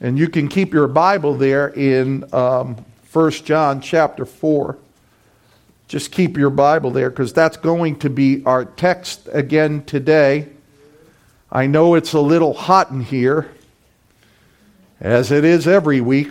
And 0.00 0.18
you 0.18 0.28
can 0.28 0.48
keep 0.48 0.72
your 0.72 0.86
Bible 0.86 1.34
there 1.34 1.68
in 1.68 2.32
um, 2.32 2.84
1 3.12 3.30
John 3.32 3.80
chapter 3.80 4.24
4. 4.24 4.78
Just 5.88 6.12
keep 6.12 6.36
your 6.36 6.50
Bible 6.50 6.90
there 6.90 7.10
because 7.10 7.32
that's 7.32 7.56
going 7.56 7.98
to 8.00 8.10
be 8.10 8.44
our 8.44 8.64
text 8.64 9.28
again 9.32 9.84
today. 9.84 10.48
I 11.50 11.66
know 11.66 11.94
it's 11.94 12.12
a 12.12 12.20
little 12.20 12.52
hot 12.52 12.90
in 12.90 13.00
here, 13.00 13.50
as 15.00 15.32
it 15.32 15.44
is 15.44 15.66
every 15.66 16.00
week. 16.00 16.30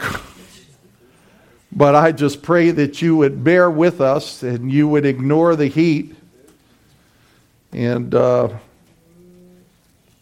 but 1.72 1.96
I 1.96 2.14
just 2.14 2.42
pray 2.42 2.72
that 2.72 3.02
you 3.02 3.18
would 3.18 3.44
bear 3.44 3.70
with 3.70 4.00
us 4.00 4.44
and 4.44 4.72
you 4.72 4.88
would 4.88 5.06
ignore 5.06 5.56
the 5.56 5.68
heat. 5.68 6.16
And 7.74 8.16
uh, 8.16 8.50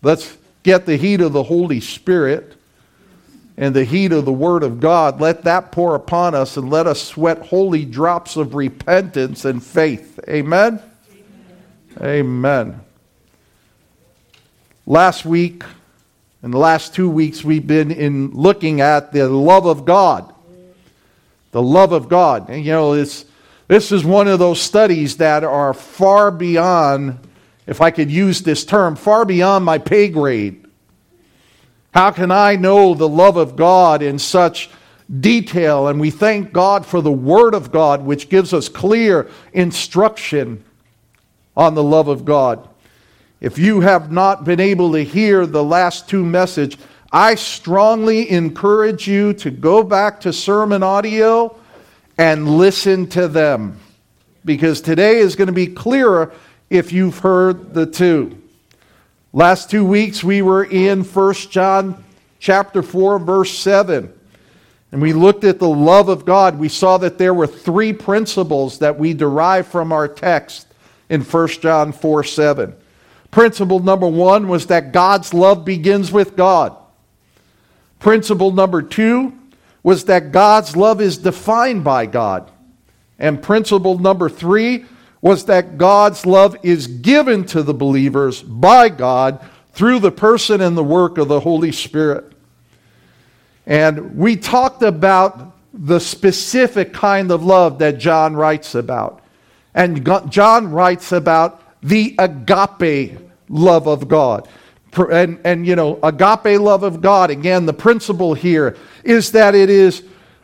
let's 0.01 0.35
get 0.63 0.87
the 0.87 0.95
heat 0.95 1.21
of 1.21 1.33
the 1.33 1.43
Holy 1.43 1.79
Spirit 1.79 2.54
and 3.57 3.73
the 3.75 3.85
heat 3.85 4.11
of 4.11 4.25
the 4.25 4.33
Word 4.33 4.63
of 4.63 4.79
God. 4.79 5.21
Let 5.21 5.43
that 5.43 5.71
pour 5.71 5.95
upon 5.95 6.35
us 6.35 6.57
and 6.57 6.69
let 6.69 6.87
us 6.87 7.01
sweat 7.01 7.39
holy 7.47 7.85
drops 7.85 8.35
of 8.35 8.53
repentance 8.53 9.45
and 9.45 9.63
faith. 9.63 10.19
Amen? 10.27 10.81
Amen. 12.01 12.01
Amen. 12.01 12.81
Last 14.85 15.25
week 15.25 15.63
and 16.43 16.53
the 16.53 16.59
last 16.59 16.93
two 16.93 17.09
weeks, 17.09 17.43
we've 17.43 17.65
been 17.65 17.91
in 17.91 18.31
looking 18.31 18.81
at 18.81 19.11
the 19.11 19.27
love 19.27 19.65
of 19.65 19.85
God. 19.85 20.31
The 21.51 21.61
love 21.61 21.91
of 21.91 22.09
God. 22.09 22.49
And 22.49 22.63
you 22.63 22.71
know, 22.71 22.95
this, 22.95 23.25
this 23.67 23.91
is 23.91 24.03
one 24.03 24.27
of 24.27 24.37
those 24.37 24.61
studies 24.61 25.17
that 25.17 25.43
are 25.43 25.73
far 25.73 26.29
beyond, 26.29 27.17
if 27.65 27.81
I 27.81 27.89
could 27.89 28.11
use 28.11 28.41
this 28.41 28.65
term, 28.65 28.95
far 28.95 29.25
beyond 29.25 29.65
my 29.65 29.77
pay 29.77 30.09
grade. 30.09 30.64
How 31.95 32.11
can 32.11 32.29
I 32.29 32.57
know 32.57 32.93
the 32.93 33.07
love 33.07 33.37
of 33.37 33.55
God 33.55 34.01
in 34.01 34.19
such 34.19 34.69
detail? 35.21 35.87
And 35.87 35.97
we 35.97 36.11
thank 36.11 36.51
God 36.51 36.85
for 36.85 37.01
the 37.01 37.09
Word 37.09 37.53
of 37.55 37.71
God, 37.71 38.03
which 38.03 38.27
gives 38.27 38.53
us 38.53 38.67
clear 38.67 39.29
instruction 39.53 40.61
on 41.55 41.73
the 41.73 41.83
love 41.83 42.09
of 42.09 42.25
God. 42.25 42.67
If 43.39 43.57
you 43.57 43.79
have 43.79 44.11
not 44.11 44.43
been 44.43 44.59
able 44.59 44.91
to 44.91 45.05
hear 45.05 45.45
the 45.45 45.63
last 45.63 46.09
two 46.09 46.25
message, 46.25 46.77
I 47.13 47.35
strongly 47.35 48.29
encourage 48.29 49.07
you 49.07 49.31
to 49.35 49.49
go 49.49 49.81
back 49.81 50.19
to 50.21 50.33
sermon 50.33 50.83
audio 50.83 51.57
and 52.17 52.57
listen 52.57 53.07
to 53.11 53.29
them 53.29 53.79
because 54.43 54.81
today 54.81 55.19
is 55.19 55.37
going 55.37 55.47
to 55.47 55.53
be 55.53 55.67
clearer 55.67 56.33
if 56.69 56.91
you've 56.91 57.19
heard 57.19 57.73
the 57.73 57.85
two. 57.85 58.41
Last 59.35 59.69
two 59.69 59.83
weeks 59.83 60.23
we 60.23 60.41
were 60.41 60.63
in 60.63 61.03
1 61.03 61.33
John 61.49 62.05
chapter 62.39 62.81
4 62.81 63.19
verse 63.19 63.51
7. 63.51 64.13
And 64.93 65.01
we 65.01 65.11
looked 65.11 65.43
at 65.43 65.59
the 65.59 65.67
love 65.67 66.07
of 66.07 66.23
God. 66.23 66.57
We 66.57 66.69
saw 66.69 66.97
that 66.99 67.17
there 67.17 67.33
were 67.33 67.45
three 67.45 67.91
principles 67.91 68.79
that 68.79 68.97
we 68.97 69.13
derive 69.13 69.67
from 69.67 69.91
our 69.91 70.07
text 70.07 70.67
in 71.09 71.19
1 71.19 71.47
John 71.49 71.91
4 71.91 72.23
7. 72.23 72.77
Principle 73.29 73.79
number 73.79 74.07
one 74.07 74.47
was 74.47 74.67
that 74.67 74.93
God's 74.93 75.33
love 75.33 75.65
begins 75.65 76.13
with 76.13 76.37
God. 76.37 76.73
Principle 77.99 78.51
number 78.51 78.81
two 78.81 79.37
was 79.83 80.05
that 80.05 80.31
God's 80.31 80.77
love 80.77 81.01
is 81.01 81.17
defined 81.17 81.83
by 81.83 82.05
God. 82.05 82.49
And 83.19 83.43
principle 83.43 83.99
number 83.99 84.29
three 84.29 84.85
was 85.25 85.45
that 85.45 85.79
God's 85.79 86.27
love 86.27 86.55
is 86.61 86.85
given 86.85 87.45
to 87.45 87.63
the 87.63 87.73
believers 87.73 88.43
by 88.43 88.89
God 88.89 89.43
through 89.71 89.97
the 89.97 90.11
person 90.11 90.61
and 90.61 90.77
the 90.77 90.83
work 90.83 91.17
of 91.17 91.27
the 91.27 91.39
Holy 91.39 91.71
Spirit. 91.71 92.31
And 93.65 94.17
we 94.17 94.35
talked 94.35 94.83
about 94.83 95.55
the 95.73 95.97
specific 95.97 96.93
kind 96.93 97.31
of 97.31 97.43
love 97.43 97.79
that 97.79 97.97
John 97.97 98.35
writes 98.35 98.75
about. 98.75 99.23
And 99.73 100.07
John 100.29 100.69
writes 100.69 101.11
about 101.11 101.59
the 101.81 102.13
agape 102.19 103.17
love 103.49 103.87
of 103.87 104.07
God. 104.07 104.47
And, 104.95 105.39
and, 105.43 105.65
you 105.65 105.75
know, 105.75 105.97
agape 106.03 106.61
love 106.61 106.83
of 106.83 107.01
God, 107.01 107.31
again, 107.31 107.65
the 107.65 107.73
principle 107.73 108.35
here 108.35 108.77
is 109.03 109.31
that 109.31 109.55
it 109.55 109.71
is 109.71 110.03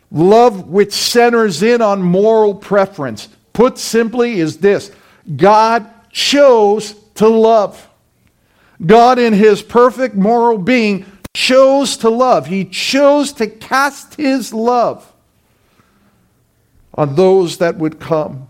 love 0.09 0.69
which 0.69 0.91
centers 0.91 1.61
in 1.61 1.83
on 1.83 2.01
moral 2.01 2.55
preference, 2.55 3.29
Put 3.53 3.77
simply, 3.77 4.39
is 4.39 4.57
this 4.57 4.91
God 5.35 5.89
chose 6.11 6.95
to 7.15 7.27
love. 7.27 7.87
God, 8.83 9.19
in 9.19 9.33
his 9.33 9.61
perfect 9.61 10.15
moral 10.15 10.57
being, 10.57 11.05
chose 11.33 11.97
to 11.97 12.09
love. 12.09 12.47
He 12.47 12.65
chose 12.65 13.31
to 13.33 13.47
cast 13.47 14.15
his 14.15 14.53
love 14.53 15.11
on 16.93 17.15
those 17.15 17.57
that 17.59 17.77
would 17.77 17.99
come. 17.99 18.47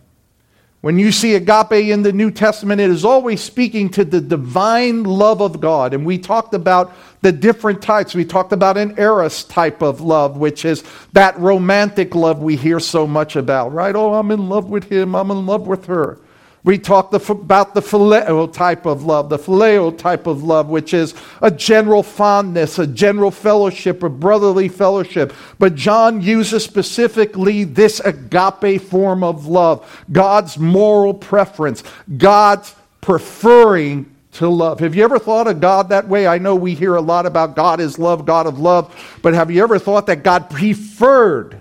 When 0.81 0.97
you 0.97 1.11
see 1.11 1.35
agape 1.35 1.71
in 1.73 2.01
the 2.01 2.11
New 2.11 2.31
Testament, 2.31 2.81
it 2.81 2.89
is 2.89 3.05
always 3.05 3.39
speaking 3.39 3.89
to 3.91 4.03
the 4.03 4.19
divine 4.19 5.03
love 5.03 5.39
of 5.39 5.61
God. 5.61 5.93
And 5.93 6.03
we 6.03 6.17
talked 6.17 6.55
about 6.55 6.91
the 7.21 7.31
different 7.31 7.83
types. 7.83 8.15
We 8.15 8.25
talked 8.25 8.51
about 8.51 8.77
an 8.77 8.95
eros 8.97 9.43
type 9.43 9.83
of 9.83 10.01
love, 10.01 10.37
which 10.37 10.65
is 10.65 10.83
that 11.13 11.37
romantic 11.39 12.15
love 12.15 12.41
we 12.41 12.55
hear 12.55 12.79
so 12.79 13.05
much 13.05 13.35
about, 13.35 13.71
right? 13.73 13.95
Oh, 13.95 14.15
I'm 14.15 14.31
in 14.31 14.49
love 14.49 14.69
with 14.69 14.91
him, 14.91 15.15
I'm 15.15 15.29
in 15.29 15.45
love 15.45 15.67
with 15.67 15.85
her. 15.85 16.17
We 16.63 16.77
talked 16.77 17.13
about 17.13 17.73
the 17.73 17.81
phileo 17.81 18.51
type 18.51 18.85
of 18.85 19.03
love, 19.03 19.29
the 19.29 19.39
phileo 19.39 19.97
type 19.97 20.27
of 20.27 20.43
love, 20.43 20.69
which 20.69 20.93
is 20.93 21.15
a 21.41 21.49
general 21.49 22.03
fondness, 22.03 22.77
a 22.77 22.85
general 22.85 23.31
fellowship, 23.31 24.03
a 24.03 24.09
brotherly 24.09 24.67
fellowship. 24.67 25.33
But 25.57 25.73
John 25.73 26.21
uses 26.21 26.63
specifically 26.63 27.63
this 27.63 27.99
agape 28.01 28.81
form 28.81 29.23
of 29.23 29.47
love, 29.47 30.05
God's 30.11 30.59
moral 30.59 31.15
preference, 31.15 31.83
God's 32.17 32.75
preferring 33.01 34.15
to 34.33 34.47
love. 34.47 34.79
Have 34.79 34.95
you 34.95 35.03
ever 35.03 35.17
thought 35.17 35.47
of 35.47 35.59
God 35.59 35.89
that 35.89 36.07
way? 36.07 36.27
I 36.27 36.37
know 36.37 36.55
we 36.55 36.75
hear 36.75 36.95
a 36.95 37.01
lot 37.01 37.25
about 37.25 37.55
God 37.55 37.79
is 37.79 37.97
love, 37.97 38.25
God 38.25 38.45
of 38.45 38.59
love, 38.59 38.95
but 39.23 39.33
have 39.33 39.49
you 39.49 39.63
ever 39.63 39.79
thought 39.79 40.05
that 40.05 40.23
God 40.23 40.49
preferred 40.49 41.59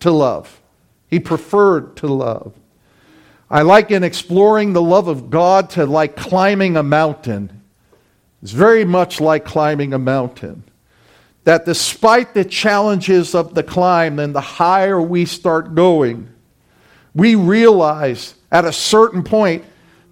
to 0.00 0.12
love? 0.12 0.60
He 1.08 1.18
preferred 1.18 1.96
to 1.96 2.06
love. 2.06 2.54
I 3.50 3.62
liken 3.62 4.04
exploring 4.04 4.72
the 4.72 4.82
love 4.82 5.08
of 5.08 5.30
God 5.30 5.70
to 5.70 5.86
like 5.86 6.16
climbing 6.16 6.76
a 6.76 6.82
mountain. 6.82 7.62
It's 8.42 8.52
very 8.52 8.84
much 8.84 9.20
like 9.20 9.44
climbing 9.44 9.94
a 9.94 9.98
mountain. 9.98 10.64
That 11.44 11.64
despite 11.64 12.34
the 12.34 12.44
challenges 12.44 13.34
of 13.34 13.54
the 13.54 13.62
climb 13.62 14.18
and 14.18 14.34
the 14.34 14.40
higher 14.40 15.00
we 15.00 15.24
start 15.24 15.74
going, 15.74 16.28
we 17.14 17.36
realize 17.36 18.34
at 18.52 18.66
a 18.66 18.72
certain 18.72 19.22
point 19.22 19.64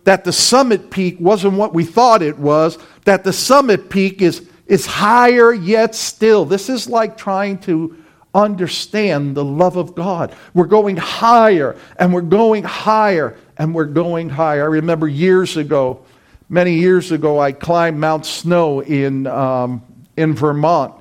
that 0.04 0.24
the 0.24 0.32
summit 0.32 0.90
peak 0.90 1.18
wasn't 1.20 1.54
what 1.54 1.74
we 1.74 1.84
thought 1.84 2.22
it 2.22 2.38
was, 2.38 2.78
that 3.04 3.22
the 3.22 3.32
summit 3.32 3.90
peak 3.90 4.22
is, 4.22 4.48
is 4.66 4.86
higher 4.86 5.52
yet 5.52 5.94
still. 5.94 6.46
This 6.46 6.70
is 6.70 6.88
like 6.88 7.18
trying 7.18 7.58
to 7.60 8.02
understand 8.36 9.34
the 9.34 9.44
love 9.44 9.76
of 9.76 9.94
God. 9.94 10.34
We're 10.54 10.66
going 10.66 10.96
higher 10.96 11.76
and 11.98 12.12
we're 12.12 12.20
going 12.20 12.62
higher 12.64 13.36
and 13.56 13.74
we're 13.74 13.86
going 13.86 14.28
higher. 14.28 14.62
I 14.62 14.66
remember 14.66 15.08
years 15.08 15.56
ago, 15.56 16.04
many 16.48 16.74
years 16.74 17.10
ago, 17.12 17.40
I 17.40 17.52
climbed 17.52 17.98
Mount 17.98 18.26
Snow 18.26 18.80
in, 18.80 19.26
um, 19.26 19.82
in 20.16 20.34
Vermont. 20.34 20.94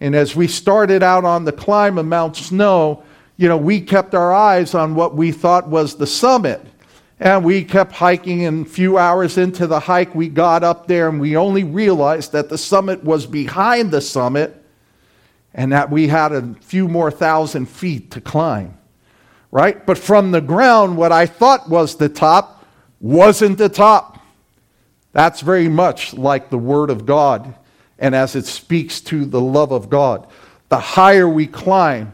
And 0.00 0.14
as 0.14 0.34
we 0.34 0.48
started 0.48 1.02
out 1.02 1.24
on 1.24 1.44
the 1.44 1.52
climb 1.52 1.98
of 1.98 2.06
Mount 2.06 2.36
Snow, 2.36 3.04
you 3.36 3.48
know, 3.48 3.56
we 3.56 3.80
kept 3.80 4.14
our 4.14 4.32
eyes 4.32 4.74
on 4.74 4.94
what 4.94 5.14
we 5.14 5.32
thought 5.32 5.68
was 5.68 5.96
the 5.96 6.06
summit. 6.06 6.60
And 7.20 7.44
we 7.44 7.64
kept 7.64 7.92
hiking, 7.92 8.44
and 8.44 8.64
a 8.64 8.68
few 8.68 8.96
hours 8.96 9.38
into 9.38 9.66
the 9.66 9.80
hike, 9.80 10.14
we 10.14 10.28
got 10.28 10.62
up 10.62 10.86
there 10.86 11.08
and 11.08 11.20
we 11.20 11.36
only 11.36 11.64
realized 11.64 12.30
that 12.32 12.48
the 12.48 12.58
summit 12.58 13.02
was 13.02 13.26
behind 13.26 13.90
the 13.90 14.00
summit 14.00 14.57
and 15.58 15.72
that 15.72 15.90
we 15.90 16.06
had 16.06 16.30
a 16.30 16.54
few 16.60 16.86
more 16.86 17.10
thousand 17.10 17.66
feet 17.66 18.12
to 18.12 18.20
climb. 18.20 18.78
Right? 19.50 19.84
But 19.84 19.98
from 19.98 20.30
the 20.30 20.40
ground, 20.40 20.96
what 20.96 21.10
I 21.10 21.26
thought 21.26 21.68
was 21.68 21.96
the 21.96 22.08
top 22.08 22.64
wasn't 23.00 23.58
the 23.58 23.68
top. 23.68 24.24
That's 25.12 25.40
very 25.40 25.66
much 25.66 26.14
like 26.14 26.50
the 26.50 26.58
Word 26.58 26.90
of 26.90 27.06
God 27.06 27.56
and 27.98 28.14
as 28.14 28.36
it 28.36 28.46
speaks 28.46 29.00
to 29.00 29.24
the 29.24 29.40
love 29.40 29.72
of 29.72 29.90
God. 29.90 30.28
The 30.68 30.78
higher 30.78 31.28
we 31.28 31.48
climb, 31.48 32.12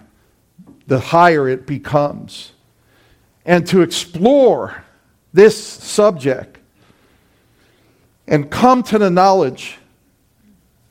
the 0.86 1.00
higher 1.00 1.46
it 1.46 1.66
becomes. 1.66 2.52
And 3.44 3.66
to 3.66 3.82
explore 3.82 4.82
this 5.34 5.62
subject 5.62 6.56
and 8.26 8.50
come 8.50 8.82
to 8.84 8.96
the 8.96 9.10
knowledge 9.10 9.76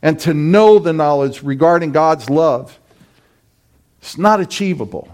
and 0.04 0.20
to 0.20 0.34
know 0.34 0.78
the 0.78 0.92
knowledge 0.94 1.42
regarding 1.42 1.94
God's 1.94 2.30
love, 2.30 2.78
it's 4.00 4.18
not 4.18 4.42
achievable. 4.42 5.08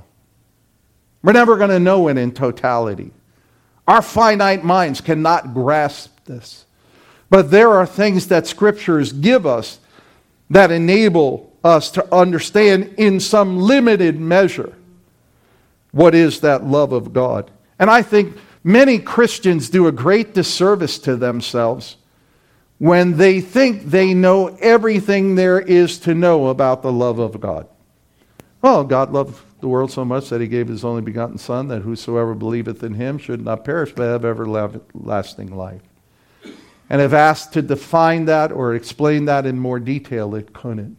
We're 1.22 1.34
never 1.34 1.58
going 1.58 1.70
to 1.70 1.80
know 1.80 2.08
it 2.08 2.18
in 2.18 2.32
totality. 2.32 3.12
Our 3.88 4.02
finite 4.02 4.64
minds 4.66 5.00
cannot 5.00 5.54
grasp 5.54 6.26
this. 6.26 6.66
But 7.30 7.52
there 7.52 7.70
are 7.70 7.86
things 7.86 8.28
that 8.30 8.48
scriptures 8.48 9.14
give 9.14 9.46
us 9.46 9.80
that 10.50 10.72
enable 10.72 11.54
us 11.64 11.92
to 11.92 12.14
understand 12.14 12.96
in 12.98 13.20
some 13.20 13.60
limited 13.60 14.20
measure 14.20 14.74
what 15.92 16.16
is 16.16 16.40
that 16.40 16.66
love 16.66 16.94
of 16.94 17.14
God. 17.14 17.52
And 17.78 17.92
I 17.92 18.02
think 18.02 18.36
many 18.64 18.98
Christians 18.98 19.70
do 19.70 19.86
a 19.86 19.92
great 19.92 20.34
disservice 20.34 20.98
to 21.00 21.16
themselves 21.16 21.98
when 22.80 23.18
they 23.18 23.42
think 23.42 23.84
they 23.84 24.14
know 24.14 24.48
everything 24.62 25.36
there 25.36 25.60
is 25.60 26.00
to 26.00 26.16
know 26.16 26.48
about 26.48 26.82
the 26.82 26.92
love 26.92 27.20
of 27.20 27.40
God. 27.40 27.68
Well, 28.62 28.84
God 28.84 29.12
loved 29.12 29.40
the 29.60 29.68
world 29.68 29.92
so 29.92 30.04
much 30.04 30.30
that 30.30 30.42
he 30.42 30.48
gave 30.48 30.70
his 30.70 30.86
only 30.86 31.02
begotten 31.02 31.38
Son, 31.38 31.68
that 31.68 31.82
whosoever 31.82 32.34
believeth 32.34 32.82
in 32.82 32.94
him 32.94 33.18
should 33.18 33.44
not 33.44 33.66
perish 33.66 33.92
but 33.94 34.04
have 34.04 34.26
everlasting 34.26 35.56
life. 35.56 35.82
And 36.90 37.02
if 37.02 37.14
asked 37.14 37.54
to 37.54 37.62
define 37.62 38.26
that 38.26 38.52
or 38.52 38.74
explain 38.74 39.26
that 39.26 39.46
in 39.46 39.60
more 39.60 39.80
detail, 39.80 40.34
it 40.34 40.54
couldn't. 40.54 40.98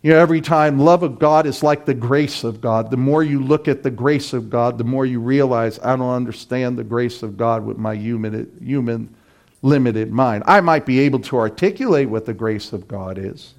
You 0.00 0.12
know, 0.12 0.18
every 0.18 0.40
time 0.40 0.78
love 0.78 1.02
of 1.02 1.18
God 1.18 1.44
is 1.44 1.64
like 1.64 1.84
the 1.84 1.94
grace 1.94 2.44
of 2.44 2.60
God. 2.60 2.92
The 2.92 2.96
more 2.96 3.24
you 3.24 3.42
look 3.42 3.66
at 3.66 3.82
the 3.82 3.90
grace 3.90 4.32
of 4.32 4.48
God, 4.48 4.78
the 4.78 4.84
more 4.84 5.04
you 5.04 5.18
realize 5.18 5.80
I 5.80 5.96
don't 5.96 6.08
understand 6.08 6.78
the 6.78 6.84
grace 6.84 7.24
of 7.24 7.36
God 7.36 7.66
with 7.66 7.78
my 7.78 7.94
human, 7.94 8.56
human 8.62 9.14
limited 9.62 10.12
mind. 10.12 10.44
I 10.46 10.60
might 10.60 10.86
be 10.86 11.00
able 11.00 11.20
to 11.20 11.38
articulate 11.38 12.08
what 12.08 12.26
the 12.26 12.34
grace 12.34 12.72
of 12.72 12.88
God 12.88 13.18
is, 13.18 13.54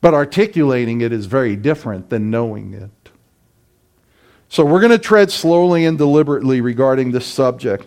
but 0.00 0.14
articulating 0.14 1.00
it 1.00 1.12
is 1.12 1.26
very 1.26 1.56
different 1.56 2.10
than 2.10 2.30
knowing 2.30 2.74
it. 2.74 2.90
So 4.48 4.64
we're 4.64 4.80
going 4.80 4.92
to 4.92 4.98
tread 4.98 5.30
slowly 5.30 5.84
and 5.84 5.98
deliberately 5.98 6.60
regarding 6.60 7.12
this 7.12 7.26
subject 7.26 7.86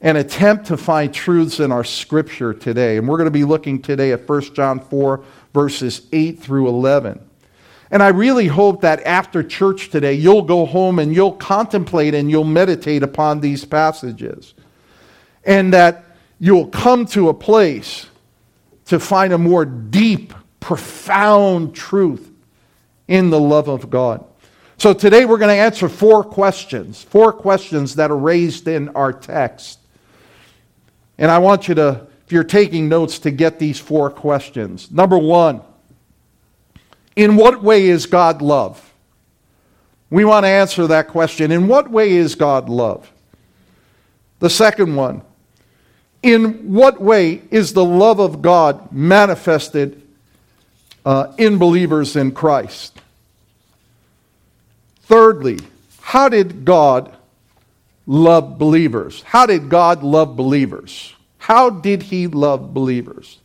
and 0.00 0.16
attempt 0.16 0.66
to 0.66 0.76
find 0.76 1.12
truths 1.12 1.60
in 1.60 1.72
our 1.72 1.84
scripture 1.84 2.54
today. 2.54 2.96
And 2.96 3.08
we're 3.08 3.18
going 3.18 3.26
to 3.26 3.32
be 3.32 3.44
looking 3.44 3.82
today 3.82 4.12
at 4.12 4.26
1 4.28 4.54
John 4.54 4.80
4, 4.80 5.22
verses 5.52 6.06
8 6.12 6.38
through 6.38 6.68
11. 6.68 7.20
And 7.90 8.02
I 8.02 8.08
really 8.08 8.46
hope 8.46 8.82
that 8.82 9.02
after 9.02 9.42
church 9.42 9.90
today, 9.90 10.14
you'll 10.14 10.42
go 10.42 10.64
home 10.64 11.00
and 11.00 11.12
you'll 11.12 11.32
contemplate 11.32 12.14
and 12.14 12.30
you'll 12.30 12.44
meditate 12.44 13.02
upon 13.02 13.40
these 13.40 13.64
passages. 13.64 14.54
And 15.44 15.72
that 15.74 16.09
you'll 16.40 16.66
come 16.66 17.06
to 17.06 17.28
a 17.28 17.34
place 17.34 18.06
to 18.86 18.98
find 18.98 19.32
a 19.32 19.38
more 19.38 19.64
deep, 19.64 20.34
profound 20.58 21.74
truth 21.76 22.28
in 23.06 23.30
the 23.30 23.38
love 23.38 23.68
of 23.68 23.90
God. 23.90 24.24
So 24.78 24.94
today 24.94 25.26
we're 25.26 25.38
going 25.38 25.54
to 25.54 25.62
answer 25.62 25.88
four 25.88 26.24
questions, 26.24 27.02
four 27.02 27.32
questions 27.32 27.96
that 27.96 28.10
are 28.10 28.16
raised 28.16 28.66
in 28.66 28.88
our 28.90 29.12
text. 29.12 29.78
And 31.18 31.30
I 31.30 31.38
want 31.38 31.68
you 31.68 31.74
to, 31.74 32.06
if 32.24 32.32
you're 32.32 32.44
taking 32.44 32.88
notes, 32.88 33.18
to 33.20 33.30
get 33.30 33.58
these 33.58 33.78
four 33.78 34.10
questions. 34.10 34.90
Number 34.90 35.18
one, 35.18 35.60
in 37.14 37.36
what 37.36 37.62
way 37.62 37.86
is 37.86 38.06
God 38.06 38.40
love? 38.40 38.86
We 40.08 40.24
want 40.24 40.44
to 40.44 40.48
answer 40.48 40.86
that 40.86 41.08
question. 41.08 41.52
In 41.52 41.68
what 41.68 41.90
way 41.90 42.12
is 42.12 42.34
God 42.34 42.70
love? 42.70 43.12
The 44.38 44.50
second 44.50 44.96
one, 44.96 45.20
in 46.22 46.72
what 46.72 47.00
way 47.00 47.42
is 47.50 47.72
the 47.72 47.84
love 47.84 48.20
of 48.20 48.42
God 48.42 48.92
manifested 48.92 50.02
uh, 51.04 51.32
in 51.38 51.58
believers 51.58 52.16
in 52.16 52.32
Christ? 52.32 53.00
Thirdly, 55.02 55.58
how 56.00 56.28
did 56.28 56.64
God 56.64 57.16
love 58.06 58.58
believers? 58.58 59.22
How 59.22 59.46
did 59.46 59.68
God 59.68 60.02
love 60.02 60.36
believers? 60.36 61.14
How 61.38 61.70
did 61.70 62.02
he 62.02 62.26
love 62.26 62.74
believers? 62.74 63.38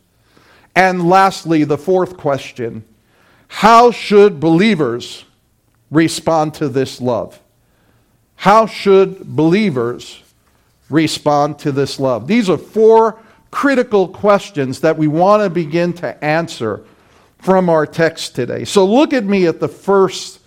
And 0.74 1.08
lastly, 1.08 1.64
the 1.64 1.78
fourth 1.78 2.16
question 2.16 2.84
how 3.48 3.90
should 3.92 4.40
believers 4.40 5.24
respond 5.90 6.54
to 6.54 6.68
this 6.68 7.00
love? 7.00 7.40
How 8.34 8.66
should 8.66 9.24
believers 9.36 10.22
respond 10.88 11.58
to 11.60 11.72
this 11.72 11.98
love? 11.98 12.26
These 12.26 12.48
are 12.48 12.58
four 12.58 13.18
critical 13.50 14.08
questions 14.08 14.80
that 14.80 14.98
we 14.98 15.06
want 15.06 15.42
to 15.42 15.50
begin 15.50 15.92
to 15.94 16.24
answer 16.24 16.84
from 17.38 17.68
our 17.68 17.86
text 17.86 18.34
today. 18.34 18.64
So 18.64 18.84
look 18.84 19.12
at 19.12 19.24
me 19.24 19.46
at 19.46 19.60
the 19.60 19.68
first 19.68 20.40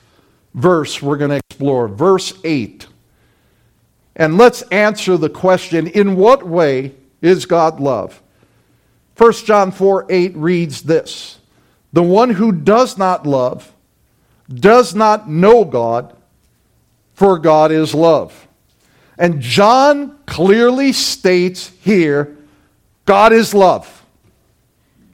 verse 0.53 1.01
we're 1.01 1.17
going 1.17 1.31
to 1.31 1.41
explore, 1.49 1.87
verse 1.87 2.33
8. 2.43 2.87
And 4.15 4.37
let's 4.37 4.61
answer 4.63 5.17
the 5.17 5.29
question 5.29 5.87
in 5.87 6.15
what 6.17 6.45
way 6.45 6.93
is 7.21 7.45
God 7.45 7.79
love? 7.79 8.21
1 9.17 9.33
John 9.45 9.71
4 9.71 10.05
8 10.09 10.35
reads 10.35 10.81
this 10.83 11.39
The 11.93 12.03
one 12.03 12.31
who 12.31 12.51
does 12.51 12.97
not 12.97 13.25
love 13.25 13.73
does 14.53 14.95
not 14.95 15.29
know 15.29 15.63
God, 15.63 16.15
for 17.13 17.37
God 17.37 17.71
is 17.71 17.93
love. 17.93 18.47
And 19.19 19.41
John 19.41 20.17
clearly 20.25 20.93
states 20.93 21.71
here 21.81 22.37
God 23.05 23.33
is 23.33 23.53
love. 23.53 24.05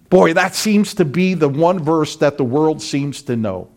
Boy, 0.09 0.33
that 0.33 0.53
seems 0.53 0.93
to 0.93 1.05
be 1.05 1.33
the 1.33 1.49
one 1.49 1.79
verse 1.79 2.15
that 2.17 2.37
the 2.37 2.43
world 2.43 2.81
seems 2.81 3.23
to 3.23 3.35
know. 3.35 3.69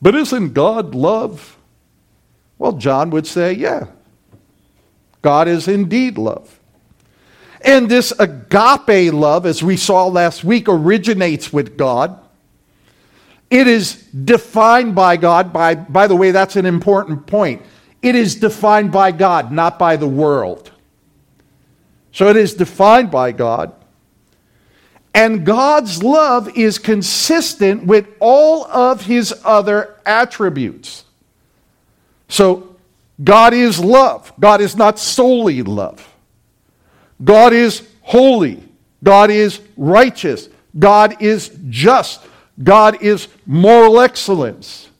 But 0.00 0.14
isn't 0.14 0.54
God 0.54 0.94
love? 0.94 1.58
Well, 2.58 2.72
John 2.72 3.10
would 3.10 3.26
say, 3.26 3.52
yeah. 3.52 3.86
God 5.20 5.48
is 5.48 5.66
indeed 5.66 6.18
love. 6.18 6.60
And 7.62 7.88
this 7.88 8.12
agape 8.18 9.12
love, 9.12 9.46
as 9.46 9.62
we 9.62 9.76
saw 9.76 10.06
last 10.06 10.44
week, 10.44 10.68
originates 10.68 11.52
with 11.52 11.76
God. 11.76 12.20
It 13.50 13.66
is 13.66 13.94
defined 14.12 14.94
by 14.94 15.16
God. 15.16 15.52
By, 15.52 15.74
by 15.74 16.06
the 16.06 16.16
way, 16.16 16.30
that's 16.30 16.56
an 16.56 16.66
important 16.66 17.26
point. 17.26 17.62
It 18.04 18.14
is 18.14 18.34
defined 18.34 18.92
by 18.92 19.12
God, 19.12 19.50
not 19.50 19.78
by 19.78 19.96
the 19.96 20.06
world. 20.06 20.70
So 22.12 22.28
it 22.28 22.36
is 22.36 22.52
defined 22.52 23.10
by 23.10 23.32
God. 23.32 23.72
And 25.14 25.46
God's 25.46 26.02
love 26.02 26.54
is 26.54 26.78
consistent 26.78 27.86
with 27.86 28.06
all 28.20 28.66
of 28.66 29.06
his 29.06 29.32
other 29.42 29.96
attributes. 30.04 31.04
So 32.28 32.76
God 33.22 33.54
is 33.54 33.80
love. 33.82 34.34
God 34.38 34.60
is 34.60 34.76
not 34.76 34.98
solely 34.98 35.62
love. 35.62 36.06
God 37.24 37.54
is 37.54 37.88
holy. 38.02 38.62
God 39.02 39.30
is 39.30 39.62
righteous. 39.78 40.50
God 40.78 41.22
is 41.22 41.56
just. 41.70 42.20
God 42.62 43.02
is 43.02 43.28
moral 43.46 44.00
excellence. 44.00 44.90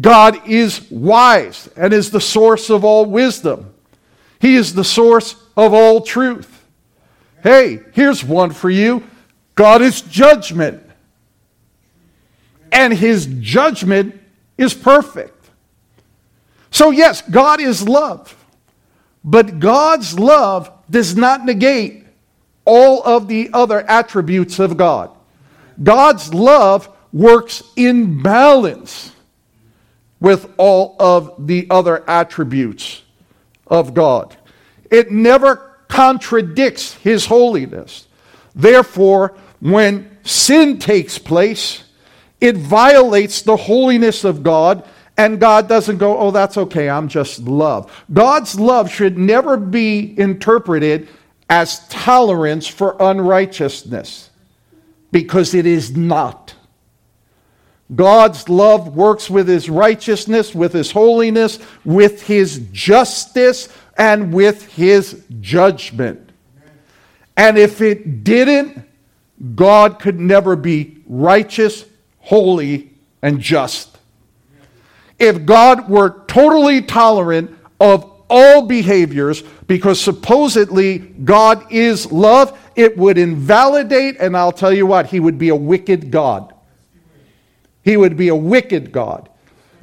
God 0.00 0.48
is 0.48 0.90
wise 0.90 1.68
and 1.76 1.92
is 1.92 2.10
the 2.10 2.20
source 2.20 2.70
of 2.70 2.84
all 2.84 3.04
wisdom. 3.04 3.74
He 4.40 4.56
is 4.56 4.74
the 4.74 4.84
source 4.84 5.36
of 5.56 5.74
all 5.74 6.00
truth. 6.00 6.64
Hey, 7.42 7.80
here's 7.92 8.24
one 8.24 8.50
for 8.50 8.70
you 8.70 9.02
God 9.54 9.82
is 9.82 10.00
judgment. 10.00 10.82
And 12.72 12.92
his 12.92 13.26
judgment 13.38 14.20
is 14.58 14.74
perfect. 14.74 15.48
So, 16.70 16.90
yes, 16.90 17.22
God 17.22 17.60
is 17.60 17.88
love. 17.88 18.36
But 19.22 19.60
God's 19.60 20.18
love 20.18 20.72
does 20.90 21.16
not 21.16 21.44
negate 21.44 22.04
all 22.64 23.02
of 23.04 23.28
the 23.28 23.50
other 23.52 23.80
attributes 23.88 24.58
of 24.58 24.76
God. 24.76 25.10
God's 25.82 26.34
love 26.34 26.88
works 27.12 27.62
in 27.76 28.22
balance 28.22 29.13
with 30.24 30.50
all 30.56 30.96
of 30.98 31.46
the 31.46 31.66
other 31.68 32.02
attributes 32.08 33.02
of 33.66 33.92
God. 33.92 34.34
It 34.90 35.10
never 35.10 35.76
contradicts 35.86 36.94
His 36.94 37.26
holiness. 37.26 38.08
Therefore, 38.54 39.36
when 39.60 40.16
sin 40.24 40.78
takes 40.78 41.18
place, 41.18 41.84
it 42.40 42.56
violates 42.56 43.42
the 43.42 43.56
holiness 43.56 44.24
of 44.24 44.42
God, 44.42 44.88
and 45.18 45.38
God 45.38 45.68
doesn't 45.68 45.98
go, 45.98 46.16
oh, 46.18 46.30
that's 46.30 46.56
okay, 46.56 46.88
I'm 46.88 47.08
just 47.08 47.40
love. 47.40 47.92
God's 48.10 48.58
love 48.58 48.90
should 48.90 49.18
never 49.18 49.58
be 49.58 50.18
interpreted 50.18 51.06
as 51.50 51.86
tolerance 51.88 52.66
for 52.66 52.96
unrighteousness, 52.98 54.30
because 55.12 55.52
it 55.52 55.66
is 55.66 55.94
not. 55.94 56.43
God's 57.94 58.48
love 58.48 58.96
works 58.96 59.28
with 59.28 59.46
his 59.46 59.68
righteousness, 59.68 60.54
with 60.54 60.72
his 60.72 60.90
holiness, 60.90 61.58
with 61.84 62.22
his 62.22 62.66
justice, 62.72 63.68
and 63.98 64.32
with 64.32 64.66
his 64.74 65.22
judgment. 65.40 66.30
And 67.36 67.58
if 67.58 67.80
it 67.80 68.24
didn't, 68.24 68.88
God 69.54 69.98
could 69.98 70.18
never 70.18 70.56
be 70.56 70.98
righteous, 71.06 71.84
holy, 72.20 72.90
and 73.20 73.40
just. 73.40 73.98
If 75.18 75.44
God 75.44 75.88
were 75.88 76.24
totally 76.26 76.80
tolerant 76.80 77.56
of 77.80 78.10
all 78.30 78.62
behaviors, 78.62 79.42
because 79.66 80.00
supposedly 80.00 80.98
God 80.98 81.70
is 81.70 82.10
love, 82.10 82.58
it 82.74 82.96
would 82.96 83.18
invalidate, 83.18 84.16
and 84.18 84.36
I'll 84.36 84.52
tell 84.52 84.72
you 84.72 84.86
what, 84.86 85.06
he 85.06 85.20
would 85.20 85.38
be 85.38 85.50
a 85.50 85.56
wicked 85.56 86.10
God. 86.10 86.53
He 87.84 87.96
would 87.98 88.16
be 88.16 88.28
a 88.28 88.34
wicked 88.34 88.90
God 88.90 89.28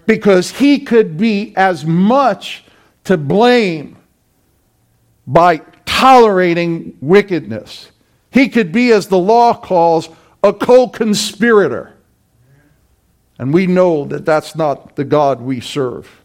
because 0.07 0.51
he 0.51 0.79
could 0.79 1.17
be 1.17 1.53
as 1.55 1.85
much 1.85 2.63
to 3.03 3.15
blame 3.15 3.95
by 5.27 5.57
tolerating 5.85 6.97
wickedness. 6.99 7.91
He 8.31 8.49
could 8.49 8.71
be, 8.71 8.91
as 8.91 9.07
the 9.07 9.19
law 9.19 9.53
calls, 9.53 10.09
a 10.43 10.51
co 10.51 10.87
conspirator. 10.87 11.93
And 13.37 13.53
we 13.53 13.67
know 13.67 14.05
that 14.05 14.25
that's 14.25 14.55
not 14.55 14.95
the 14.95 15.03
God 15.03 15.39
we 15.39 15.59
serve. 15.59 16.21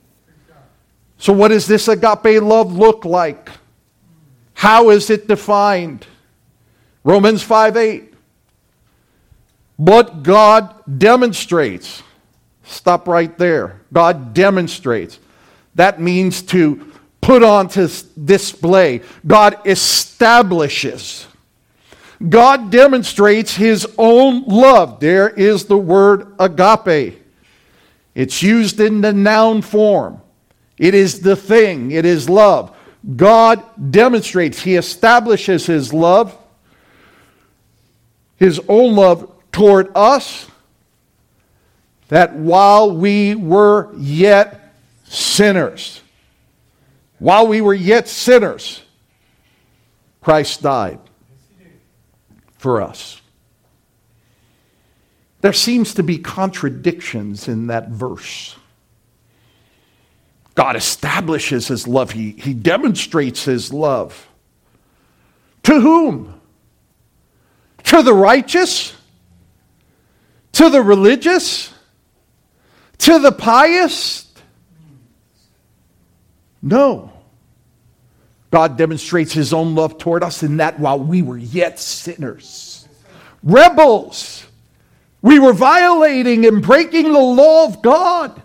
So, 1.19 1.33
what 1.33 1.49
does 1.49 1.67
this 1.67 1.89
agape 1.89 2.43
love 2.43 2.73
look 2.73 3.05
like? 3.05 3.51
How 4.55 4.91
is 4.91 5.11
it 5.11 5.29
defined? 5.29 6.07
Romans 7.05 7.43
5 7.43 7.77
8. 7.77 8.15
What 9.77 10.23
God 10.23 10.75
demonstrates. 10.99 12.03
Stop 12.65 13.07
right 13.07 13.37
there. 13.39 13.81
God 13.93 14.35
demonstrates. 14.35 15.19
That 15.75 16.01
means 16.01 16.43
to 16.43 16.93
put 17.21 17.43
on 17.43 17.69
to 17.69 17.89
display. 18.25 19.03
God 19.27 19.59
establishes. 19.67 21.27
God 22.27 22.71
demonstrates 22.71 23.55
his 23.55 23.87
own 23.99 24.45
love. 24.45 25.01
There 25.01 25.29
is 25.29 25.67
the 25.67 25.77
word 25.77 26.35
agape. 26.39 27.23
It's 28.15 28.43
used 28.43 28.81
in 28.81 29.03
the 29.03 29.13
noun 29.13 29.61
form. 29.61 30.23
It 30.79 30.95
is 30.95 31.21
the 31.21 31.37
thing, 31.37 31.91
it 31.91 32.05
is 32.05 32.29
love. 32.29 32.75
God 33.17 33.63
demonstrates, 33.91 34.61
he 34.63 34.77
establishes 34.77 35.67
his 35.67 35.93
love, 35.93 36.37
his 38.37 38.61
own 38.69 38.97
love 38.97 39.31
toward 39.57 39.91
us, 39.95 40.47
that 42.09 42.35
while 42.35 42.95
we 42.95 43.35
were 43.35 43.91
yet 43.97 44.75
sinners, 45.05 46.03
while 47.21 47.47
we 47.47 47.63
were 47.63 47.73
yet 47.73 48.07
sinners, 48.07 48.83
Christ 50.21 50.61
died 50.61 50.99
for 52.59 52.83
us. 52.83 53.23
There 55.41 55.55
seems 55.55 55.95
to 55.95 56.03
be 56.03 56.19
contradictions 56.19 57.49
in 57.49 57.69
that 57.69 57.89
verse. 57.89 58.57
God 60.55 60.77
establishes 60.77 61.69
his 61.69 61.89
love, 61.89 62.11
he, 62.11 62.33
he 62.33 62.53
demonstrates 62.53 63.45
his 63.45 63.73
love. 63.73 64.29
To 65.63 65.81
whom? 65.81 66.39
To 67.85 68.03
the 68.03 68.13
righteous? 68.13 68.93
To 70.57 70.71
the 70.71 70.81
religious? 70.81 71.71
To 72.99 73.19
the 73.19 73.31
pious? 73.31 74.27
No. 76.63 77.13
God 78.51 78.79
demonstrates 78.79 79.35
his 79.35 79.53
own 79.53 79.75
love 79.75 79.99
toward 79.99 80.23
us 80.25 80.43
in 80.43 80.57
that 80.57 80.81
while 80.81 80.99
we 80.99 81.21
were 81.21 81.37
yet 81.37 81.79
sinners, 81.79 82.89
rebels, 83.43 84.47
we 85.21 85.39
were 85.39 85.53
violating 85.53 86.47
and 86.47 86.63
breaking 86.63 87.13
the 87.13 87.21
law 87.21 87.67
of 87.67 87.83
God. 87.83 88.41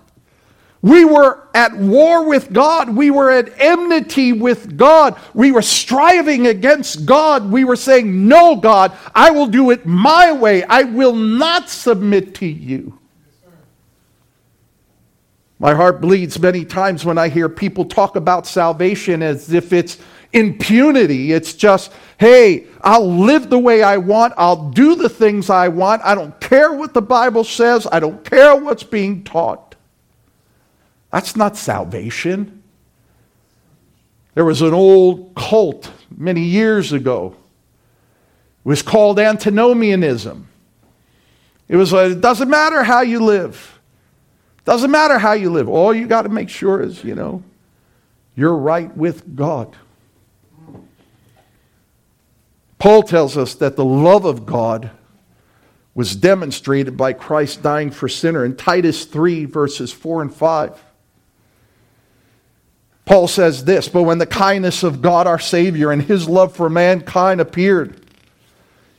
We 0.81 1.05
were 1.05 1.47
at 1.53 1.75
war 1.75 2.27
with 2.27 2.51
God. 2.51 2.95
We 2.95 3.11
were 3.11 3.29
at 3.29 3.59
enmity 3.59 4.33
with 4.33 4.77
God. 4.77 5.19
We 5.33 5.51
were 5.51 5.61
striving 5.61 6.47
against 6.47 7.05
God. 7.05 7.51
We 7.51 7.65
were 7.65 7.75
saying, 7.75 8.27
No, 8.27 8.55
God, 8.55 8.91
I 9.13 9.29
will 9.29 9.45
do 9.45 9.69
it 9.69 9.85
my 9.85 10.31
way. 10.31 10.63
I 10.63 10.83
will 10.83 11.13
not 11.13 11.69
submit 11.69 12.33
to 12.35 12.47
you. 12.47 12.97
My 15.59 15.75
heart 15.75 16.01
bleeds 16.01 16.39
many 16.39 16.65
times 16.65 17.05
when 17.05 17.19
I 17.19 17.29
hear 17.29 17.47
people 17.47 17.85
talk 17.85 18.15
about 18.15 18.47
salvation 18.47 19.21
as 19.21 19.53
if 19.53 19.71
it's 19.71 19.99
impunity. 20.33 21.33
It's 21.33 21.53
just, 21.53 21.91
hey, 22.17 22.65
I'll 22.81 23.07
live 23.07 23.51
the 23.51 23.59
way 23.59 23.83
I 23.83 23.97
want. 23.97 24.33
I'll 24.37 24.71
do 24.71 24.95
the 24.95 25.09
things 25.09 25.51
I 25.51 25.67
want. 25.67 26.01
I 26.03 26.15
don't 26.15 26.39
care 26.39 26.73
what 26.73 26.95
the 26.95 27.01
Bible 27.03 27.43
says. 27.43 27.85
I 27.91 27.99
don't 27.99 28.23
care 28.23 28.55
what's 28.55 28.81
being 28.81 29.23
taught. 29.23 29.70
That's 31.11 31.35
not 31.35 31.57
salvation. 31.57 32.63
There 34.33 34.45
was 34.45 34.61
an 34.61 34.73
old 34.73 35.35
cult 35.35 35.91
many 36.15 36.41
years 36.41 36.93
ago. 36.93 37.35
It 38.63 38.67
was 38.67 38.81
called 38.81 39.19
antinomianism. 39.19 40.47
It 41.67 41.75
was 41.75 41.91
like, 41.91 42.11
it 42.11 42.21
doesn't 42.21 42.49
matter 42.49 42.83
how 42.83 43.01
you 43.01 43.23
live. 43.23 43.79
Doesn't 44.63 44.91
matter 44.91 45.17
how 45.17 45.33
you 45.33 45.51
live. 45.51 45.67
All 45.67 45.93
you 45.93 46.07
got 46.07 46.23
to 46.23 46.29
make 46.29 46.49
sure 46.49 46.81
is, 46.81 47.03
you 47.03 47.15
know, 47.15 47.43
you're 48.35 48.55
right 48.55 48.95
with 48.95 49.35
God. 49.35 49.75
Paul 52.77 53.03
tells 53.03 53.37
us 53.37 53.55
that 53.55 53.75
the 53.75 53.85
love 53.85 54.25
of 54.25 54.45
God 54.45 54.91
was 55.93 56.15
demonstrated 56.15 56.95
by 56.95 57.13
Christ 57.13 57.61
dying 57.61 57.91
for 57.91 58.07
sinner 58.07 58.45
in 58.45 58.55
Titus 58.55 59.05
3, 59.05 59.45
verses 59.45 59.91
4 59.91 60.21
and 60.23 60.33
5. 60.33 60.81
Paul 63.11 63.27
says 63.27 63.65
this 63.65 63.89
But 63.89 64.03
when 64.03 64.19
the 64.19 64.25
kindness 64.25 64.83
of 64.83 65.01
God 65.01 65.27
our 65.27 65.37
Savior 65.37 65.91
and 65.91 66.01
his 66.01 66.29
love 66.29 66.55
for 66.55 66.69
mankind 66.69 67.41
appeared, 67.41 68.05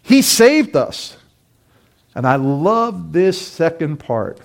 he 0.03 0.21
saved 0.21 0.77
us. 0.77 1.17
And 2.15 2.27
I 2.27 2.37
love 2.37 3.15
this 3.15 3.41
second 3.41 4.01
part. 4.01 4.39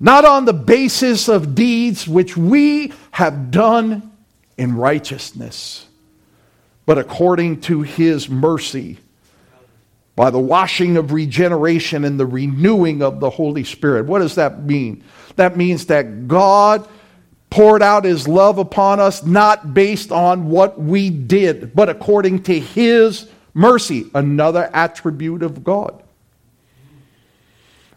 Not 0.00 0.24
on 0.24 0.46
the 0.46 0.54
basis 0.54 1.28
of 1.28 1.54
deeds 1.54 2.08
which 2.08 2.38
we 2.38 2.94
have 3.10 3.50
done 3.50 4.10
in 4.56 4.76
righteousness, 4.76 5.86
but 6.86 6.96
according 6.96 7.60
to 7.62 7.82
his 7.82 8.30
mercy, 8.30 8.96
by 10.16 10.30
the 10.30 10.38
washing 10.38 10.96
of 10.96 11.12
regeneration 11.12 12.02
and 12.02 12.18
the 12.18 12.24
renewing 12.24 13.02
of 13.02 13.20
the 13.20 13.28
Holy 13.28 13.64
Spirit. 13.64 14.06
What 14.06 14.20
does 14.20 14.36
that 14.36 14.62
mean? 14.62 15.04
That 15.36 15.54
means 15.54 15.84
that 15.86 16.28
God 16.28 16.88
poured 17.54 17.82
out 17.84 18.04
his 18.04 18.26
love 18.26 18.58
upon 18.58 18.98
us, 18.98 19.24
not 19.24 19.74
based 19.74 20.10
on 20.10 20.50
what 20.50 20.76
we 20.76 21.08
did, 21.08 21.72
but 21.72 21.88
according 21.88 22.42
to 22.42 22.58
his 22.58 23.28
mercy, 23.54 24.10
another 24.12 24.68
attribute 24.74 25.40
of 25.40 25.62
God. 25.62 26.02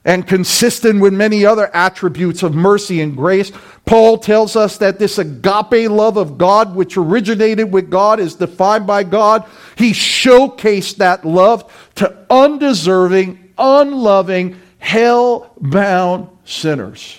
And 0.06 0.28
consistent 0.28 1.02
with 1.02 1.12
many 1.12 1.44
other 1.44 1.76
attributes 1.76 2.44
of 2.44 2.54
mercy 2.54 3.02
and 3.02 3.18
grace, 3.18 3.52
Paul 3.84 4.20
tells 4.20 4.56
us 4.56 4.78
that 4.78 5.00
this 5.00 5.18
agape 5.18 5.90
love 5.90 6.18
of 6.18 6.38
God, 6.38 6.76
which 6.76 6.96
originated 6.96 7.74
with 7.74 7.90
God, 7.90 8.20
is 8.20 8.36
defined 8.36 8.86
by 8.86 9.02
God. 9.02 9.44
He 9.76 9.90
showcased 9.90 10.98
that 10.98 11.26
love 11.26 11.92
to 11.96 12.16
undeserving, 12.30 13.54
unloving, 13.58 14.62
hell 14.78 15.52
bound 15.60 16.30
sinners. 16.46 17.18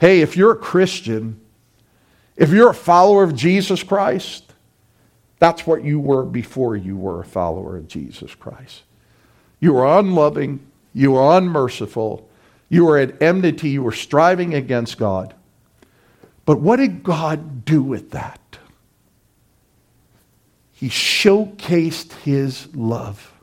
Hey, 0.00 0.22
if 0.22 0.34
you're 0.34 0.52
a 0.52 0.56
Christian, 0.56 1.38
if 2.34 2.48
you're 2.50 2.70
a 2.70 2.74
follower 2.74 3.22
of 3.22 3.36
Jesus 3.36 3.82
Christ, 3.82 4.54
that's 5.38 5.66
what 5.66 5.84
you 5.84 6.00
were 6.00 6.24
before 6.24 6.74
you 6.74 6.96
were 6.96 7.20
a 7.20 7.24
follower 7.24 7.76
of 7.76 7.86
Jesus 7.86 8.34
Christ. 8.34 8.82
You 9.60 9.74
were 9.74 9.98
unloving, 9.98 10.60
you 10.94 11.12
were 11.12 11.36
unmerciful, 11.36 12.26
you 12.70 12.86
were 12.86 12.96
at 12.96 13.20
enmity, 13.20 13.68
you 13.68 13.82
were 13.82 13.92
striving 13.92 14.54
against 14.54 14.96
God. 14.96 15.34
But 16.46 16.60
what 16.60 16.76
did 16.76 17.02
God 17.02 17.66
do 17.66 17.82
with 17.82 18.12
that? 18.12 18.40
He 20.72 20.88
showcased 20.88 22.12
his 22.22 22.74
love 22.74 23.34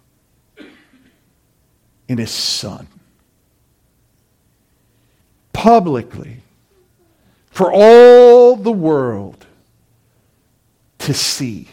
in 2.08 2.18
his 2.18 2.32
son. 2.32 2.88
Publicly, 5.54 6.42
for 7.58 7.72
all 7.74 8.56
the 8.56 8.72
world 8.72 9.44
to 11.00 11.12
see. 11.12 11.68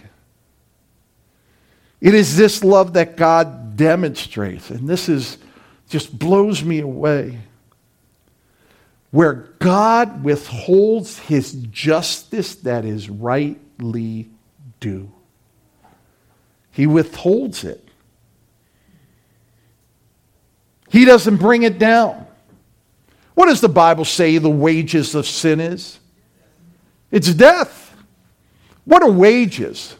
It 2.00 2.14
is 2.14 2.38
this 2.38 2.64
love 2.64 2.94
that 2.94 3.18
God 3.18 3.76
demonstrates, 3.76 4.70
and 4.70 4.88
this 4.88 5.10
is 5.10 5.36
just 5.90 6.18
blows 6.18 6.64
me 6.64 6.80
away. 6.80 7.38
Where 9.10 9.50
God 9.58 10.24
withholds 10.24 11.18
his 11.18 11.52
justice 11.52 12.54
that 12.54 12.86
is 12.86 13.10
rightly 13.10 14.30
due. 14.80 15.12
He 16.70 16.86
withholds 16.86 17.62
it. 17.62 17.86
He 20.88 21.04
doesn't 21.04 21.36
bring 21.36 21.62
it 21.62 21.78
down. 21.78 22.26
What 23.34 23.46
does 23.46 23.60
the 23.60 23.68
Bible 23.68 24.04
say 24.04 24.38
the 24.38 24.48
wages 24.48 25.14
of 25.14 25.26
sin 25.26 25.60
is? 25.60 25.98
It's 27.10 27.32
death. 27.32 27.96
What 28.84 29.02
are 29.02 29.10
wages? 29.10 29.96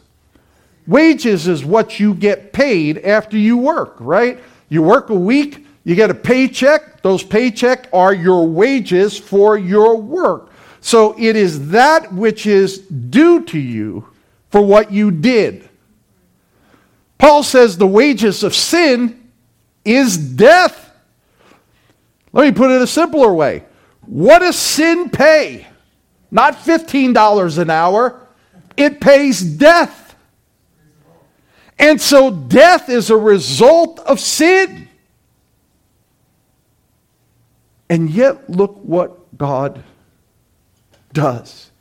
Wages 0.87 1.47
is 1.47 1.65
what 1.65 1.99
you 1.99 2.13
get 2.13 2.53
paid 2.53 2.99
after 2.99 3.37
you 3.37 3.57
work, 3.57 3.95
right? 3.99 4.39
You 4.69 4.83
work 4.83 5.09
a 5.09 5.15
week, 5.15 5.65
you 5.83 5.95
get 5.95 6.09
a 6.09 6.15
paycheck. 6.15 7.01
Those 7.01 7.23
paycheck 7.23 7.87
are 7.93 8.13
your 8.13 8.47
wages 8.47 9.17
for 9.17 9.57
your 9.57 9.97
work. 9.97 10.49
So 10.81 11.15
it 11.17 11.35
is 11.35 11.69
that 11.69 12.13
which 12.13 12.45
is 12.45 12.79
due 12.79 13.43
to 13.45 13.59
you 13.59 14.07
for 14.49 14.61
what 14.61 14.91
you 14.91 15.11
did. 15.11 15.67
Paul 17.17 17.43
says 17.43 17.77
the 17.77 17.87
wages 17.87 18.43
of 18.43 18.53
sin 18.53 19.31
is 19.83 20.17
death. 20.17 20.84
Let 22.35 22.47
me 22.47 22.51
put 22.51 22.69
it 22.69 22.81
a 22.81 22.87
simpler 22.87 23.33
way. 23.33 23.63
What 24.01 24.39
does 24.39 24.59
sin 24.59 25.09
pay? 25.09 25.65
Not 26.29 26.55
$15 26.55 27.57
an 27.57 27.69
hour, 27.69 28.27
it 28.75 28.99
pays 28.99 29.41
death. 29.41 30.17
And 31.79 31.99
so 31.99 32.29
death 32.29 32.89
is 32.89 33.09
a 33.09 33.15
result 33.15 33.99
of 33.99 34.19
sin. 34.19 34.89
And 37.89 38.09
yet, 38.09 38.49
look 38.49 38.79
what 38.83 39.37
God 39.37 39.81
does. 41.13 41.71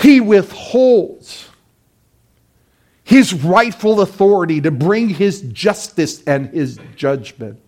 He 0.00 0.20
withholds 0.20 1.50
his 3.04 3.34
rightful 3.34 4.00
authority 4.00 4.62
to 4.62 4.70
bring 4.70 5.10
his 5.10 5.42
justice 5.42 6.22
and 6.24 6.48
his 6.48 6.78
judgment. 6.96 7.60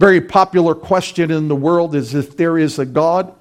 Very 0.00 0.22
popular 0.22 0.74
question 0.74 1.30
in 1.30 1.48
the 1.48 1.54
world 1.54 1.94
is 1.94 2.14
if 2.14 2.34
there 2.34 2.56
is 2.56 2.78
a 2.78 2.86
God, 2.86 3.34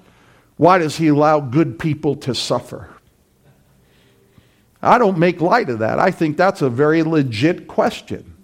why 0.57 0.77
does 0.77 0.97
he 0.97 1.07
allow 1.07 1.39
good 1.39 1.79
people 1.79 2.17
to 2.17 2.35
suffer? 2.35 2.89
I 4.81 4.97
don't 4.97 5.17
make 5.17 5.39
light 5.39 5.69
of 5.69 5.79
that. 5.79 5.99
I 5.99 6.11
think 6.11 6.35
that's 6.35 6.61
a 6.61 6.69
very 6.69 7.01
legit 7.01 7.69
question. 7.69 8.35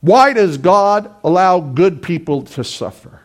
Why 0.00 0.32
does 0.32 0.56
God 0.56 1.14
allow 1.22 1.60
good 1.60 2.00
people 2.00 2.40
to 2.44 2.64
suffer? 2.64 3.20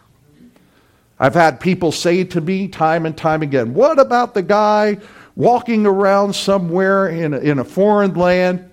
I've 1.17 1.33
had 1.33 1.61
people 1.61 1.93
say 1.93 2.25
to 2.25 2.41
me 2.41 2.67
time 2.67 3.05
and 3.05 3.15
time 3.15 3.43
again, 3.43 3.73
What 3.73 3.97
about 3.97 4.33
the 4.33 4.43
guy 4.43 4.97
walking 5.37 5.85
around 5.85 6.33
somewhere 6.33 7.07
in 7.07 7.33
a, 7.33 7.37
in 7.37 7.59
a 7.59 7.63
foreign 7.63 8.13
land 8.13 8.66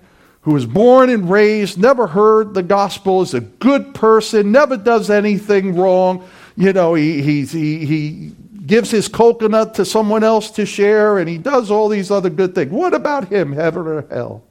who 0.45 0.53
was 0.53 0.67
born 0.67 1.09
and 1.09 1.29
raised, 1.29 1.79
never 1.79 2.05
heard 2.05 2.53
the 2.53 2.61
gospel, 2.61 3.23
is 3.23 3.33
a 3.33 3.41
good 3.41 3.95
person, 3.95 4.51
never 4.51 4.77
does 4.77 5.09
anything 5.09 5.75
wrong? 5.75 6.23
You 6.55 6.71
know, 6.71 6.93
he, 6.93 7.23
he, 7.23 7.45
he, 7.45 7.85
he 7.85 8.35
gives 8.63 8.91
his 8.91 9.07
coconut 9.07 9.73
to 9.73 9.85
someone 9.85 10.23
else 10.23 10.51
to 10.51 10.67
share, 10.67 11.17
and 11.17 11.27
he 11.27 11.39
does 11.39 11.71
all 11.71 11.89
these 11.89 12.11
other 12.11 12.29
good 12.29 12.53
things. 12.53 12.71
What 12.71 12.93
about 12.93 13.29
him, 13.29 13.53
heaven 13.53 13.87
or 13.87 14.05
hell? 14.07 14.43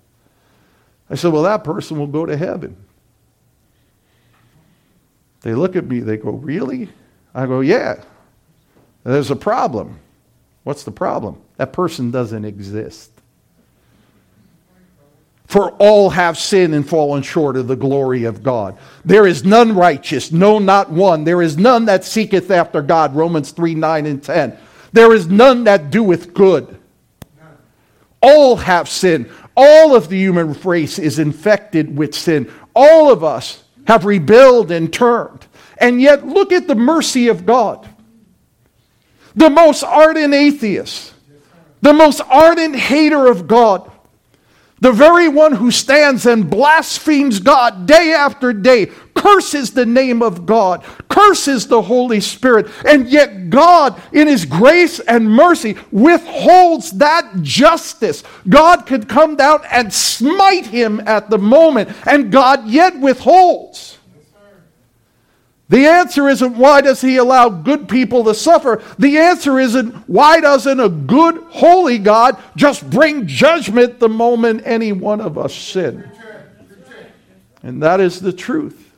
I 1.09 1.15
said, 1.15 1.33
Well, 1.33 1.45
that 1.45 1.63
person 1.63 1.97
will 1.97 2.09
go 2.09 2.27
to 2.27 2.37
heaven. 2.37 2.77
They 5.43 5.55
look 5.55 5.77
at 5.77 5.87
me, 5.87 6.01
they 6.01 6.17
go, 6.17 6.33
Really? 6.33 6.89
I 7.35 7.47
go, 7.47 7.61
yeah, 7.61 8.03
there's 9.05 9.31
a 9.31 9.37
problem. 9.37 10.01
What's 10.65 10.83
the 10.83 10.91
problem? 10.91 11.41
That 11.57 11.73
person 11.73 12.11
doesn't 12.11 12.45
exist. 12.45 13.11
For 15.47 15.73
all 15.73 16.11
have 16.11 16.39
sinned 16.39 16.75
and 16.75 16.89
fallen 16.89 17.23
short 17.23 17.57
of 17.57 17.69
the 17.69 17.77
glory 17.77 18.25
of 18.25 18.43
God. 18.43 18.79
There 19.05 19.27
is 19.27 19.45
none 19.45 19.75
righteous, 19.75 20.33
no, 20.33 20.59
not 20.59 20.91
one. 20.91 21.25
There 21.25 21.43
is 21.43 21.59
none 21.59 21.85
that 21.85 22.05
seeketh 22.05 22.51
after 22.51 22.81
God. 22.81 23.15
Romans 23.15 23.51
3 23.51 23.75
9 23.75 24.07
and 24.07 24.23
10. 24.23 24.59
There 24.93 25.13
is 25.13 25.27
none 25.27 25.65
that 25.65 25.91
doeth 25.91 26.33
good. 26.33 26.79
All 28.23 28.57
have 28.57 28.89
sinned. 28.89 29.31
All 29.57 29.95
of 29.95 30.09
the 30.09 30.19
human 30.19 30.55
race 30.55 30.99
is 30.99 31.19
infected 31.19 31.97
with 31.97 32.15
sin. 32.15 32.51
All 32.75 33.13
of 33.13 33.23
us 33.23 33.63
have 33.87 34.05
rebelled 34.05 34.71
and 34.71 34.93
turned. 34.93 35.47
And 35.79 36.01
yet, 36.01 36.27
look 36.27 36.53
at 36.53 36.67
the 36.67 36.75
mercy 36.75 37.29
of 37.29 37.45
God. 37.45 37.89
The 39.37 39.51
most 39.51 39.83
ardent 39.83 40.33
atheist, 40.33 41.13
the 41.83 41.93
most 41.93 42.21
ardent 42.29 42.77
hater 42.77 43.27
of 43.27 43.47
God, 43.47 43.91
the 44.81 44.93
very 44.93 45.29
one 45.29 45.53
who 45.53 45.71
stands 45.71 46.27
and 46.27 46.51
blasphemes 46.51 47.41
God 47.41 47.87
day 47.87 48.13
after 48.13 48.53
day, 48.53 48.91
curses 49.15 49.71
the 49.71 49.87
name 49.87 50.23
of 50.23 50.45
God, 50.45 50.85
curses 51.09 51.67
the 51.67 51.81
Holy 51.81 52.21
Spirit, 52.21 52.67
and 52.87 53.09
yet 53.09 53.51
God, 53.51 54.01
in 54.13 54.27
His 54.27 54.45
grace 54.45 55.01
and 55.01 55.31
mercy, 55.31 55.77
withholds 55.91 56.91
that 56.93 57.31
justice. 57.41 58.23
God 58.49 58.87
could 58.87 59.09
come 59.09 59.37
down 59.37 59.63
and 59.71 59.93
smite 59.93 60.67
him 60.67 61.01
at 61.07 61.31
the 61.31 61.39
moment, 61.39 61.91
and 62.07 62.31
God 62.31 62.69
yet 62.69 62.99
withholds. 62.99 63.94
The 65.69 65.87
answer 65.87 66.29
isn't 66.29 66.57
why 66.57 66.83
does 66.83 67.01
he 67.01 67.17
allow 67.17 67.49
good 67.49 67.89
people 67.89 68.25
to 68.25 68.35
suffer? 68.35 68.83
The 68.99 69.19
answer 69.19 69.59
isn't 69.59 69.95
why 70.09 70.41
doesn't 70.41 70.79
a 70.79 70.91
good, 70.91 71.43
holy 71.49 71.99
God 71.99 72.37
just 72.55 72.89
bring 72.91 73.27
judgment 73.27 73.99
the 73.99 74.09
moment 74.09 74.63
any 74.67 74.93
one 74.93 75.21
of 75.21 75.39
us 75.39 75.55
sin? 75.55 76.11
And 77.63 77.83
that 77.83 77.99
is 77.99 78.21
the 78.21 78.33
truth. 78.33 78.93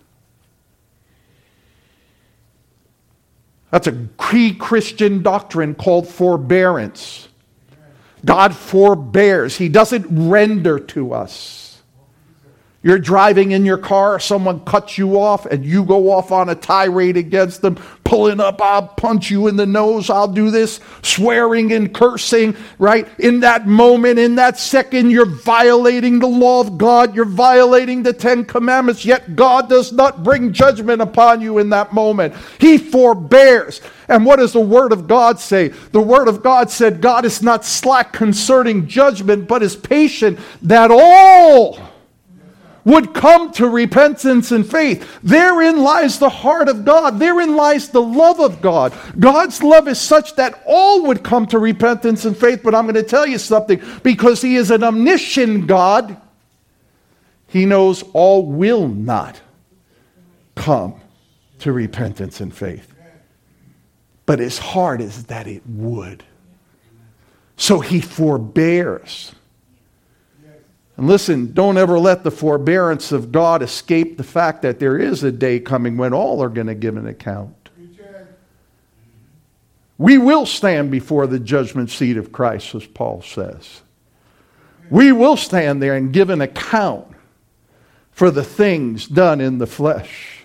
That's 3.70 3.86
a 3.86 3.92
pre 3.92 4.54
Christian 4.54 5.22
doctrine 5.22 5.74
called 5.74 6.08
forbearance. 6.08 7.28
God 8.24 8.56
forbears, 8.56 9.56
He 9.56 9.68
doesn't 9.68 10.06
render 10.10 10.80
to 10.80 11.12
us. 11.12 11.75
You're 12.86 13.00
driving 13.00 13.50
in 13.50 13.64
your 13.64 13.78
car, 13.78 14.20
someone 14.20 14.60
cuts 14.60 14.96
you 14.96 15.18
off, 15.18 15.44
and 15.44 15.64
you 15.64 15.84
go 15.84 16.12
off 16.12 16.30
on 16.30 16.50
a 16.50 16.54
tirade 16.54 17.16
against 17.16 17.60
them, 17.60 17.74
pulling 18.04 18.38
up, 18.38 18.62
I'll 18.62 18.86
punch 18.86 19.28
you 19.28 19.48
in 19.48 19.56
the 19.56 19.66
nose, 19.66 20.08
I'll 20.08 20.28
do 20.28 20.52
this, 20.52 20.78
swearing 21.02 21.72
and 21.72 21.92
cursing, 21.92 22.56
right? 22.78 23.08
In 23.18 23.40
that 23.40 23.66
moment, 23.66 24.20
in 24.20 24.36
that 24.36 24.56
second, 24.56 25.10
you're 25.10 25.26
violating 25.26 26.20
the 26.20 26.28
law 26.28 26.60
of 26.60 26.78
God, 26.78 27.16
you're 27.16 27.24
violating 27.24 28.04
the 28.04 28.12
Ten 28.12 28.44
Commandments, 28.44 29.04
yet 29.04 29.34
God 29.34 29.68
does 29.68 29.92
not 29.92 30.22
bring 30.22 30.52
judgment 30.52 31.02
upon 31.02 31.40
you 31.40 31.58
in 31.58 31.70
that 31.70 31.92
moment. 31.92 32.34
He 32.60 32.78
forbears. 32.78 33.80
And 34.06 34.24
what 34.24 34.36
does 34.36 34.52
the 34.52 34.60
Word 34.60 34.92
of 34.92 35.08
God 35.08 35.40
say? 35.40 35.70
The 35.90 36.00
Word 36.00 36.28
of 36.28 36.40
God 36.40 36.70
said, 36.70 37.00
God 37.00 37.24
is 37.24 37.42
not 37.42 37.64
slack 37.64 38.12
concerning 38.12 38.86
judgment, 38.86 39.48
but 39.48 39.64
is 39.64 39.74
patient 39.74 40.38
that 40.62 40.92
all 40.92 41.80
would 42.86 43.12
come 43.12 43.50
to 43.50 43.68
repentance 43.68 44.52
and 44.52 44.64
faith. 44.64 45.18
Therein 45.20 45.82
lies 45.82 46.20
the 46.20 46.30
heart 46.30 46.68
of 46.68 46.84
God. 46.84 47.18
Therein 47.18 47.56
lies 47.56 47.88
the 47.88 48.00
love 48.00 48.38
of 48.38 48.62
God. 48.62 48.94
God's 49.18 49.60
love 49.60 49.88
is 49.88 50.00
such 50.00 50.36
that 50.36 50.62
all 50.64 51.02
would 51.08 51.24
come 51.24 51.46
to 51.48 51.58
repentance 51.58 52.24
and 52.24 52.36
faith. 52.36 52.60
But 52.62 52.76
I'm 52.76 52.84
going 52.84 52.94
to 52.94 53.02
tell 53.02 53.26
you 53.26 53.38
something 53.38 53.82
because 54.04 54.40
He 54.40 54.54
is 54.54 54.70
an 54.70 54.84
omniscient 54.84 55.66
God, 55.66 56.16
He 57.48 57.66
knows 57.66 58.04
all 58.12 58.46
will 58.46 58.86
not 58.86 59.40
come 60.54 60.94
to 61.58 61.72
repentance 61.72 62.40
and 62.40 62.54
faith. 62.54 62.94
But 64.26 64.38
His 64.38 64.58
heart 64.58 65.00
is 65.00 65.24
that 65.24 65.48
it 65.48 65.64
would. 65.66 66.22
So 67.56 67.80
He 67.80 68.00
forbears 68.00 69.34
and 70.96 71.06
listen, 71.06 71.52
don't 71.52 71.76
ever 71.76 71.98
let 71.98 72.24
the 72.24 72.30
forbearance 72.30 73.12
of 73.12 73.30
God 73.30 73.62
escape 73.62 74.16
the 74.16 74.24
fact 74.24 74.62
that 74.62 74.78
there 74.78 74.96
is 74.96 75.22
a 75.22 75.32
day 75.32 75.60
coming 75.60 75.96
when 75.96 76.14
all 76.14 76.42
are 76.42 76.48
going 76.48 76.68
to 76.68 76.74
give 76.74 76.96
an 76.96 77.06
account. 77.06 77.54
We 79.98 80.18
will 80.18 80.46
stand 80.46 80.90
before 80.90 81.26
the 81.26 81.38
judgment 81.38 81.90
seat 81.90 82.16
of 82.16 82.32
Christ, 82.32 82.74
as 82.74 82.86
Paul 82.86 83.22
says. 83.22 83.82
We 84.90 85.10
will 85.10 85.36
stand 85.36 85.82
there 85.82 85.96
and 85.96 86.12
give 86.12 86.30
an 86.30 86.40
account 86.40 87.08
for 88.10 88.30
the 88.30 88.44
things 88.44 89.06
done 89.06 89.40
in 89.40 89.58
the 89.58 89.66
flesh. 89.66 90.44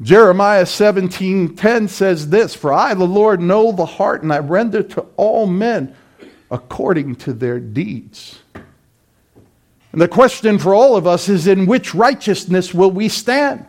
Jeremiah 0.00 0.66
17:10 0.66 1.88
says 1.88 2.30
this, 2.30 2.54
"For 2.54 2.72
I 2.72 2.94
the 2.94 3.06
Lord 3.06 3.40
know 3.40 3.72
the 3.72 3.86
heart 3.86 4.22
and 4.22 4.32
I 4.32 4.38
render 4.38 4.82
to 4.82 5.06
all 5.16 5.46
men 5.46 5.94
according 6.50 7.16
to 7.16 7.32
their 7.32 7.58
deeds." 7.58 8.40
And 9.96 10.02
the 10.02 10.08
question 10.08 10.58
for 10.58 10.74
all 10.74 10.94
of 10.94 11.06
us 11.06 11.26
is 11.30 11.46
in 11.46 11.64
which 11.64 11.94
righteousness 11.94 12.74
will 12.74 12.90
we 12.90 13.08
stand? 13.08 13.64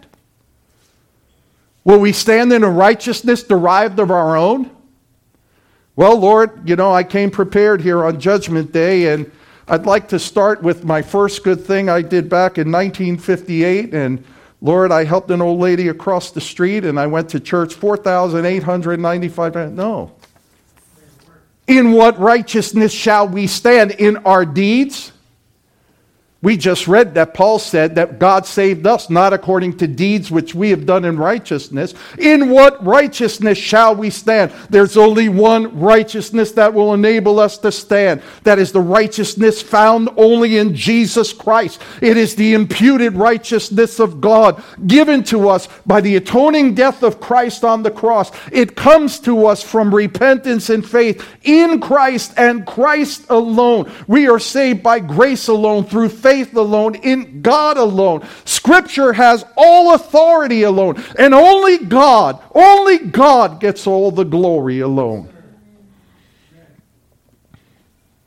Will 1.86 2.00
we 2.00 2.12
stand 2.12 2.52
in 2.52 2.66
a 2.66 2.70
righteousness 2.70 3.44
derived 3.44 3.98
of 3.98 4.12
our 4.12 4.36
own? 4.36 4.70
Well, 5.96 6.20
Lord, 6.20 6.68
you 6.68 6.76
know, 6.76 6.92
I 6.92 7.06
came 7.06 7.32
prepared 7.32 7.80
here 7.80 8.04
on 8.04 8.20
Judgment 8.20 8.74
Day, 8.74 9.13
and 9.13 9.32
I'd 9.70 9.86
like 9.86 10.10
to 10.10 10.20
start 10.20 10.62
with 10.62 10.84
my 10.84 11.02
first 11.02 11.46
good 11.46 11.63
thing 11.63 11.88
I 11.88 12.02
did 12.02 12.28
back 12.28 12.58
in 12.58 12.74
1958. 12.74 13.94
And 13.94 14.22
Lord, 14.60 14.92
I 14.92 15.06
helped 15.06 15.32
an 15.32 15.42
old 15.42 15.62
lady 15.62 15.88
across 15.88 16.32
the 16.32 16.42
street, 16.42 16.84
and 16.84 17.00
I 17.00 17.08
went 17.08 17.30
to 17.30 17.40
church 17.40 17.74
4,895. 17.74 19.72
No. 19.72 20.12
In 21.68 21.94
what 21.94 22.20
righteousness 22.20 22.92
shall 22.92 23.30
we 23.30 23.48
stand? 23.48 23.92
In 23.92 24.18
our 24.26 24.46
deeds? 24.46 25.13
We 26.39 26.56
just 26.56 26.88
read 26.88 27.15
that 27.15 27.34
Paul 27.34 27.58
said 27.58 27.95
that 27.95 28.19
God 28.19 28.45
saved 28.45 28.86
us 28.86 29.10
not 29.10 29.34
according 29.34 29.78
to 29.78 29.88
deeds 29.88 30.30
which 30.30 30.54
we 30.54 30.69
have 30.69 30.86
done 30.86 31.04
in 31.04 31.17
righteousness. 31.17 31.95
In 32.19 32.52
what 32.52 32.86
righteousness 32.86 33.58
shall 33.58 33.95
we 33.95 34.12
stand? 34.12 34.52
There's 34.69 34.97
only 34.97 35.30
one 35.30 35.80
righteousness 35.80 36.52
that 36.52 36.76
will 36.76 36.93
enable 36.93 37.39
us 37.39 37.58
to 37.60 37.71
stand. 37.71 38.21
That 38.43 38.60
is 38.60 38.71
the 38.71 38.82
righteousness 38.82 39.63
found 39.63 40.10
only 40.15 40.58
in 40.58 40.76
Jesus 40.76 41.34
Christ. 41.34 41.82
It 42.04 42.17
is 42.17 42.36
the 42.36 42.54
imputed 42.54 43.13
righteousness 43.13 44.00
of 44.00 44.21
God 44.21 44.62
given 44.86 45.23
to 45.26 45.50
us 45.50 45.67
by 45.88 46.02
the 46.02 46.17
atoning 46.17 46.76
death 46.76 47.02
of 47.02 47.19
Christ 47.19 47.63
on 47.63 47.82
the 47.82 47.89
cross. 47.89 48.32
It 48.52 48.76
comes 48.76 49.19
to 49.21 49.47
us 49.47 49.63
from 49.63 49.93
repentance 49.93 50.69
and 50.69 50.88
faith 50.88 51.28
in 51.41 51.82
Christ 51.82 52.36
and 52.38 52.63
Christ 52.67 53.26
alone. 53.30 53.91
We 54.06 54.30
are 54.30 54.39
saved 54.39 54.84
by 54.84 55.00
grace 55.00 55.47
alone 55.47 55.86
through 55.86 56.10
faith 56.10 56.27
faith 56.28 56.54
alone, 56.58 56.96
in 56.96 57.42
God 57.42 57.78
alone. 57.78 58.28
Scripture 58.44 59.13
has 59.13 59.46
all 59.56 59.94
authority 59.94 60.63
alone. 60.63 61.02
And 61.18 61.34
only 61.34 61.78
God, 61.78 62.44
only 62.54 62.98
God 62.98 63.62
gets 63.62 63.88
all 63.88 64.12
the 64.12 64.26
glory 64.26 64.82
alone. 64.82 65.34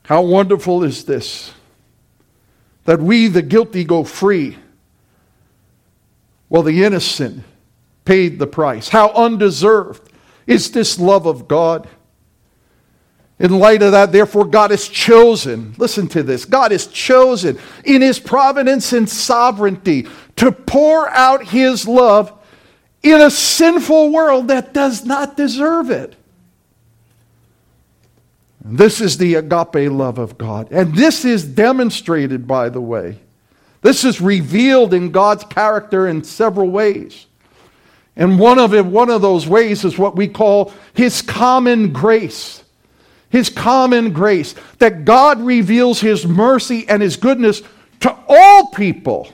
How 0.05 0.23
wonderful 0.23 0.83
is 0.83 1.05
this? 1.05 1.53
That 2.85 3.01
we, 3.01 3.29
the 3.29 3.43
guilty, 3.43 3.85
go 3.85 4.03
free, 4.03 4.57
while 6.49 6.63
the 6.63 6.83
innocent 6.83 7.45
paid 8.07 8.39
the 8.39 8.47
price. 8.47 8.89
How 8.89 9.11
undeserved 9.11 10.11
is 10.47 10.73
this 10.73 10.99
love 10.99 11.27
of 11.27 11.47
God? 11.47 11.87
In 13.41 13.59
light 13.59 13.83
of 13.83 13.93
that, 13.93 14.13
therefore, 14.13 14.45
God 14.45 14.71
has 14.71 14.87
chosen, 14.87 15.75
listen 15.79 16.07
to 16.09 16.23
this 16.23 16.45
God 16.45 16.73
has 16.73 16.87
chosen 16.87 17.59
in 17.85 18.03
his 18.03 18.19
providence 18.19 18.93
and 18.93 19.09
sovereignty 19.09 20.07
to 20.37 20.53
pour 20.53 21.09
out 21.09 21.47
his 21.47 21.89
love 21.89 22.33
in 23.03 23.19
a 23.19 23.31
sinful 23.31 24.13
world 24.13 24.49
that 24.49 24.75
does 24.75 25.07
not 25.07 25.39
deserve 25.39 25.91
it. 25.91 26.17
This 28.63 29.01
is 29.01 29.17
the 29.17 29.37
agape 29.37 29.91
love 29.91 30.19
of 30.19 30.37
God. 30.37 30.71
And 30.71 30.95
this 30.95 31.25
is 31.25 31.43
demonstrated, 31.43 32.47
by 32.47 32.69
the 32.69 32.81
way. 32.83 33.21
This 33.81 34.05
is 34.05 34.21
revealed 34.21 34.93
in 34.93 35.13
God's 35.13 35.45
character 35.45 36.07
in 36.07 36.25
several 36.25 36.69
ways. 36.69 37.27
And 38.17 38.39
one 38.39 38.59
of, 38.59 38.75
it, 38.75 38.85
one 38.85 39.09
of 39.09 39.23
those 39.23 39.49
ways 39.49 39.83
is 39.83 39.97
what 39.97 40.15
we 40.15 40.29
call 40.29 40.75
his 40.93 41.23
common 41.23 41.91
grace 41.91 42.65
his 43.31 43.49
common 43.49 44.13
grace, 44.13 44.55
that 44.79 45.05
God 45.05 45.41
reveals 45.41 46.01
his 46.01 46.27
mercy 46.27 46.87
and 46.89 47.01
his 47.01 47.17
goodness 47.17 47.63
to 48.01 48.17
all 48.29 48.67
people. 48.67 49.33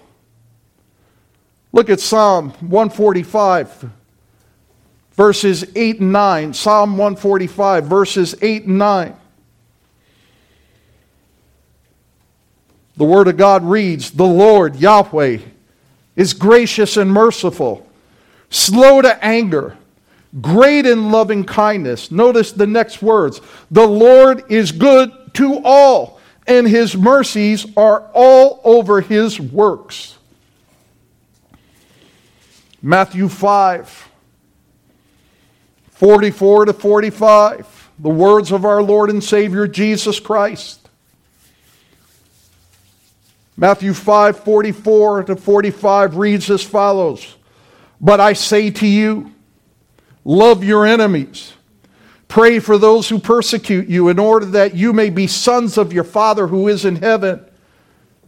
Look 1.73 1.91
at 1.91 2.01
Psalm 2.01 2.51
145, 2.61 3.91
verses 5.13 5.65
8 5.75 6.01
and 6.01 6.13
9. 6.13 6.55
Psalm 6.55 6.93
145, 6.93 7.85
verses 7.87 8.35
8 8.41 8.67
and 8.67 8.79
9. 8.79 9.17
The 12.99 13.05
Word 13.05 13.29
of 13.29 13.37
God 13.37 13.65
reads 13.65 14.11
The 14.11 14.25
Lord, 14.25 14.77
Yahweh, 14.77 15.39
is 16.17 16.33
gracious 16.33 16.97
and 16.97 17.13
merciful, 17.13 17.87
slow 18.51 19.03
to 19.03 19.25
anger 19.25 19.77
great 20.41 20.87
in 20.87 21.11
loving 21.11 21.45
kindness. 21.45 22.11
Notice 22.11 22.53
the 22.53 22.67
next 22.67 23.03
words 23.03 23.41
The 23.71 23.87
Lord 23.87 24.45
is 24.51 24.73
good 24.73 25.13
to 25.35 25.61
all, 25.65 26.21
and 26.47 26.67
his 26.67 26.97
mercies 26.97 27.67
are 27.77 28.11
all 28.13 28.61
over 28.65 29.01
his 29.01 29.41
works. 29.41 30.17
Matthew 32.83 33.29
5, 33.29 34.09
44 35.91 36.67
to 36.67 36.73
45, 36.73 37.91
the 37.99 38.09
words 38.09 38.53
of 38.53 38.65
our 38.65 38.83
Lord 38.83 39.11
and 39.11 39.25
Savior 39.25 39.67
Jesus 39.67 40.21
Christ. 40.21 40.87
Matthew 43.57 43.95
5, 43.95 44.41
44 44.41 45.25
to 45.25 45.37
45 45.37 46.17
reads 46.17 46.51
as 46.51 46.63
follows 46.63 47.37
But 48.01 48.21
I 48.21 48.35
say 48.35 48.71
to 48.71 48.87
you, 48.87 49.35
Love 50.27 50.65
your 50.65 50.85
enemies. 50.85 51.53
Pray 52.27 52.59
for 52.59 52.79
those 52.79 53.09
who 53.09 53.21
persecute 53.21 53.87
you 53.87 54.09
in 54.09 54.19
order 54.19 54.45
that 54.47 54.75
you 54.75 54.93
may 54.93 55.09
be 55.09 55.29
sons 55.29 55.79
of 55.79 55.93
your 55.93 56.03
Father 56.03 56.49
who 56.49 56.67
is 56.67 56.85
in 56.85 56.97
heaven. 56.97 57.45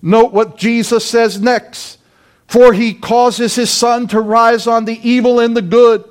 Note 0.00 0.32
what 0.32 0.56
Jesus 0.56 1.04
says 1.04 1.40
next. 1.40 1.98
For 2.46 2.72
he 2.72 2.94
causes 2.94 3.56
his 3.56 3.70
sun 3.70 4.06
to 4.08 4.20
rise 4.20 4.68
on 4.68 4.84
the 4.84 5.00
evil 5.06 5.40
and 5.40 5.56
the 5.56 5.60
good. 5.60 6.04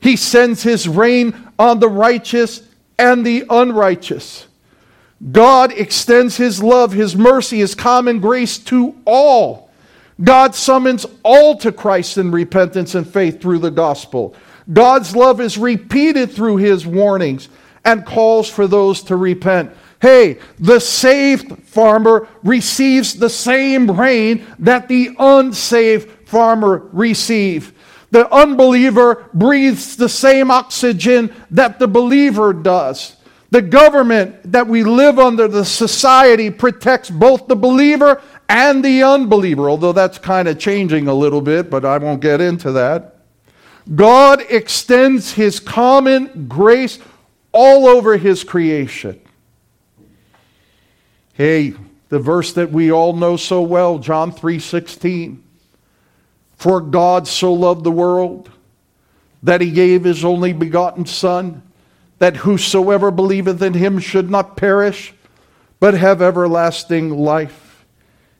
He 0.00 0.16
sends 0.16 0.62
his 0.62 0.86
rain 0.86 1.34
on 1.58 1.80
the 1.80 1.88
righteous 1.88 2.62
and 2.98 3.24
the 3.24 3.46
unrighteous. 3.48 4.46
God 5.32 5.72
extends 5.72 6.36
his 6.36 6.62
love, 6.62 6.92
his 6.92 7.16
mercy, 7.16 7.60
his 7.60 7.74
common 7.74 8.20
grace 8.20 8.58
to 8.58 8.94
all. 9.06 9.70
God 10.22 10.54
summons 10.54 11.06
all 11.22 11.56
to 11.56 11.72
Christ 11.72 12.18
in 12.18 12.30
repentance 12.30 12.94
and 12.94 13.08
faith 13.08 13.40
through 13.40 13.60
the 13.60 13.70
gospel. 13.70 14.36
God's 14.72 15.14
love 15.14 15.40
is 15.40 15.58
repeated 15.58 16.32
through 16.32 16.56
his 16.56 16.86
warnings 16.86 17.48
and 17.84 18.04
calls 18.04 18.50
for 18.50 18.66
those 18.66 19.02
to 19.04 19.16
repent. 19.16 19.72
Hey, 20.02 20.38
the 20.58 20.80
saved 20.80 21.62
farmer 21.64 22.28
receives 22.42 23.14
the 23.14 23.30
same 23.30 23.90
rain 23.90 24.46
that 24.58 24.88
the 24.88 25.14
unsaved 25.18 26.28
farmer 26.28 26.88
receives. 26.92 27.72
The 28.10 28.30
unbeliever 28.32 29.28
breathes 29.32 29.96
the 29.96 30.08
same 30.08 30.50
oxygen 30.50 31.34
that 31.50 31.78
the 31.78 31.88
believer 31.88 32.52
does. 32.52 33.16
The 33.50 33.62
government 33.62 34.52
that 34.52 34.66
we 34.66 34.84
live 34.84 35.18
under, 35.18 35.48
the 35.48 35.64
society, 35.64 36.50
protects 36.50 37.10
both 37.10 37.46
the 37.46 37.56
believer 37.56 38.20
and 38.48 38.84
the 38.84 39.02
unbeliever, 39.02 39.70
although 39.70 39.92
that's 39.92 40.18
kind 40.18 40.48
of 40.48 40.58
changing 40.58 41.08
a 41.08 41.14
little 41.14 41.40
bit, 41.40 41.70
but 41.70 41.84
I 41.84 41.98
won't 41.98 42.20
get 42.20 42.40
into 42.40 42.72
that. 42.72 43.15
God 43.94 44.42
extends 44.48 45.32
his 45.32 45.60
common 45.60 46.48
grace 46.48 46.98
all 47.52 47.86
over 47.86 48.16
his 48.16 48.42
creation. 48.42 49.20
Hey, 51.34 51.74
the 52.08 52.18
verse 52.18 52.52
that 52.54 52.72
we 52.72 52.90
all 52.90 53.12
know 53.12 53.36
so 53.36 53.62
well, 53.62 53.98
John 53.98 54.32
3:16. 54.32 55.42
For 56.56 56.80
God 56.80 57.28
so 57.28 57.52
loved 57.52 57.84
the 57.84 57.90
world 57.90 58.50
that 59.42 59.60
he 59.60 59.70
gave 59.70 60.04
his 60.04 60.24
only 60.24 60.52
begotten 60.52 61.04
son 61.04 61.62
that 62.18 62.38
whosoever 62.38 63.10
believeth 63.10 63.62
in 63.62 63.74
him 63.74 63.98
should 63.98 64.30
not 64.30 64.56
perish 64.56 65.12
but 65.78 65.94
have 65.94 66.22
everlasting 66.22 67.10
life. 67.10 67.84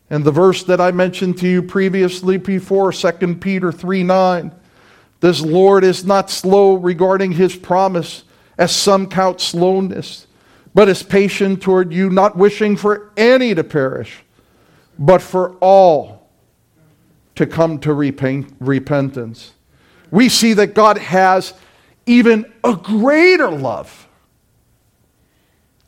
And 0.09 0.24
the 0.24 0.30
verse 0.30 0.62
that 0.64 0.80
I 0.80 0.92
mentioned 0.92 1.37
to 1.38 1.48
you 1.48 1.62
previously 1.62 2.38
before, 2.38 2.92
2 2.92 3.37
Peter 3.37 3.70
3 3.70 4.02
9 4.02 4.52
this 5.20 5.40
Lord 5.40 5.85
is 5.85 6.05
not 6.05 6.31
slow 6.31 6.74
regarding 6.74 7.33
his 7.33 7.57
promise, 7.57 8.24
as 8.59 8.74
some 8.74 9.09
count 9.09 9.40
slowness, 9.40 10.26
but 10.74 10.88
is 10.88 11.02
patient 11.02 11.62
toward 11.62 11.92
you, 11.92 12.11
not 12.11 12.37
wishing 12.37 12.76
for 12.76 13.11
any 13.16 13.55
to 13.55 13.64
perish, 13.64 14.22
but 14.98 15.22
for 15.22 15.52
all 15.57 16.29
to 17.35 17.46
come 17.46 17.79
to 17.81 17.92
repentance. 17.92 19.52
We 20.11 20.29
see 20.29 20.52
that 20.55 20.74
God 20.74 20.98
has 20.98 21.55
even 22.07 22.50
a 22.62 22.74
greater 22.74 23.50
love, 23.50 24.09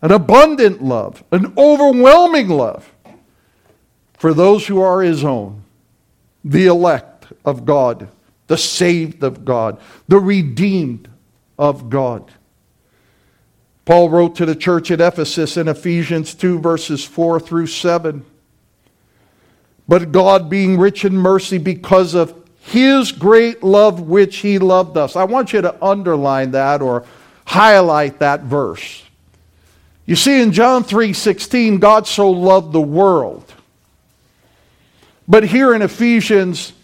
an 0.02 0.12
abundant 0.12 0.82
love, 0.82 1.22
an 1.32 1.52
overwhelming 1.56 2.48
love 2.48 2.92
for 4.18 4.34
those 4.34 4.66
who 4.66 4.80
are 4.80 5.00
his 5.00 5.24
own, 5.24 5.64
the 6.44 6.66
elect 6.66 7.26
of 7.44 7.64
God 7.64 8.08
the 8.48 8.58
saved 8.58 9.22
of 9.22 9.44
God, 9.44 9.80
the 10.08 10.18
redeemed 10.18 11.08
of 11.58 11.88
God. 11.88 12.30
Paul 13.84 14.10
wrote 14.10 14.36
to 14.36 14.44
the 14.44 14.56
church 14.56 14.90
at 14.90 15.00
Ephesus 15.00 15.56
in 15.56 15.68
Ephesians 15.68 16.34
2, 16.34 16.58
verses 16.58 17.04
4 17.04 17.40
through 17.40 17.68
7. 17.68 18.24
But 19.86 20.12
God, 20.12 20.50
being 20.50 20.78
rich 20.78 21.06
in 21.06 21.16
mercy 21.16 21.56
because 21.56 22.14
of 22.14 22.34
his 22.60 23.12
great 23.12 23.62
love 23.62 24.00
which 24.00 24.38
he 24.38 24.58
loved 24.58 24.98
us. 24.98 25.16
I 25.16 25.24
want 25.24 25.54
you 25.54 25.62
to 25.62 25.82
underline 25.82 26.50
that 26.50 26.82
or 26.82 27.06
highlight 27.46 28.18
that 28.18 28.42
verse. 28.42 29.02
You 30.04 30.16
see 30.16 30.42
in 30.42 30.52
John 30.52 30.84
3:16 30.84 31.78
God 31.78 32.06
so 32.06 32.30
loved 32.30 32.72
the 32.72 32.80
world. 32.80 33.54
But 35.26 35.44
here 35.44 35.74
in 35.74 35.80
Ephesians 35.80 36.74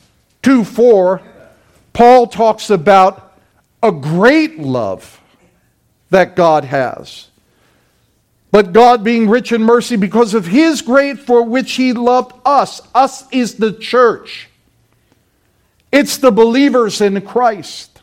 2 0.42 0.64
4, 0.64 1.20
Paul 1.94 2.26
talks 2.26 2.68
about 2.68 3.32
a 3.82 3.90
great 3.90 4.58
love 4.58 5.20
that 6.10 6.36
God 6.36 6.64
has. 6.64 7.28
But 8.50 8.72
God, 8.72 9.02
being 9.02 9.28
rich 9.28 9.50
in 9.50 9.62
mercy, 9.62 9.96
because 9.96 10.34
of 10.34 10.46
his 10.46 10.82
great 10.82 11.18
for 11.18 11.42
which 11.42 11.72
he 11.72 11.92
loved 11.92 12.32
us, 12.44 12.80
us 12.94 13.24
is 13.32 13.54
the 13.54 13.72
church. 13.72 14.48
It's 15.90 16.18
the 16.18 16.30
believers 16.30 17.00
in 17.00 17.20
Christ. 17.22 18.00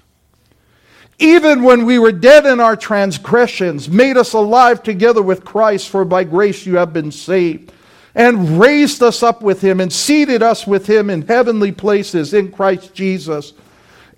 Even 1.19 1.63
when 1.63 1.86
we 1.86 1.99
were 1.99 2.12
dead 2.12 2.45
in 2.45 2.60
our 2.60 2.75
transgressions, 2.75 3.88
made 3.88 4.17
us 4.17 4.34
alive 4.34 4.84
together 4.84 5.21
with 5.21 5.45
Christ, 5.45 5.89
for 5.89 6.04
by 6.04 6.23
grace 6.23 6.65
you 6.65 6.77
have 6.77 6.93
been 6.93 7.12
saved, 7.12 7.71
and 8.15 8.60
raised 8.60 9.04
us 9.04 9.23
up 9.23 9.41
with 9.41 9.62
him, 9.62 9.80
and 9.80 9.91
seated 9.91 10.41
us 10.41 10.65
with 10.65 10.88
him 10.88 11.10
in 11.10 11.21
heavenly 11.21 11.71
places 11.71 12.34
in 12.34 12.51
Christ 12.51 12.93
Jesus, 12.93 13.54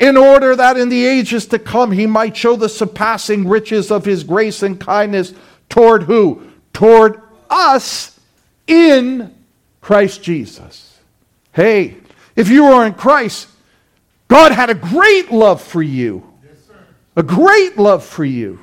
in 0.03 0.17
order 0.17 0.55
that 0.55 0.75
in 0.75 0.89
the 0.89 1.05
ages 1.05 1.45
to 1.47 1.57
come 1.57 1.91
he 1.91 2.05
might 2.05 2.35
show 2.35 2.55
the 2.55 2.67
surpassing 2.67 3.47
riches 3.47 3.89
of 3.89 4.03
his 4.03 4.23
grace 4.23 4.61
and 4.61 4.79
kindness 4.79 5.33
Toward 5.73 6.03
who? 6.03 6.51
Toward 6.71 7.19
us 7.49 8.19
in 8.67 9.33
Christ 9.81 10.21
Jesus. 10.21 10.99
Hey, 11.51 11.97
if 12.35 12.49
you 12.49 12.65
are 12.65 12.85
in 12.85 12.93
Christ, 12.93 13.47
God 14.27 14.51
had 14.51 14.69
a 14.69 14.75
great 14.75 15.31
love 15.31 15.63
for 15.63 15.81
you. 15.81 16.31
Yes, 16.43 16.69
a 17.15 17.23
great 17.23 17.77
love 17.77 18.05
for 18.05 18.23
you. 18.23 18.59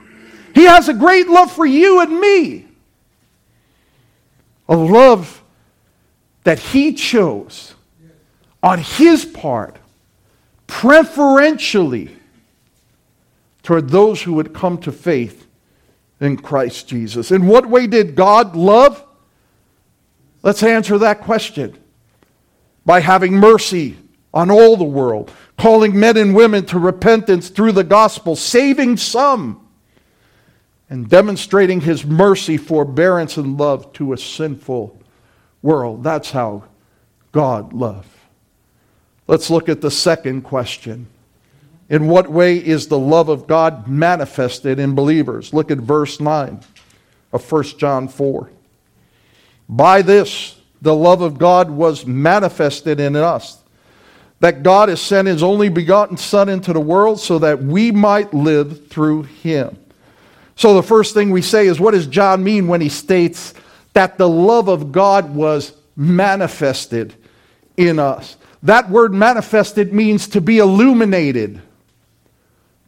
He 0.54 0.66
has 0.66 0.88
a 0.88 0.94
great 0.94 1.26
love 1.26 1.50
for 1.50 1.66
you 1.66 2.00
and 2.00 2.20
me. 2.20 2.68
A 4.68 4.76
love 4.76 5.42
that 6.44 6.60
He 6.60 6.92
chose 6.92 7.74
on 8.62 8.78
His 8.78 9.24
part, 9.24 9.78
preferentially, 10.70 12.16
toward 13.62 13.90
those 13.90 14.22
who 14.22 14.32
would 14.34 14.54
come 14.54 14.78
to 14.78 14.92
faith 14.92 15.46
in 16.20 16.36
Christ 16.36 16.88
Jesus. 16.88 17.30
In 17.30 17.46
what 17.46 17.66
way 17.66 17.86
did 17.86 18.14
God 18.14 18.54
love? 18.54 19.04
Let's 20.42 20.62
answer 20.62 20.96
that 20.98 21.20
question. 21.20 21.76
By 22.86 23.00
having 23.00 23.34
mercy 23.34 23.98
on 24.32 24.50
all 24.50 24.76
the 24.76 24.84
world, 24.84 25.30
calling 25.58 25.98
men 25.98 26.16
and 26.16 26.34
women 26.34 26.64
to 26.66 26.78
repentance 26.78 27.50
through 27.50 27.72
the 27.72 27.84
gospel, 27.84 28.36
saving 28.36 28.96
some, 28.96 29.68
and 30.88 31.08
demonstrating 31.08 31.80
his 31.80 32.06
mercy, 32.06 32.56
forbearance, 32.56 33.36
and 33.36 33.58
love 33.58 33.92
to 33.94 34.12
a 34.12 34.18
sinful 34.18 34.98
world. 35.62 36.04
That's 36.04 36.30
how 36.30 36.64
God 37.32 37.72
loved. 37.72 38.08
Let's 39.30 39.48
look 39.48 39.68
at 39.68 39.80
the 39.80 39.92
second 39.92 40.42
question. 40.42 41.06
In 41.88 42.08
what 42.08 42.28
way 42.28 42.56
is 42.56 42.88
the 42.88 42.98
love 42.98 43.28
of 43.28 43.46
God 43.46 43.86
manifested 43.86 44.80
in 44.80 44.96
believers? 44.96 45.54
Look 45.54 45.70
at 45.70 45.78
verse 45.78 46.18
9 46.18 46.58
of 47.32 47.52
1 47.52 47.62
John 47.78 48.08
4. 48.08 48.50
By 49.68 50.02
this, 50.02 50.58
the 50.82 50.96
love 50.96 51.22
of 51.22 51.38
God 51.38 51.70
was 51.70 52.04
manifested 52.04 52.98
in 52.98 53.14
us, 53.14 53.58
that 54.40 54.64
God 54.64 54.88
has 54.88 55.00
sent 55.00 55.28
his 55.28 55.44
only 55.44 55.68
begotten 55.68 56.16
Son 56.16 56.48
into 56.48 56.72
the 56.72 56.80
world 56.80 57.20
so 57.20 57.38
that 57.38 57.62
we 57.62 57.92
might 57.92 58.34
live 58.34 58.88
through 58.88 59.22
him. 59.22 59.78
So, 60.56 60.74
the 60.74 60.82
first 60.82 61.14
thing 61.14 61.30
we 61.30 61.42
say 61.42 61.68
is 61.68 61.78
what 61.78 61.92
does 61.92 62.08
John 62.08 62.42
mean 62.42 62.66
when 62.66 62.80
he 62.80 62.88
states 62.88 63.54
that 63.92 64.18
the 64.18 64.28
love 64.28 64.66
of 64.66 64.90
God 64.90 65.32
was 65.36 65.72
manifested 65.94 67.14
in 67.76 68.00
us? 68.00 68.36
That 68.62 68.90
word 68.90 69.14
manifested 69.14 69.92
means 69.92 70.28
to 70.28 70.40
be 70.40 70.58
illuminated 70.58 71.62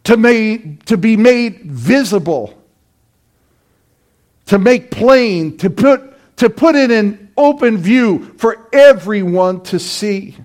to, 0.05 0.17
made, 0.17 0.85
to 0.87 0.97
be 0.97 1.17
made 1.17 1.63
visible, 1.63 2.59
to 4.47 4.59
make 4.59 4.91
plain, 4.91 5.57
to 5.59 5.71
put, 5.71 6.37
to 6.39 6.51
put 6.51 6.75
it 6.75 6.91
in 6.91 7.31
open 7.37 7.79
view 7.79 8.35
for 8.39 8.69
everyone 8.73 9.63
to 9.63 9.79
see. 9.79 10.37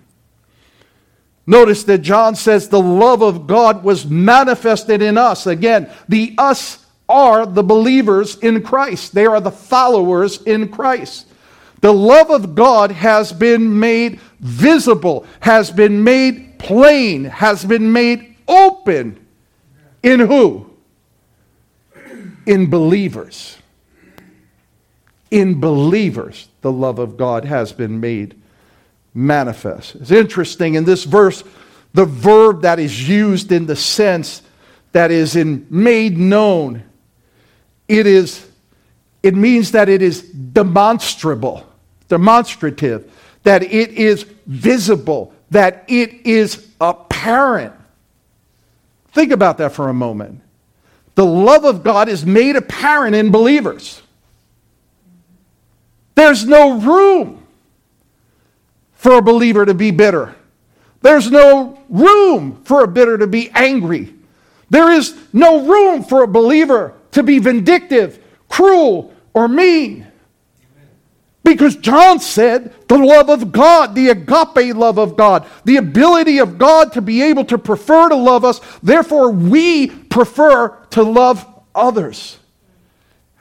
Notice 1.45 1.85
that 1.85 1.99
John 1.99 2.35
says 2.35 2.69
the 2.69 2.81
love 2.81 3.21
of 3.21 3.47
God 3.47 3.83
was 3.83 4.05
manifested 4.05 5.01
in 5.01 5.17
us. 5.17 5.47
Again, 5.47 5.89
the 6.07 6.35
us 6.37 6.85
are 7.09 7.45
the 7.45 7.63
believers 7.63 8.37
in 8.39 8.61
Christ, 8.61 9.13
they 9.13 9.25
are 9.25 9.39
the 9.39 9.51
followers 9.51 10.41
in 10.43 10.69
Christ. 10.69 11.25
The 11.79 11.93
love 11.93 12.31
of 12.31 12.55
God 12.55 12.91
has 12.91 13.31
been 13.31 13.79
made 13.79 14.19
visible, 14.39 15.25
has 15.39 15.71
been 15.71 16.03
made 16.03 16.59
plain, 16.59 17.25
has 17.25 17.65
been 17.65 17.91
made 17.91 18.35
open 18.47 19.25
in 20.03 20.19
who? 20.19 20.69
In 22.45 22.69
believers. 22.69 23.57
In 25.29 25.59
believers, 25.59 26.47
the 26.61 26.71
love 26.71 26.99
of 26.99 27.17
God 27.17 27.45
has 27.45 27.73
been 27.73 27.99
made 27.99 28.39
manifest. 29.13 29.95
It's 29.95 30.11
interesting 30.11 30.75
in 30.75 30.85
this 30.85 31.03
verse, 31.03 31.43
the 31.93 32.05
verb 32.05 32.61
that 32.61 32.79
is 32.79 33.09
used 33.09 33.51
in 33.51 33.65
the 33.65 33.75
sense 33.75 34.43
that 34.91 35.11
is 35.11 35.35
in 35.35 35.65
made 35.69 36.17
known, 36.17 36.83
it 37.87 38.07
is 38.07 38.47
it 39.23 39.35
means 39.35 39.71
that 39.71 39.89
it 39.89 40.01
is 40.01 40.21
demonstrable, 40.21 41.65
demonstrative, 42.07 43.11
that 43.47 43.63
it 43.63 43.91
is 43.91 44.23
visible, 44.45 45.33
that 45.51 45.85
it 45.87 46.27
is 46.27 46.67
apparent. 46.81 47.73
Think 49.13 49.31
about 49.31 49.59
that 49.59 49.71
for 49.71 49.87
a 49.87 49.93
moment. 49.93 50.41
The 51.15 51.25
love 51.25 51.63
of 51.63 51.81
God 51.81 52.09
is 52.09 52.25
made 52.25 52.57
apparent 52.57 53.15
in 53.15 53.31
believers. 53.31 54.01
There's 56.15 56.45
no 56.45 56.77
room 56.77 57.47
for 58.95 59.13
a 59.13 59.21
believer 59.21 59.65
to 59.65 59.73
be 59.73 59.91
bitter. 59.91 60.35
There's 61.01 61.31
no 61.31 61.81
room 61.87 62.61
for 62.65 62.83
a 62.83 62.87
bitter 62.87 63.17
to 63.17 63.27
be 63.27 63.49
angry. 63.51 64.13
There 64.69 64.91
is 64.91 65.15
no 65.31 65.65
room 65.65 66.03
for 66.03 66.23
a 66.23 66.27
believer 66.27 66.95
to 67.11 67.23
be 67.23 67.39
vindictive, 67.39 68.21
cruel, 68.49 69.13
or 69.33 69.47
mean. 69.47 70.06
Because 71.47 71.77
John 71.77 72.19
said 72.19 72.73
the 72.89 72.97
love 72.97 73.29
of 73.29 73.53
God, 73.53 73.95
the 73.95 74.09
agape 74.09 74.75
love 74.75 74.99
of 74.99 75.15
God, 75.15 75.47
the 75.63 75.77
ability 75.77 76.39
of 76.39 76.57
God 76.57 76.91
to 76.91 77.01
be 77.01 77.21
able 77.21 77.45
to 77.45 77.57
prefer 77.57 78.09
to 78.09 78.15
love 78.17 78.43
us, 78.43 78.59
therefore 78.83 79.31
we 79.31 79.87
prefer 79.87 80.77
to 80.89 81.03
love 81.03 81.47
others. 81.73 82.37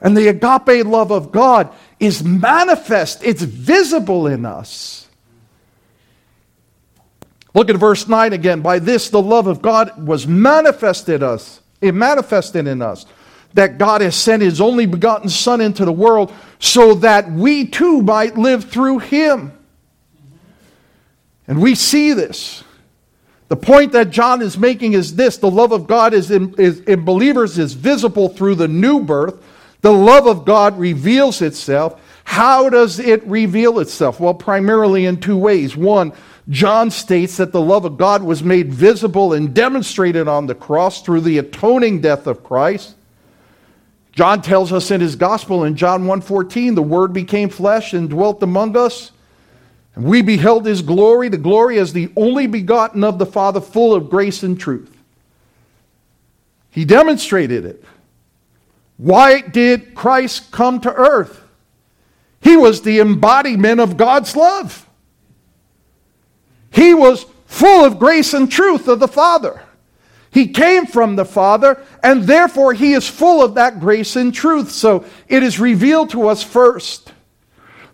And 0.01 0.17
the 0.17 0.29
agape 0.29 0.87
love 0.87 1.11
of 1.11 1.33
God 1.33 1.75
is 1.99 2.23
manifest, 2.23 3.25
it's 3.25 3.43
visible 3.43 4.29
in 4.29 4.47
us. 4.47 5.09
Look 7.55 7.71
at 7.71 7.77
verse 7.77 8.07
9 8.07 8.33
again. 8.33 8.61
By 8.61 8.79
this 8.79 9.11
the 9.11 9.21
love 9.21 9.49
of 9.49 9.61
God 9.61 10.07
was 10.07 10.29
manifested 10.29 11.25
us, 11.25 11.61
it 11.81 11.93
manifested 11.93 12.69
in 12.69 12.83
us 12.83 13.05
that 13.55 13.79
God 13.79 14.03
has 14.03 14.15
sent 14.15 14.43
his 14.43 14.61
only 14.61 14.87
begotten 14.87 15.29
Son 15.29 15.61
into 15.61 15.85
the 15.85 15.93
world 15.93 16.33
so 16.59 16.95
that 16.95 17.31
we 17.31 17.67
too 17.67 18.03
might 18.03 18.37
live 18.37 18.65
through 18.71 18.99
him. 18.99 19.57
And 21.47 21.61
we 21.61 21.75
see 21.75 22.13
this. 22.13 22.65
The 23.49 23.57
point 23.57 23.93
that 23.93 24.11
John 24.11 24.43
is 24.43 24.59
making 24.59 24.95
is 24.95 25.15
this 25.15 25.37
the 25.37 25.51
love 25.51 25.73
of 25.73 25.87
God 25.87 26.15
is 26.15 26.31
in, 26.31 26.55
is, 26.59 26.81
in 26.81 27.05
believers 27.05 27.59
is 27.59 27.75
visible 27.75 28.29
through 28.29 28.57
the 28.57 28.69
new 28.69 29.05
birth. 29.05 29.43
The 29.83 29.93
love 29.93 30.27
of 30.27 30.45
God 30.45 30.79
reveals 30.79 31.43
itself. 31.43 32.01
How 32.25 32.69
does 32.69 32.99
it 32.99 33.25
reveal 33.25 33.79
itself? 33.79 34.19
Well, 34.19 34.35
primarily 34.35 35.07
in 35.07 35.21
two 35.21 35.37
ways. 35.37 35.77
One, 35.77 36.13
John 36.49 36.91
states 36.91 37.37
that 37.37 37.53
the 37.53 37.61
love 37.61 37.85
of 37.85 37.97
God 37.97 38.25
was 38.25 38.43
made 38.43 38.73
visible 38.73 39.33
and 39.33 39.55
demonstrated 39.55 40.27
on 40.27 40.47
the 40.47 40.55
cross 40.57 41.03
through 41.03 41.21
the 41.21 41.39
atoning 41.39 42.01
death 42.01 42.27
of 42.27 42.43
Christ. 42.43 42.96
John 44.17 44.41
tells 44.41 44.73
us 44.73 44.91
in 44.91 45.03
his 45.03 45.15
gospel 45.15 45.63
in 45.63 45.77
John 45.77 46.07
1:14, 46.07 46.75
the 46.75 46.83
word 46.83 47.13
became 47.13 47.51
flesh 47.51 47.93
and 47.93 48.09
dwelt 48.09 48.43
among 48.43 48.75
us. 48.75 49.13
And 49.95 50.07
we 50.07 50.23
beheld 50.23 50.65
his 50.65 50.81
glory, 50.81 51.29
the 51.29 51.37
glory 51.37 51.79
as 51.79 51.93
the 51.93 52.11
only 52.17 52.47
begotten 52.47 53.05
of 53.05 53.19
the 53.19 53.27
Father, 53.27 53.61
full 53.61 53.95
of 53.95 54.09
grace 54.09 54.43
and 54.43 54.59
truth. 54.59 54.97
He 56.71 56.87
demonstrated 56.87 57.67
it. 57.67 57.85
Why 58.97 59.43
did 59.43 59.95
Christ 59.95 60.51
come 60.51 60.81
to 60.81 60.95
earth? 60.95 61.43
He 62.41 62.57
was 62.57 62.81
the 62.81 63.01
embodiment 63.01 63.81
of 63.81 63.99
God's 63.99 64.35
love. 64.35 64.89
He 66.71 66.95
was 66.95 67.27
full 67.45 67.85
of 67.85 67.99
grace 67.99 68.33
and 68.33 68.51
truth 68.51 68.89
of 68.89 68.99
the 68.99 69.09
Father. 69.09 69.61
He 70.37 70.49
came 70.49 70.85
from 70.85 71.17
the 71.17 71.25
Father, 71.25 71.83
and 72.03 72.25
therefore 72.25 72.75
he 72.75 72.93
is 72.93 73.09
full 73.09 73.43
of 73.43 73.55
that 73.55 73.81
grace 73.81 74.17
and 74.17 74.35
truth. 74.35 74.71
So 74.71 75.07
it 75.29 75.43
is 75.43 75.59
revealed 75.59 76.11
to 76.11 76.29
us 76.29 76.43
first. 76.43 77.15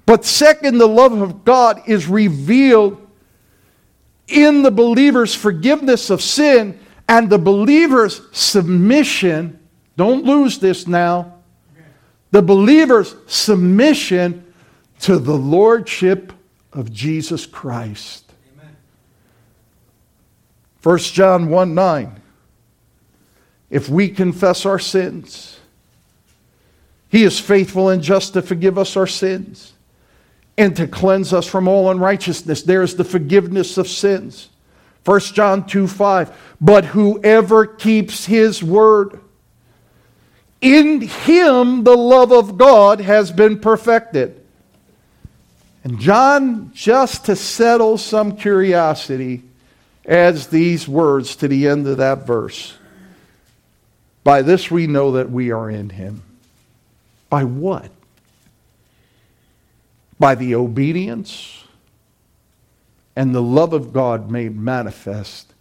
But 0.06 0.24
second, 0.24 0.78
the 0.78 0.88
love 0.88 1.12
of 1.12 1.44
God 1.44 1.82
is 1.86 2.08
revealed 2.08 3.00
in 4.26 4.64
the 4.64 4.72
believer's 4.72 5.36
forgiveness 5.36 6.10
of 6.10 6.20
sin 6.20 6.80
and 7.08 7.30
the 7.30 7.38
believer's 7.38 8.20
submission. 8.32 9.60
Don't 9.96 10.24
lose 10.24 10.58
this 10.58 10.88
now. 10.88 11.34
the 12.32 12.42
believer's 12.42 13.14
submission 13.28 14.52
to 14.98 15.20
the 15.20 15.36
lordship 15.36 16.32
of 16.72 16.92
Jesus 16.92 17.46
Christ. 17.46 18.32
Amen. 18.58 18.76
1 20.82 20.98
John 20.98 21.48
1 21.48 21.72
9. 21.72 22.21
If 23.72 23.88
we 23.88 24.10
confess 24.10 24.66
our 24.66 24.78
sins, 24.78 25.58
he 27.08 27.24
is 27.24 27.40
faithful 27.40 27.88
and 27.88 28.02
just 28.02 28.34
to 28.34 28.42
forgive 28.42 28.76
us 28.76 28.98
our 28.98 29.06
sins 29.06 29.72
and 30.58 30.76
to 30.76 30.86
cleanse 30.86 31.32
us 31.32 31.46
from 31.46 31.66
all 31.66 31.90
unrighteousness. 31.90 32.62
There 32.62 32.82
is 32.82 32.96
the 32.96 33.04
forgiveness 33.04 33.78
of 33.78 33.88
sins. 33.88 34.50
1 35.06 35.20
John 35.20 35.66
2 35.66 35.88
5. 35.88 36.56
But 36.60 36.84
whoever 36.84 37.64
keeps 37.64 38.26
his 38.26 38.62
word, 38.62 39.18
in 40.60 41.00
him 41.00 41.82
the 41.82 41.96
love 41.96 42.30
of 42.30 42.58
God 42.58 43.00
has 43.00 43.32
been 43.32 43.58
perfected. 43.58 44.38
And 45.82 45.98
John, 45.98 46.72
just 46.74 47.24
to 47.24 47.36
settle 47.36 47.96
some 47.96 48.36
curiosity, 48.36 49.44
adds 50.06 50.48
these 50.48 50.86
words 50.86 51.36
to 51.36 51.48
the 51.48 51.68
end 51.68 51.86
of 51.86 51.96
that 51.96 52.26
verse. 52.26 52.76
By 54.24 54.42
this 54.42 54.70
we 54.70 54.86
know 54.86 55.12
that 55.12 55.30
we 55.30 55.50
are 55.50 55.70
in 55.70 55.90
him. 55.90 56.22
By 57.28 57.44
what? 57.44 57.90
By 60.18 60.34
the 60.34 60.54
obedience 60.54 61.64
and 63.16 63.34
the 63.34 63.42
love 63.42 63.72
of 63.72 63.92
God 63.92 64.30
made 64.30 64.56
manifest 64.56 65.52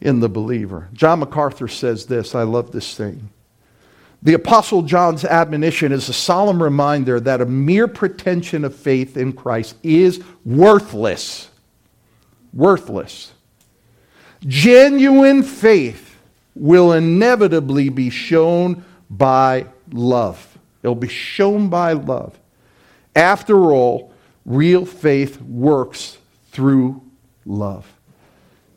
in 0.00 0.20
the 0.20 0.28
believer. 0.28 0.88
John 0.92 1.20
MacArthur 1.20 1.68
says 1.68 2.06
this. 2.06 2.34
I 2.34 2.42
love 2.42 2.72
this 2.72 2.96
thing. 2.96 3.30
The 4.22 4.34
Apostle 4.34 4.82
John's 4.82 5.24
admonition 5.24 5.92
is 5.92 6.08
a 6.08 6.12
solemn 6.12 6.62
reminder 6.62 7.20
that 7.20 7.40
a 7.40 7.46
mere 7.46 7.88
pretension 7.88 8.64
of 8.64 8.76
faith 8.76 9.16
in 9.16 9.32
Christ 9.32 9.76
is 9.82 10.22
worthless. 10.44 11.50
Worthless. 12.52 13.32
Genuine 14.46 15.42
faith 15.42 16.09
will 16.54 16.92
inevitably 16.92 17.88
be 17.88 18.10
shown 18.10 18.84
by 19.08 19.66
love. 19.92 20.58
It'll 20.82 20.94
be 20.94 21.08
shown 21.08 21.68
by 21.68 21.92
love. 21.92 22.38
After 23.14 23.72
all, 23.72 24.12
real 24.44 24.86
faith 24.86 25.40
works 25.42 26.18
through 26.50 27.02
love. 27.44 27.92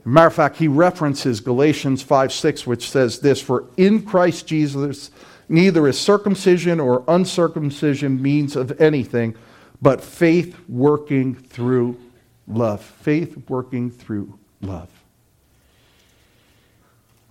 Matter 0.05 0.27
of 0.27 0.33
fact, 0.33 0.57
he 0.57 0.67
references 0.67 1.39
Galatians 1.39 2.01
5 2.01 2.33
6, 2.33 2.67
which 2.67 2.89
says 2.89 3.19
this 3.19 3.41
For 3.41 3.65
in 3.77 4.01
Christ 4.01 4.47
Jesus, 4.47 5.12
Neither 5.49 5.88
is 5.88 5.99
circumcision 5.99 6.79
or 6.79 7.03
uncircumcision 7.07 8.21
means 8.21 8.55
of 8.55 8.79
anything, 8.81 9.36
but 9.81 10.01
faith 10.01 10.57
working 10.67 11.36
through 11.36 11.99
love. 12.47 12.81
Faith 12.81 13.49
working 13.49 13.91
through 13.91 14.38
love. 14.62 14.89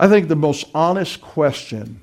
I 0.03 0.09
think 0.09 0.27
the 0.27 0.35
most 0.35 0.67
honest 0.75 1.21
question 1.21 2.01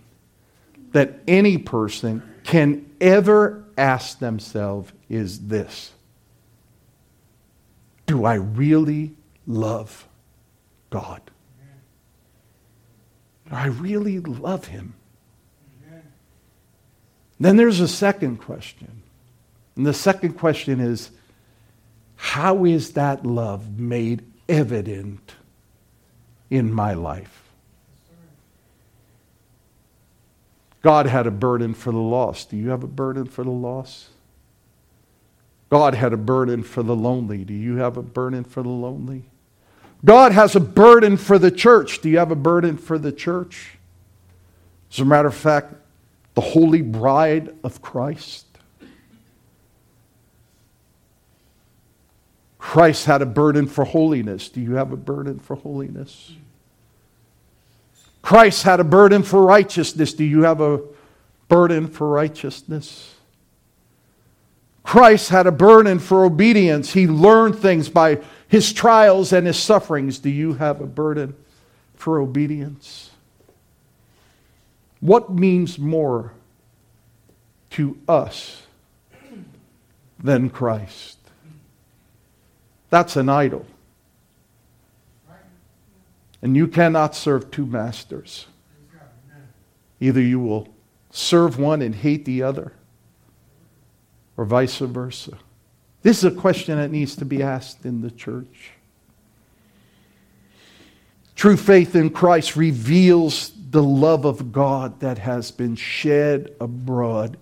that 0.93 1.19
any 1.27 1.57
person 1.57 2.23
can 2.45 2.89
ever 3.01 3.65
ask 3.77 4.19
themselves 4.19 4.93
is 5.09 5.47
this 5.47 5.91
Do 8.05 8.23
I 8.23 8.35
really 8.35 9.17
love 9.45 10.07
God? 10.91 11.21
Do 13.49 13.55
I 13.55 13.65
really 13.65 14.19
love 14.19 14.67
Him? 14.67 14.93
Then 17.37 17.57
there's 17.57 17.81
a 17.81 17.87
second 17.87 18.37
question. 18.37 19.01
And 19.75 19.85
the 19.85 19.93
second 19.93 20.37
question 20.37 20.79
is 20.79 21.11
how 22.15 22.63
is 22.63 22.93
that 22.93 23.25
love 23.25 23.77
made 23.77 24.23
evident 24.47 25.35
in 26.49 26.71
my 26.71 26.93
life? 26.93 27.48
God 30.81 31.07
had 31.07 31.27
a 31.27 31.31
burden 31.31 31.73
for 31.73 31.91
the 31.91 31.97
lost. 31.97 32.51
Do 32.51 32.57
you 32.57 32.69
have 32.69 32.83
a 32.83 32.87
burden 32.87 33.25
for 33.25 33.43
the 33.43 33.49
lost? 33.49 34.07
God 35.69 35.93
had 35.93 36.13
a 36.13 36.17
burden 36.17 36.63
for 36.63 36.83
the 36.83 36.95
lonely. 36.95 37.43
Do 37.43 37.53
you 37.53 37.77
have 37.77 37.97
a 37.97 38.01
burden 38.01 38.43
for 38.43 38.63
the 38.63 38.69
lonely? 38.69 39.25
God 40.03 40.31
has 40.31 40.55
a 40.55 40.59
burden 40.59 41.17
for 41.17 41.37
the 41.37 41.51
church. 41.51 42.01
Do 42.01 42.09
you 42.09 42.17
have 42.17 42.31
a 42.31 42.35
burden 42.35 42.77
for 42.77 42.97
the 42.97 43.11
church? 43.11 43.77
As 44.91 44.99
a 44.99 45.05
matter 45.05 45.27
of 45.27 45.35
fact, 45.35 45.73
the 46.33 46.41
holy 46.41 46.81
bride 46.81 47.53
of 47.63 47.81
Christ. 47.81 48.45
Christ 52.57 53.05
had 53.05 53.21
a 53.21 53.25
burden 53.25 53.67
for 53.67 53.83
holiness. 53.83 54.47
Do 54.49 54.61
you 54.61 54.75
have 54.75 54.91
a 54.91 54.97
burden 54.97 55.39
for 55.39 55.55
holiness? 55.55 56.33
Christ 58.21 58.63
had 58.63 58.79
a 58.79 58.83
burden 58.83 59.23
for 59.23 59.43
righteousness. 59.43 60.13
Do 60.13 60.23
you 60.23 60.43
have 60.43 60.61
a 60.61 60.81
burden 61.47 61.87
for 61.87 62.07
righteousness? 62.07 63.15
Christ 64.83 65.29
had 65.29 65.47
a 65.47 65.51
burden 65.51 65.99
for 65.99 66.25
obedience. 66.25 66.93
He 66.93 67.07
learned 67.07 67.57
things 67.57 67.89
by 67.89 68.21
his 68.47 68.73
trials 68.73 69.31
and 69.31 69.45
his 69.45 69.57
sufferings. 69.57 70.19
Do 70.19 70.29
you 70.29 70.53
have 70.53 70.81
a 70.81 70.87
burden 70.87 71.35
for 71.95 72.19
obedience? 72.19 73.11
What 74.99 75.31
means 75.31 75.77
more 75.77 76.33
to 77.71 77.97
us 78.07 78.63
than 80.17 80.49
Christ? 80.49 81.17
That's 82.89 83.15
an 83.15 83.29
idol. 83.29 83.65
And 86.41 86.55
you 86.55 86.67
cannot 86.67 87.15
serve 87.15 87.51
two 87.51 87.65
masters. 87.65 88.47
Either 89.99 90.21
you 90.21 90.39
will 90.39 90.69
serve 91.11 91.59
one 91.59 91.81
and 91.81 91.93
hate 91.93 92.25
the 92.25 92.43
other, 92.43 92.73
or 94.37 94.45
vice 94.45 94.77
versa. 94.77 95.37
This 96.01 96.19
is 96.19 96.23
a 96.23 96.31
question 96.31 96.77
that 96.77 96.91
needs 96.91 97.15
to 97.17 97.25
be 97.25 97.43
asked 97.43 97.85
in 97.85 98.01
the 98.01 98.11
church. 98.11 98.71
True 101.35 101.57
faith 101.57 101.95
in 101.95 102.09
Christ 102.09 102.55
reveals 102.55 103.51
the 103.69 103.83
love 103.83 104.25
of 104.25 104.51
God 104.51 104.99
that 105.01 105.17
has 105.19 105.51
been 105.51 105.75
shed 105.75 106.55
abroad 106.59 107.37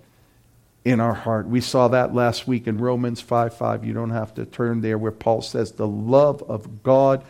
in 0.85 0.99
our 0.99 1.13
heart. 1.13 1.47
We 1.47 1.61
saw 1.61 1.87
that 1.89 2.13
last 2.13 2.47
week 2.47 2.67
in 2.67 2.77
Romans 2.77 3.21
5 3.21 3.55
5. 3.55 3.85
You 3.85 3.93
don't 3.93 4.09
have 4.09 4.33
to 4.35 4.45
turn 4.45 4.81
there, 4.81 4.97
where 4.97 5.11
Paul 5.11 5.41
says, 5.41 5.71
The 5.71 5.87
love 5.87 6.43
of 6.43 6.83
God 6.83 7.23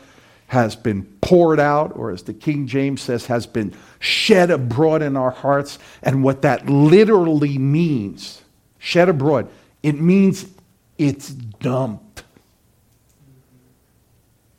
has 0.48 0.76
been 0.76 1.04
poured 1.22 1.60
out, 1.60 1.92
or 1.96 2.10
as 2.10 2.24
the 2.24 2.34
King 2.34 2.68
James 2.68 3.02
says, 3.02 3.26
has 3.26 3.46
been 3.46 3.74
shed 4.00 4.50
abroad 4.50 5.02
in 5.02 5.18
our 5.18 5.32
hearts. 5.32 5.78
And 6.02 6.24
what 6.24 6.42
that 6.42 6.70
literally 6.70 7.58
means, 7.58 8.44
shed 8.78 9.10
abroad, 9.10 9.50
it 9.84 10.00
means 10.00 10.46
it's 10.98 11.30
dumped. 11.30 12.24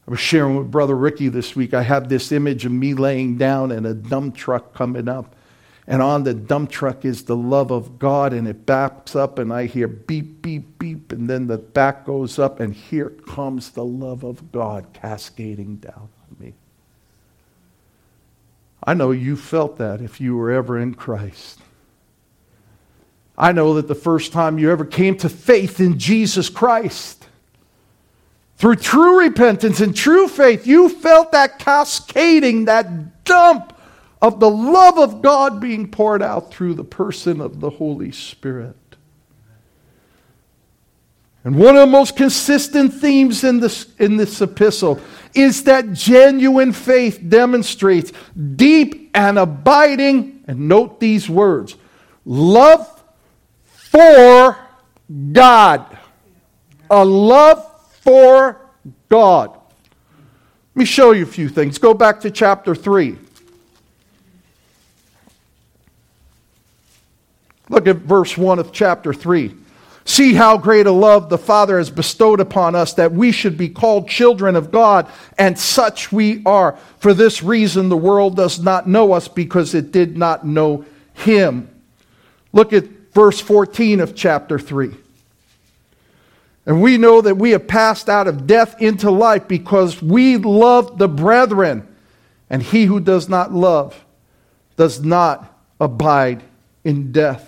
I 0.07 0.11
was 0.11 0.21
sharing 0.21 0.57
with 0.57 0.71
Brother 0.71 0.95
Ricky 0.95 1.29
this 1.29 1.57
week. 1.57 1.75
I 1.75 1.83
have 1.83 2.09
this 2.09 2.33
image 2.33 2.65
of 2.65 2.73
me 2.73 2.95
laying 2.95 3.37
down 3.37 3.73
and 3.73 3.87
a 3.87 3.93
dump 3.93 4.37
truck 4.37 4.75
coming 4.75 5.09
up. 5.09 5.35
And 5.91 6.03
on 6.03 6.25
the 6.25 6.35
dump 6.35 6.71
truck 6.71 7.07
is 7.07 7.25
the 7.25 7.35
love 7.35 7.71
of 7.71 7.99
God, 7.99 8.35
and 8.35 8.47
it 8.47 8.67
backs 8.67 9.17
up, 9.17 9.39
and 9.39 9.51
I 9.51 9.65
hear 9.65 9.89
beep, 9.89 10.43
beep, 10.43 10.79
beep, 10.79 11.13
and 11.13 11.31
then 11.31 11.47
the 11.47 11.57
back 11.57 12.05
goes 12.05 12.39
up, 12.39 12.61
and 12.61 12.75
here 12.75 13.09
comes 13.09 13.71
the 13.71 13.87
love 13.87 14.23
of 14.23 14.53
God 14.53 14.89
cascading 14.93 15.77
down 15.77 16.11
on 16.29 16.37
me. 16.39 16.53
I 18.85 18.93
know 18.93 19.13
you 19.13 19.35
felt 19.35 19.79
that 19.79 20.03
if 20.03 20.21
you 20.21 20.37
were 20.37 20.51
ever 20.51 20.79
in 20.79 20.95
Christ. 20.95 21.61
I 23.39 23.53
know 23.53 23.73
that 23.75 23.89
the 23.89 23.95
first 23.95 24.31
time 24.31 24.59
you 24.59 24.71
ever 24.71 24.85
came 24.85 25.17
to 25.19 25.31
faith 25.31 25.81
in 25.81 25.99
Jesus 25.99 26.51
Christ, 26.51 27.27
through 28.59 28.77
true 28.77 29.21
repentance 29.21 29.81
and 29.81 29.97
true 29.97 30.29
faith, 30.29 30.67
you 30.67 30.91
felt 30.91 31.33
that 31.33 31.59
cascading, 31.59 32.67
that 32.67 33.25
dump 33.25 33.73
of 34.21 34.41
the 34.41 34.51
love 34.51 34.99
of 34.99 35.23
God 35.23 35.61
being 35.61 35.91
poured 35.91 36.23
out 36.23 36.51
through 36.51 36.75
the 36.75 36.85
person 36.85 37.41
of 37.41 37.61
the 37.61 37.71
Holy 37.71 38.11
Spirit. 38.11 38.77
And 41.45 41.57
one 41.57 41.77
of 41.77 41.81
the 41.81 41.87
most 41.87 42.17
consistent 42.17 42.93
themes 42.93 43.45
in 43.45 43.61
this, 43.61 43.95
in 43.99 44.17
this 44.17 44.41
epistle 44.41 45.01
is 45.35 45.65
that 45.65 45.93
genuine 45.93 46.73
faith 46.73 47.21
demonstrates 47.27 48.13
deep 48.57 49.11
and 49.15 49.39
abiding, 49.39 50.45
and 50.47 50.69
note 50.69 51.01
these 51.01 51.29
words 51.29 51.77
love 52.25 53.03
for 53.65 54.59
God. 55.33 55.97
A 56.91 57.05
love 57.05 57.65
for 58.03 58.61
God. 59.09 59.51
Let 59.53 60.77
me 60.77 60.85
show 60.85 61.13
you 61.13 61.23
a 61.23 61.27
few 61.27 61.49
things. 61.49 61.79
Go 61.79 61.95
back 61.95 62.21
to 62.21 62.31
chapter 62.31 62.75
3. 62.75 63.17
Look 67.69 67.87
at 67.87 67.97
verse 67.97 68.37
1 68.37 68.59
of 68.59 68.73
chapter 68.73 69.13
3. 69.13 69.55
See 70.05 70.33
how 70.33 70.57
great 70.57 70.87
a 70.87 70.93
love 70.93 71.29
the 71.29 71.37
Father 71.37 71.77
has 71.77 71.91
bestowed 71.91 72.41
upon 72.41 72.75
us 72.75 72.95
that 72.95 73.13
we 73.13 73.31
should 73.31 73.59
be 73.59 73.69
called 73.69 74.09
children 74.09 74.57
of 74.57 74.71
God, 74.71 75.07
and 75.37 75.59
such 75.59 76.11
we 76.11 76.43
are. 76.47 76.79
For 76.99 77.13
this 77.13 77.43
reason, 77.43 77.91
the 77.91 77.97
world 77.97 78.35
does 78.35 78.59
not 78.59 78.89
know 78.89 79.13
us 79.13 79.29
because 79.29 79.75
it 79.75 79.93
did 79.93 80.17
not 80.17 80.47
know 80.47 80.87
Him. 81.13 81.69
Look 82.55 82.73
at 82.73 82.85
verse 83.13 83.39
14 83.41 84.01
of 84.01 84.15
chapter 84.15 84.59
3. 84.59 84.95
And 86.69 86.83
we 86.83 86.99
know 86.99 87.23
that 87.23 87.39
we 87.39 87.53
have 87.53 87.67
passed 87.67 88.11
out 88.11 88.29
of 88.29 88.47
death 88.47 88.81
into 88.81 89.11
life 89.11 89.49
because 89.49 90.03
we 90.03 90.37
love 90.37 90.99
the 90.99 91.09
brethren. 91.09 91.89
And 92.51 92.63
he 92.63 92.85
who 92.85 93.01
does 93.01 93.27
not 93.27 93.53
love 93.55 94.05
does 94.77 95.03
not 95.03 95.51
abide 95.81 96.43
in 96.85 97.11
death. 97.11 97.48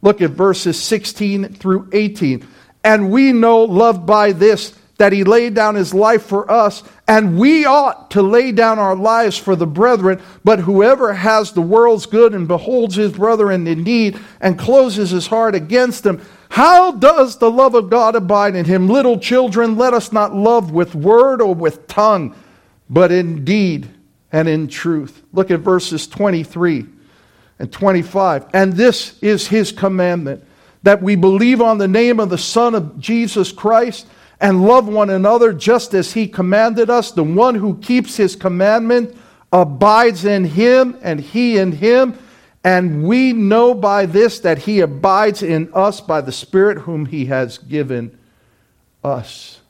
Look 0.00 0.20
at 0.20 0.30
verses 0.30 0.80
16 0.80 1.54
through 1.54 1.88
18. 1.92 2.46
And 2.84 3.10
we 3.10 3.32
know, 3.32 3.64
love 3.64 4.06
by 4.06 4.32
this, 4.32 4.74
that 4.98 5.12
he 5.12 5.24
laid 5.24 5.54
down 5.54 5.76
his 5.76 5.94
life 5.94 6.24
for 6.24 6.50
us, 6.50 6.82
and 7.06 7.38
we 7.38 7.64
ought 7.64 8.10
to 8.10 8.20
lay 8.20 8.50
down 8.50 8.80
our 8.80 8.96
lives 8.96 9.36
for 9.36 9.54
the 9.54 9.66
brethren. 9.66 10.20
But 10.44 10.58
whoever 10.58 11.12
has 11.12 11.52
the 11.52 11.62
world's 11.62 12.06
good 12.06 12.34
and 12.34 12.48
beholds 12.48 12.96
his 12.96 13.12
brother 13.12 13.50
in 13.52 13.64
need 13.64 14.18
and 14.40 14.58
closes 14.58 15.10
his 15.10 15.28
heart 15.28 15.54
against 15.54 16.04
him, 16.04 16.20
how 16.50 16.92
does 16.92 17.38
the 17.38 17.50
love 17.50 17.74
of 17.74 17.90
God 17.90 18.16
abide 18.16 18.56
in 18.56 18.64
him? 18.64 18.88
Little 18.88 19.18
children, 19.18 19.76
let 19.76 19.94
us 19.94 20.12
not 20.12 20.34
love 20.34 20.72
with 20.72 20.94
word 20.94 21.40
or 21.40 21.54
with 21.54 21.86
tongue, 21.86 22.34
but 22.90 23.12
in 23.12 23.44
deed 23.44 23.88
and 24.32 24.48
in 24.48 24.66
truth. 24.66 25.22
Look 25.32 25.50
at 25.50 25.60
verses 25.60 26.06
23 26.08 26.86
and 27.58 27.72
25. 27.72 28.46
And 28.52 28.72
this 28.74 29.18
is 29.22 29.48
his 29.48 29.72
commandment 29.72 30.44
that 30.82 31.02
we 31.02 31.16
believe 31.16 31.60
on 31.60 31.78
the 31.78 31.88
name 31.88 32.20
of 32.20 32.30
the 32.30 32.38
Son 32.38 32.74
of 32.74 32.98
Jesus 32.98 33.52
Christ 33.52 34.06
and 34.40 34.64
love 34.64 34.86
one 34.86 35.10
another 35.10 35.52
just 35.52 35.94
as 35.94 36.12
he 36.12 36.28
commanded 36.28 36.88
us. 36.90 37.10
The 37.10 37.24
one 37.24 37.56
who 37.56 37.78
keeps 37.78 38.16
his 38.16 38.36
commandment 38.36 39.16
abides 39.52 40.24
in 40.24 40.44
him, 40.44 40.96
and 41.02 41.20
he 41.20 41.58
in 41.58 41.72
him. 41.72 42.18
And 42.62 43.04
we 43.04 43.32
know 43.32 43.74
by 43.74 44.06
this 44.06 44.40
that 44.40 44.58
he 44.58 44.80
abides 44.80 45.42
in 45.42 45.72
us 45.74 46.00
by 46.00 46.20
the 46.20 46.32
Spirit 46.32 46.78
whom 46.78 47.06
he 47.06 47.26
has 47.26 47.58
given 47.58 48.16
us. 49.02 49.60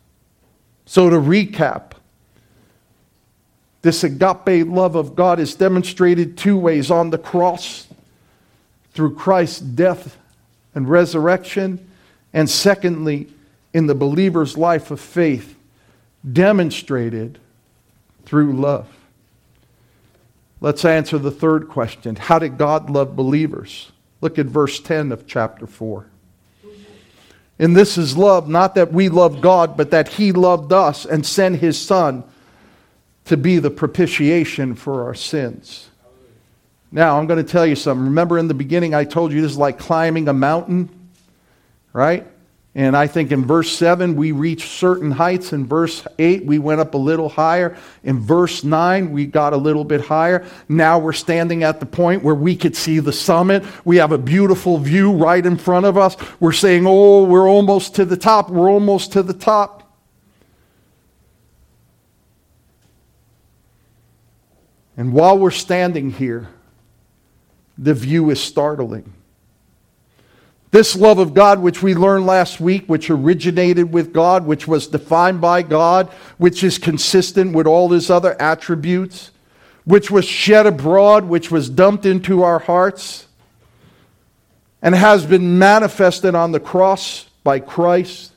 So, 0.84 1.10
to 1.10 1.16
recap, 1.16 1.92
this 3.82 4.02
agape 4.04 4.66
love 4.66 4.96
of 4.96 5.14
God 5.14 5.38
is 5.38 5.54
demonstrated 5.54 6.36
two 6.36 6.58
ways 6.58 6.90
on 6.90 7.10
the 7.10 7.18
cross 7.18 7.86
through 8.92 9.14
Christ's 9.14 9.60
death 9.60 10.16
and 10.74 10.88
resurrection, 10.88 11.88
and 12.32 12.50
secondly, 12.50 13.28
in 13.72 13.86
the 13.86 13.94
believer's 13.94 14.58
life 14.58 14.90
of 14.90 15.00
faith, 15.00 15.56
demonstrated 16.30 17.38
through 18.24 18.52
love. 18.52 18.88
Let's 20.60 20.84
answer 20.84 21.18
the 21.18 21.30
third 21.30 21.68
question 21.68 22.16
How 22.16 22.38
did 22.38 22.58
God 22.58 22.90
love 22.90 23.14
believers? 23.14 23.92
Look 24.20 24.38
at 24.38 24.46
verse 24.46 24.80
10 24.80 25.12
of 25.12 25.26
chapter 25.26 25.66
4. 25.66 26.06
And 27.60 27.76
this 27.76 27.98
is 27.98 28.16
love, 28.16 28.48
not 28.48 28.74
that 28.74 28.92
we 28.92 29.08
love 29.08 29.40
God, 29.40 29.76
but 29.76 29.90
that 29.92 30.08
He 30.08 30.32
loved 30.32 30.72
us 30.72 31.04
and 31.04 31.24
sent 31.24 31.56
His 31.60 31.80
Son 31.80 32.24
to 33.28 33.36
be 33.36 33.58
the 33.58 33.70
propitiation 33.70 34.74
for 34.74 35.04
our 35.04 35.14
sins. 35.14 35.88
Now, 36.90 37.18
I'm 37.18 37.26
going 37.26 37.44
to 37.44 37.50
tell 37.50 37.66
you 37.66 37.76
something. 37.76 38.04
Remember 38.04 38.38
in 38.38 38.48
the 38.48 38.54
beginning, 38.54 38.94
I 38.94 39.04
told 39.04 39.32
you 39.32 39.40
this 39.40 39.52
is 39.52 39.58
like 39.58 39.78
climbing 39.78 40.28
a 40.28 40.32
mountain, 40.32 40.88
right? 41.92 42.26
And 42.74 42.96
I 42.96 43.06
think 43.06 43.32
in 43.32 43.44
verse 43.44 43.70
7, 43.72 44.14
we 44.14 44.32
reached 44.32 44.68
certain 44.68 45.10
heights. 45.10 45.52
In 45.52 45.66
verse 45.66 46.06
8, 46.18 46.44
we 46.44 46.58
went 46.58 46.80
up 46.80 46.94
a 46.94 46.98
little 46.98 47.28
higher. 47.28 47.76
In 48.04 48.20
verse 48.20 48.62
9, 48.62 49.10
we 49.10 49.26
got 49.26 49.52
a 49.52 49.56
little 49.56 49.84
bit 49.84 50.00
higher. 50.00 50.46
Now 50.68 50.98
we're 50.98 51.12
standing 51.12 51.64
at 51.64 51.80
the 51.80 51.86
point 51.86 52.22
where 52.22 52.34
we 52.34 52.56
could 52.56 52.76
see 52.76 53.00
the 53.00 53.12
summit. 53.12 53.64
We 53.84 53.96
have 53.96 54.12
a 54.12 54.18
beautiful 54.18 54.78
view 54.78 55.12
right 55.12 55.44
in 55.44 55.56
front 55.56 55.86
of 55.86 55.98
us. 55.98 56.16
We're 56.40 56.52
saying, 56.52 56.84
Oh, 56.86 57.24
we're 57.24 57.48
almost 57.48 57.96
to 57.96 58.04
the 58.04 58.16
top. 58.16 58.48
We're 58.48 58.70
almost 58.70 59.12
to 59.12 59.22
the 59.22 59.34
top. 59.34 59.77
And 64.98 65.12
while 65.12 65.38
we're 65.38 65.52
standing 65.52 66.10
here, 66.10 66.48
the 67.78 67.94
view 67.94 68.30
is 68.30 68.40
startling. 68.40 69.12
This 70.72 70.96
love 70.96 71.20
of 71.20 71.34
God, 71.34 71.60
which 71.60 71.84
we 71.84 71.94
learned 71.94 72.26
last 72.26 72.60
week, 72.60 72.86
which 72.88 73.08
originated 73.08 73.92
with 73.92 74.12
God, 74.12 74.44
which 74.44 74.66
was 74.66 74.88
defined 74.88 75.40
by 75.40 75.62
God, 75.62 76.08
which 76.36 76.64
is 76.64 76.78
consistent 76.78 77.54
with 77.54 77.68
all 77.68 77.88
his 77.90 78.10
other 78.10 78.36
attributes, 78.42 79.30
which 79.84 80.10
was 80.10 80.24
shed 80.24 80.66
abroad, 80.66 81.24
which 81.24 81.48
was 81.48 81.70
dumped 81.70 82.04
into 82.04 82.42
our 82.42 82.58
hearts, 82.58 83.28
and 84.82 84.96
has 84.96 85.24
been 85.24 85.60
manifested 85.60 86.34
on 86.34 86.50
the 86.50 86.60
cross 86.60 87.28
by 87.44 87.60
Christ, 87.60 88.32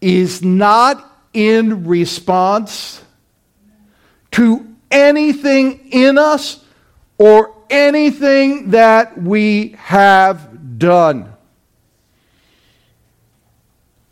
is 0.00 0.42
not 0.42 1.06
in 1.32 1.86
response 1.86 3.02
to 4.32 4.66
anything 4.90 5.88
in 5.90 6.18
us 6.18 6.64
or 7.18 7.54
anything 7.68 8.70
that 8.70 9.20
we 9.20 9.76
have 9.78 10.78
done. 10.78 11.32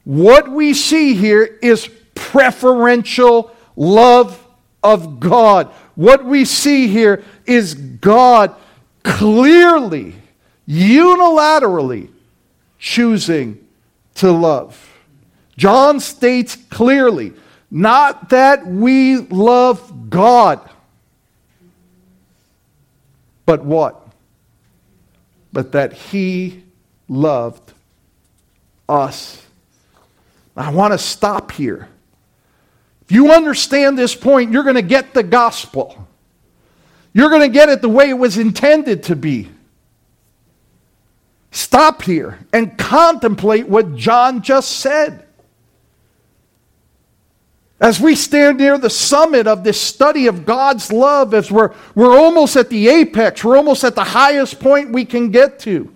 What 0.04 0.50
we 0.50 0.74
see 0.74 1.14
here 1.14 1.58
is 1.60 1.88
preferential 2.14 3.54
love 3.76 4.42
of 4.82 5.20
God. 5.20 5.68
What 5.94 6.24
we 6.24 6.44
see 6.44 6.86
here 6.88 7.24
is 7.44 7.74
God 7.74 8.54
clearly, 9.02 10.14
unilaterally 10.68 12.10
choosing 12.78 13.66
to 14.14 14.30
love. 14.30 14.96
John 15.56 16.00
states 16.00 16.56
clearly 16.56 17.32
not 17.70 18.30
that 18.30 18.66
we 18.66 19.18
love 19.18 20.10
God, 20.10 20.68
but 23.44 23.64
what? 23.64 24.06
But 25.52 25.72
that 25.72 25.92
He 25.92 26.62
loved 27.08 27.72
us. 28.88 29.44
I 30.56 30.70
want 30.70 30.92
to 30.92 30.98
stop 30.98 31.52
here. 31.52 31.88
If 33.02 33.12
you 33.12 33.32
understand 33.32 33.96
this 33.96 34.14
point, 34.14 34.50
you're 34.52 34.64
going 34.64 34.74
to 34.74 34.82
get 34.82 35.14
the 35.14 35.22
gospel. 35.22 36.08
You're 37.12 37.30
going 37.30 37.42
to 37.42 37.48
get 37.48 37.68
it 37.68 37.80
the 37.80 37.88
way 37.88 38.10
it 38.10 38.18
was 38.18 38.38
intended 38.38 39.04
to 39.04 39.16
be. 39.16 39.48
Stop 41.50 42.02
here 42.02 42.38
and 42.52 42.76
contemplate 42.76 43.68
what 43.68 43.96
John 43.96 44.42
just 44.42 44.72
said. 44.72 45.27
As 47.80 48.00
we 48.00 48.16
stand 48.16 48.58
near 48.58 48.76
the 48.76 48.90
summit 48.90 49.46
of 49.46 49.62
this 49.62 49.80
study 49.80 50.26
of 50.26 50.44
God's 50.44 50.92
love, 50.92 51.32
as 51.32 51.50
we're, 51.50 51.72
we're 51.94 52.16
almost 52.18 52.56
at 52.56 52.70
the 52.70 52.88
apex, 52.88 53.44
we're 53.44 53.56
almost 53.56 53.84
at 53.84 53.94
the 53.94 54.04
highest 54.04 54.58
point 54.58 54.92
we 54.92 55.04
can 55.04 55.30
get 55.30 55.60
to, 55.60 55.94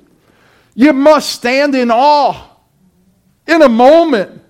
you 0.74 0.92
must 0.92 1.30
stand 1.30 1.74
in 1.74 1.90
awe, 1.90 2.50
in 3.48 3.62
a 3.62 3.68
moment, 3.68 4.42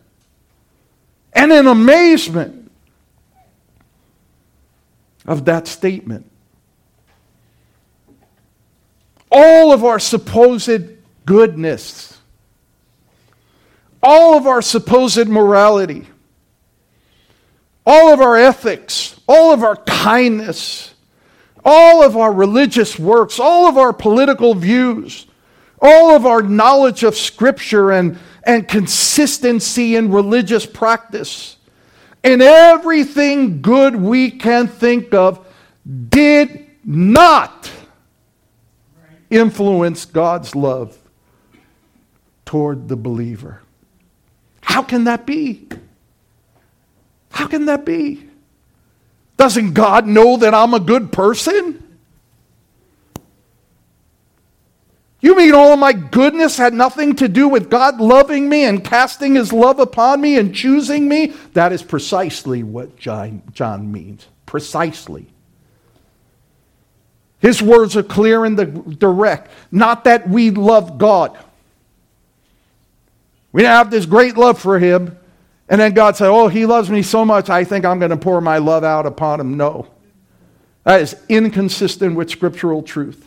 and 1.33 1.51
in 1.51 1.66
amazement 1.66 2.70
of 5.26 5.47
that 5.47 5.66
statement. 5.66 6.30
All 9.30 9.72
of 9.72 9.85
our 9.85 9.99
supposed 9.99 10.83
goodness, 11.24 12.18
all 14.03 14.37
of 14.37 14.47
our 14.47 14.61
supposed 14.61 15.28
morality, 15.28 16.07
all 17.85 18.12
of 18.12 18.20
our 18.20 18.37
ethics, 18.37 19.20
all 19.28 19.53
of 19.53 19.62
our 19.62 19.76
kindness, 19.76 20.95
all 21.64 22.03
of 22.03 22.16
our 22.16 22.33
religious 22.33 22.99
works, 22.99 23.39
all 23.39 23.66
of 23.66 23.76
our 23.76 23.93
political 23.93 24.55
views, 24.55 25.26
all 25.80 26.14
of 26.14 26.26
our 26.26 26.43
knowledge 26.43 27.03
of 27.03 27.16
Scripture 27.16 27.91
and, 27.91 28.18
and 28.45 28.68
consistency 28.68 29.97
in 29.97 30.12
religious 30.12 30.66
practice, 30.66 31.57
and 32.24 32.41
everything 32.41 33.62
good 33.62 33.97
we 33.97 34.30
can 34.30 34.68
think 34.68 35.12
of 35.12 35.45
did 36.09 36.66
not 36.85 37.70
influence 39.30 40.05
God's 40.05 40.55
love 40.55 40.97
toward 42.45 42.89
the 42.89 42.97
believer. 42.97 43.62
How 44.61 44.83
can 44.83 45.05
that 45.05 45.26
be? 45.26 45.66
How 47.33 47.49
can 47.49 47.66
that 47.66 47.85
be? 47.85 48.28
Doesn't 49.37 49.72
God 49.72 50.07
know 50.07 50.37
that 50.37 50.55
I'm 50.55 50.74
a 50.74 50.80
good 50.80 51.11
person? 51.11 51.83
You 55.20 55.37
mean 55.37 55.55
all 55.55 55.72
of 55.72 55.78
my 55.78 55.93
goodness 55.93 56.57
had 56.57 56.74
nothing 56.74 57.14
to 57.16 57.28
do 57.28 57.49
with 57.49 57.70
God 57.70 58.01
loving 58.01 58.49
me 58.49 58.64
and 58.64 58.85
casting 58.85 59.37
his 59.37 59.53
love 59.53 59.78
upon 59.78 60.20
me 60.20 60.37
and 60.37 60.55
choosing 60.55 61.09
me? 61.09 61.33
That 61.53 61.72
is 61.72 61.83
precisely 61.83 62.62
what 62.62 62.97
John, 62.97 63.43
means. 63.93 64.26
Precisely. 64.47 65.26
His 67.39 67.62
words 67.62 67.97
are 67.97 68.03
clear 68.03 68.45
and 68.45 68.99
direct. 68.99 69.51
Not 69.70 70.05
that 70.05 70.28
we 70.28 70.51
love 70.51 70.99
God. 70.99 71.39
We 73.53 73.64
have 73.64 73.91
this 73.91 74.07
great 74.07 74.37
love 74.37 74.59
for 74.59 74.78
him, 74.78 75.18
and 75.73 75.81
then 75.81 75.95
God 75.95 76.18
said, 76.18 76.29
Oh, 76.29 76.49
he 76.49 76.66
loves 76.66 76.91
me 76.91 77.01
so 77.01 77.25
much, 77.25 77.49
I 77.49 77.64
think 77.64 77.87
I'm 77.87 77.99
going 77.99 78.11
to 78.11 78.16
pour 78.18 78.43
my 78.43 78.59
love 78.59 78.85
out 78.85 79.07
upon 79.07 79.41
him. 79.41 79.57
No. 79.57 79.87
That 80.85 81.01
is 81.01 81.16
inconsistent 81.31 82.14
with 82.14 82.29
scriptural 82.29 82.83
truth. 82.83 83.27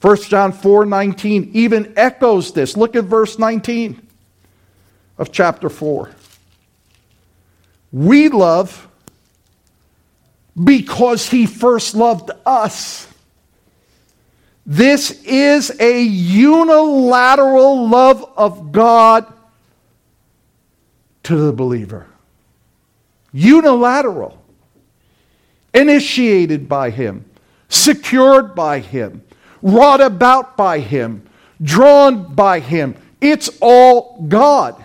1 0.00 0.16
John 0.22 0.52
4 0.52 0.86
19 0.86 1.50
even 1.52 1.92
echoes 1.96 2.52
this. 2.52 2.76
Look 2.76 2.94
at 2.94 3.06
verse 3.06 3.36
19 3.36 4.00
of 5.18 5.32
chapter 5.32 5.68
4. 5.68 6.12
We 7.90 8.28
love 8.28 8.86
because 10.62 11.28
he 11.28 11.46
first 11.46 11.96
loved 11.96 12.30
us. 12.46 13.08
This 14.64 15.20
is 15.24 15.80
a 15.80 16.00
unilateral 16.00 17.88
love 17.88 18.24
of 18.36 18.70
God 18.70 19.33
to 21.24 21.36
the 21.36 21.52
believer. 21.52 22.06
Unilateral. 23.32 24.40
Initiated 25.74 26.68
by 26.68 26.90
him, 26.90 27.24
secured 27.68 28.54
by 28.54 28.78
him, 28.78 29.24
wrought 29.60 30.00
about 30.00 30.56
by 30.56 30.78
him, 30.78 31.26
drawn 31.60 32.32
by 32.34 32.60
him. 32.60 32.94
It's 33.20 33.50
all 33.60 34.24
God. 34.28 34.82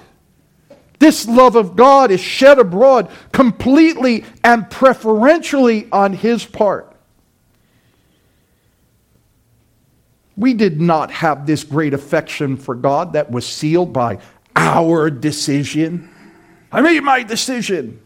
This 0.97 1.27
love 1.27 1.55
of 1.55 1.75
God 1.75 2.11
is 2.11 2.19
shed 2.19 2.59
abroad 2.59 3.09
completely 3.31 4.25
and 4.43 4.69
preferentially 4.69 5.87
on 5.91 6.13
his 6.13 6.43
part. 6.43 6.95
We 10.35 10.53
did 10.53 10.81
not 10.81 11.11
have 11.11 11.45
this 11.45 11.63
great 11.63 11.93
affection 11.93 12.57
for 12.57 12.73
God 12.73 13.13
that 13.13 13.29
was 13.29 13.45
sealed 13.45 13.93
by 13.93 14.19
our 14.55 15.09
decision. 15.09 16.08
I 16.71 16.81
made 16.81 17.01
my 17.01 17.23
decision. 17.23 17.99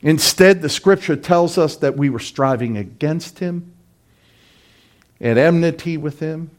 Instead, 0.00 0.62
the 0.62 0.68
scripture 0.68 1.14
tells 1.14 1.56
us 1.56 1.76
that 1.76 1.96
we 1.96 2.10
were 2.10 2.18
striving 2.18 2.76
against 2.76 3.38
him, 3.38 3.72
at 5.20 5.38
enmity 5.38 5.96
with 5.96 6.18
him. 6.18 6.50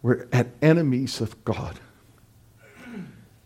We're 0.00 0.26
at 0.32 0.46
enemies 0.62 1.20
of 1.20 1.44
God 1.44 1.78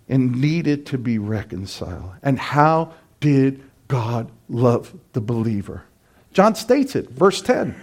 and 0.08 0.40
needed 0.40 0.86
to 0.86 0.98
be 0.98 1.18
reconciled. 1.18 2.12
And 2.22 2.38
how 2.38 2.92
did 3.18 3.62
God 3.88 4.30
love 4.48 4.94
the 5.14 5.20
believer? 5.20 5.84
John 6.32 6.54
states 6.54 6.94
it, 6.94 7.10
verse 7.10 7.42
10, 7.42 7.74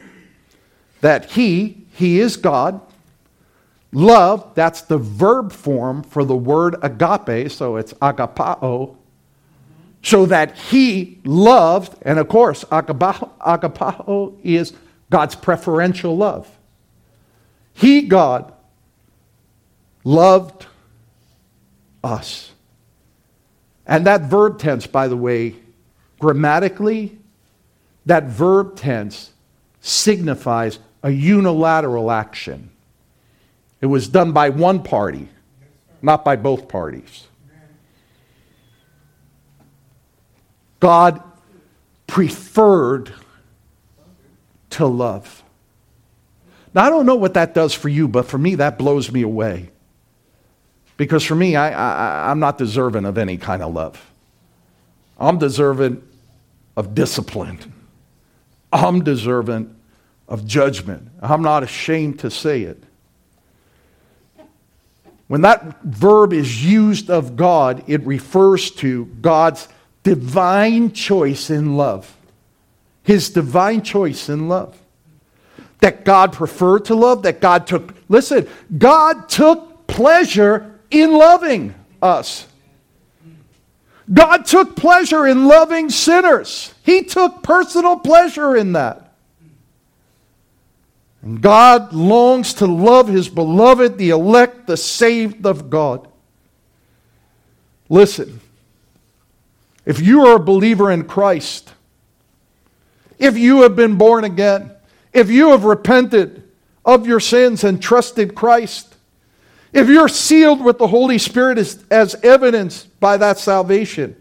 that 1.01 1.31
he, 1.31 1.85
he 1.91 2.19
is 2.19 2.37
God. 2.37 2.79
Love, 3.91 4.53
that's 4.53 4.81
the 4.81 4.97
verb 4.97 5.51
form 5.51 6.03
for 6.03 6.23
the 6.23 6.35
word 6.35 6.75
agape, 6.83 7.51
so 7.51 7.77
it's 7.77 7.93
agapao. 7.93 8.95
So 10.01 10.25
that 10.27 10.55
he 10.55 11.19
loved, 11.25 11.97
and 12.03 12.19
of 12.19 12.27
course, 12.29 12.63
agapao, 12.65 14.37
is 14.43 14.73
God's 15.09 15.35
preferential 15.35 16.15
love. 16.15 16.47
He, 17.73 18.03
God, 18.03 18.53
loved 20.03 20.67
us. 22.03 22.51
And 23.85 24.05
that 24.05 24.21
verb 24.21 24.59
tense, 24.59 24.85
by 24.85 25.07
the 25.07 25.17
way, 25.17 25.55
grammatically, 26.19 27.17
that 28.05 28.25
verb 28.25 28.75
tense 28.75 29.31
signifies 29.81 30.79
a 31.01 31.09
unilateral 31.09 32.11
action. 32.11 32.69
It 33.81 33.85
was 33.85 34.07
done 34.07 34.31
by 34.31 34.49
one 34.49 34.83
party, 34.83 35.29
not 36.01 36.25
by 36.25 36.35
both 36.35 36.67
parties. 36.67 37.27
God 40.79 41.21
preferred 42.07 43.13
to 44.71 44.85
love. 44.85 45.43
Now, 46.73 46.85
I 46.85 46.89
don't 46.89 47.05
know 47.05 47.15
what 47.15 47.33
that 47.33 47.53
does 47.53 47.73
for 47.73 47.89
you, 47.89 48.07
but 48.07 48.25
for 48.25 48.37
me, 48.37 48.55
that 48.55 48.77
blows 48.77 49.11
me 49.11 49.21
away. 49.21 49.71
Because 50.97 51.23
for 51.23 51.35
me, 51.35 51.55
I, 51.55 51.71
I, 51.71 52.29
I'm 52.29 52.39
not 52.39 52.57
deserving 52.57 53.05
of 53.05 53.17
any 53.17 53.37
kind 53.37 53.63
of 53.63 53.73
love. 53.73 54.11
I'm 55.17 55.37
deserving 55.37 56.03
of 56.75 56.93
discipline. 56.93 57.73
I'm 58.71 59.03
deserving 59.03 59.75
of 60.27 60.45
judgment. 60.45 61.09
I'm 61.21 61.41
not 61.41 61.63
ashamed 61.63 62.19
to 62.19 62.29
say 62.29 62.63
it. 62.63 62.83
When 65.29 65.41
that 65.41 65.83
verb 65.83 66.33
is 66.33 66.65
used 66.65 67.11
of 67.11 67.35
God, 67.35 67.83
it 67.85 68.03
refers 68.03 68.71
to 68.71 69.05
God's 69.21 69.67
divine 70.01 70.91
choice 70.91 71.51
in 71.51 71.77
love. 71.77 72.17
His 73.03 73.29
divine 73.29 73.83
choice 73.83 74.27
in 74.27 74.49
love. 74.49 74.75
That 75.81 76.03
God 76.03 76.33
preferred 76.33 76.85
to 76.85 76.95
love, 76.95 77.21
that 77.23 77.41
God 77.41 77.67
took, 77.67 77.93
listen, 78.09 78.47
God 78.75 79.29
took 79.29 79.85
pleasure 79.85 80.79
in 80.89 81.11
loving 81.11 81.75
us. 82.01 82.47
God 84.11 84.47
took 84.47 84.75
pleasure 84.75 85.27
in 85.27 85.47
loving 85.47 85.91
sinners. 85.91 86.73
He 86.81 87.03
took 87.03 87.43
personal 87.43 87.97
pleasure 87.97 88.55
in 88.55 88.73
that. 88.73 89.08
And 91.21 91.41
God 91.41 91.93
longs 91.93 92.53
to 92.55 92.65
love 92.65 93.07
his 93.07 93.27
beloved, 93.27 93.97
the 93.97 94.11
elect, 94.11 94.67
the 94.67 94.77
saved 94.77 95.45
of 95.45 95.69
God. 95.69 96.07
Listen, 97.89 98.39
if 99.85 99.99
you 99.99 100.25
are 100.25 100.35
a 100.35 100.39
believer 100.39 100.91
in 100.91 101.05
Christ, 101.05 101.73
if 103.17 103.37
you 103.37 103.63
have 103.63 103.75
been 103.75 103.97
born 103.97 104.23
again, 104.23 104.71
if 105.11 105.29
you 105.29 105.49
have 105.49 105.63
repented 105.63 106.43
of 106.85 107.05
your 107.05 107.19
sins 107.19 107.63
and 107.63 107.81
trusted 107.81 108.35
Christ, 108.35 108.95
if 109.73 109.87
you're 109.87 110.07
sealed 110.07 110.63
with 110.63 110.77
the 110.77 110.87
Holy 110.87 111.17
Spirit 111.17 111.57
as, 111.57 111.83
as 111.91 112.15
evidenced 112.23 112.99
by 112.99 113.17
that 113.17 113.37
salvation, 113.37 114.15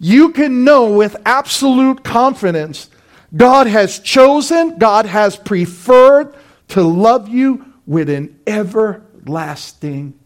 you 0.00 0.30
can 0.30 0.64
know 0.64 0.92
with 0.92 1.16
absolute 1.24 2.02
confidence 2.02 2.90
God 3.34 3.66
has 3.66 3.98
chosen, 3.98 4.78
God 4.78 5.06
has 5.06 5.36
preferred 5.36 6.34
to 6.68 6.82
love 6.82 7.28
you 7.28 7.64
with 7.86 8.08
an 8.08 8.38
everlasting 8.46 10.18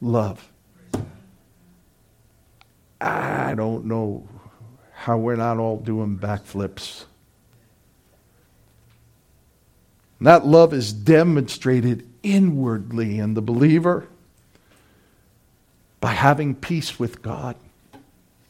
love. 0.00 0.50
I 3.00 3.54
don't 3.54 3.84
know 3.84 4.26
how 4.92 5.18
we're 5.18 5.36
not 5.36 5.58
all 5.58 5.76
doing 5.76 6.18
backflips. 6.18 7.04
that 10.20 10.46
love 10.46 10.72
is 10.72 10.92
demonstrated 10.92 12.08
inwardly 12.22 13.18
in 13.18 13.34
the 13.34 13.42
believer 13.42 14.08
by 16.00 16.12
having 16.12 16.54
peace 16.54 16.98
with 16.98 17.20
God. 17.20 17.56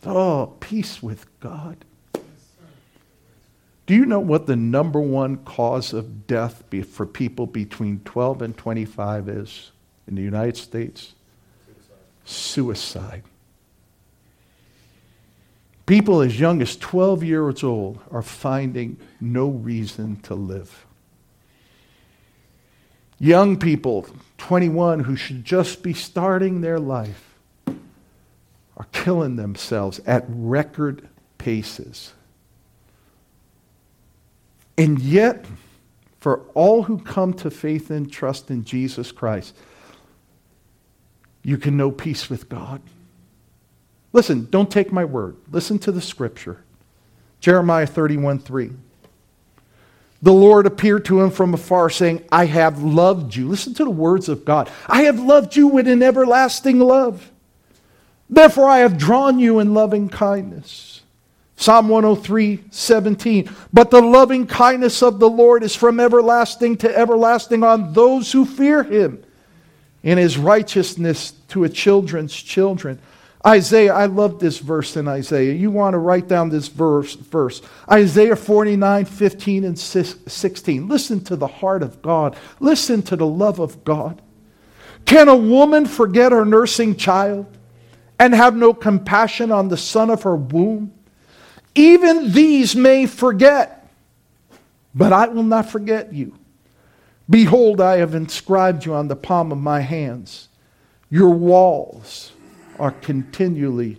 Oh, 0.07 0.55
peace 0.61 1.03
with 1.03 1.27
God. 1.41 1.79
Do 3.87 3.95
you 3.95 4.07
know 4.07 4.21
what 4.21 4.47
the 4.47 4.57
number 4.57 5.01
one 5.01 5.39
cause 5.39 5.93
of 5.93 6.27
death 6.27 6.65
for 6.89 7.05
people 7.05 7.47
between 7.47 8.01
12 8.01 8.43
and 8.43 8.57
25 8.57 9.29
is 9.29 9.73
in 10.09 10.15
the 10.15 10.23
United 10.23 10.57
States? 10.57 11.15
Suicide. 12.25 13.23
People 15.87 16.23
as 16.23 16.41
young 16.41 16.63
as 16.63 16.77
12 16.77 17.23
years 17.25 17.63
old 17.63 18.01
are 18.11 18.23
finding 18.23 18.97
no 19.21 19.49
reason 19.49 20.17
to 20.23 20.35
live. 20.35 20.87
Young 23.19 23.59
people, 23.59 24.07
21, 24.39 25.01
who 25.01 25.15
should 25.15 25.45
just 25.45 25.83
be 25.83 25.93
starting 25.93 26.63
their 26.63 26.81
life, 26.81 27.35
are 28.77 28.87
killing 28.93 29.37
themselves 29.37 30.01
at 30.07 30.25
record 30.29 31.07
paces. 31.37 32.15
And 34.77 34.99
yet, 35.01 35.47
for 36.21 36.41
all 36.55 36.85
who 36.85 36.99
come 36.99 37.35
to 37.35 37.51
faith 37.51 37.91
and 37.91 38.11
trust 38.11 38.51
in 38.51 38.65
Jesus 38.65 39.13
Christ, 39.13 39.55
you 41.43 41.59
can 41.59 41.77
know 41.77 41.91
peace 41.91 42.31
with 42.31 42.49
God. 42.49 42.81
Listen, 44.13 44.49
don't 44.51 44.71
take 44.71 44.93
my 44.93 45.05
word. 45.05 45.37
Listen 45.51 45.79
to 45.81 45.93
the 45.93 46.01
scripture. 46.01 46.63
Jeremiah 47.41 47.87
31 47.87 48.39
3. 48.39 48.71
the 50.23 50.33
Lord 50.33 50.65
appeared 50.65 51.05
to 51.05 51.21
him 51.21 51.31
from 51.31 51.53
afar, 51.53 51.91
saying, 51.91 52.25
I 52.33 52.47
have 52.47 52.83
loved 52.83 53.37
you. 53.37 53.47
Listen 53.47 53.75
to 53.75 53.85
the 53.85 53.91
words 53.91 54.31
of 54.31 54.47
God. 54.47 54.71
I 54.87 55.03
have 55.03 55.21
loved 55.21 55.55
you 55.55 55.67
with 55.67 55.87
an 55.87 56.03
everlasting 56.03 56.79
love. 56.79 57.31
Therefore, 58.31 58.71
I 58.71 58.79
have 58.79 58.97
drawn 58.97 59.39
you 59.39 59.59
in 59.59 59.75
loving 59.75 60.09
kindness. 60.09 61.03
Psalm 61.57 61.89
103, 61.89 62.65
17. 62.71 63.49
But 63.73 63.91
the 63.91 64.01
loving 64.01 64.47
kindness 64.47 65.03
of 65.03 65.19
the 65.19 65.31
Lord 65.31 65.63
is 65.63 65.75
from 65.75 66.01
everlasting 66.01 66.77
to 66.79 66.99
everlasting 66.99 67.63
on 67.63 67.93
those 67.93 68.33
who 68.33 68.45
fear 68.45 68.83
him, 68.83 69.23
in 70.03 70.19
his 70.19 70.37
righteousness 70.37 71.33
to 71.49 71.65
a 71.65 71.69
children's 71.69 72.35
children. 72.35 72.99
Isaiah, 73.47 73.93
I 73.93 74.07
love 74.07 74.39
this 74.39 74.59
verse 74.59 74.97
in 74.97 75.07
Isaiah. 75.07 75.53
You 75.53 75.71
want 75.71 75.93
to 75.93 75.99
write 75.99 76.29
down 76.29 76.49
this 76.49 76.69
verse, 76.69 77.15
verse. 77.15 77.61
Isaiah 77.91 78.37
49, 78.37 79.05
15, 79.05 79.65
and 79.65 79.79
16. 79.79 80.89
Listen 80.89 81.23
to 81.25 81.37
the 81.37 81.47
heart 81.47 81.83
of 81.83 82.01
God. 82.01 82.37
Listen 82.59 83.03
to 83.03 83.17
the 83.17 83.27
love 83.27 83.59
of 83.59 83.85
God. 83.85 84.23
Can 85.05 85.29
a 85.29 85.37
woman 85.37 85.85
forget 85.85 86.33
her 86.33 86.47
nursing 86.47 86.97
child 86.97 87.47
and 88.19 88.35
have 88.35 88.57
no 88.57 88.73
compassion 88.73 89.53
on 89.53 89.69
the 89.69 89.77
son 89.77 90.09
of 90.09 90.23
her 90.23 90.37
womb? 90.37 90.94
Even 91.75 92.33
these 92.33 92.77
may 92.77 93.07
forget, 93.07 93.89
but 94.95 95.13
I 95.13 95.29
will 95.29 95.43
not 95.43 95.71
forget 95.71 96.13
you. 96.13 96.39
Behold, 97.29 97.81
I 97.81 97.99
have 97.99 98.15
inscribed 98.15 98.85
you 98.85 98.95
on 98.95 99.09
the 99.09 99.17
palm 99.17 99.51
of 99.51 99.59
my 99.59 99.81
hands. 99.81 100.49
Your 101.11 101.31
walls 101.31 102.33
are 102.79 102.91
continually 102.91 103.99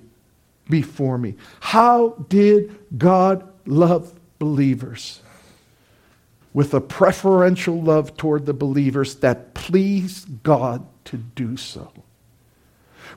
before 0.69 1.17
me. 1.17 1.36
How 1.59 2.09
did 2.30 2.76
God 2.97 3.47
love 3.65 4.13
believers? 4.39 5.21
With 6.53 6.73
a 6.73 6.82
preferential 6.82 7.82
love 7.82 8.15
toward 8.15 8.45
the 8.45 8.53
believers 8.53 9.15
that 9.15 9.53
pleased 9.53 10.43
God 10.43 10.86
to 11.05 11.17
do 11.17 11.57
so 11.57 11.91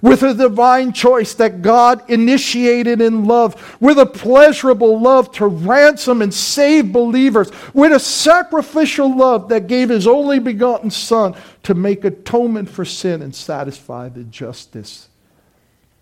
with 0.01 0.23
a 0.23 0.35
divine 0.35 0.93
choice 0.93 1.35
that 1.35 1.63
God 1.63 2.09
initiated 2.11 3.01
in 3.01 3.25
love, 3.25 3.77
with 3.81 3.99
a 3.99 4.07
pleasurable 4.07 5.01
love 5.01 5.33
to 5.33 5.47
ransom 5.47 6.23
and 6.23 6.33
save 6.33 6.93
believers, 6.93 7.51
with 7.75 7.93
a 7.93 8.01
sacrificial 8.01 9.17
love 9.17 9.49
that 9.49 9.67
gave 9.67 9.89
his 9.89 10.07
only 10.07 10.39
begotten 10.39 10.91
Son 10.91 11.35
to 11.65 11.75
make 11.75 12.05
atonement 12.05 12.69
for 12.69 12.85
sin 12.85 13.23
and 13.23 13.35
satisfy 13.35 14.09
the 14.09 14.25
justice 14.25 15.09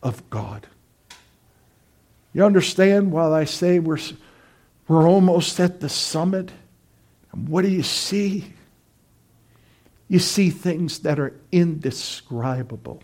of 0.02 0.28
God. 0.30 0.66
You 2.32 2.44
understand 2.44 3.12
while 3.12 3.32
I 3.32 3.44
say 3.44 3.78
we're, 3.78 3.98
we're 4.88 5.08
almost 5.08 5.58
at 5.58 5.80
the 5.80 5.88
summit? 5.88 6.50
And 7.32 7.48
what 7.48 7.62
do 7.62 7.68
you 7.68 7.82
see? 7.82 8.52
You 10.08 10.18
see 10.18 10.50
things 10.50 10.98
that 11.00 11.18
are 11.18 11.32
indescribable. 11.50 13.02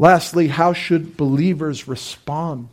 Lastly, 0.00 0.48
how 0.48 0.72
should 0.72 1.18
believers 1.18 1.86
respond 1.86 2.70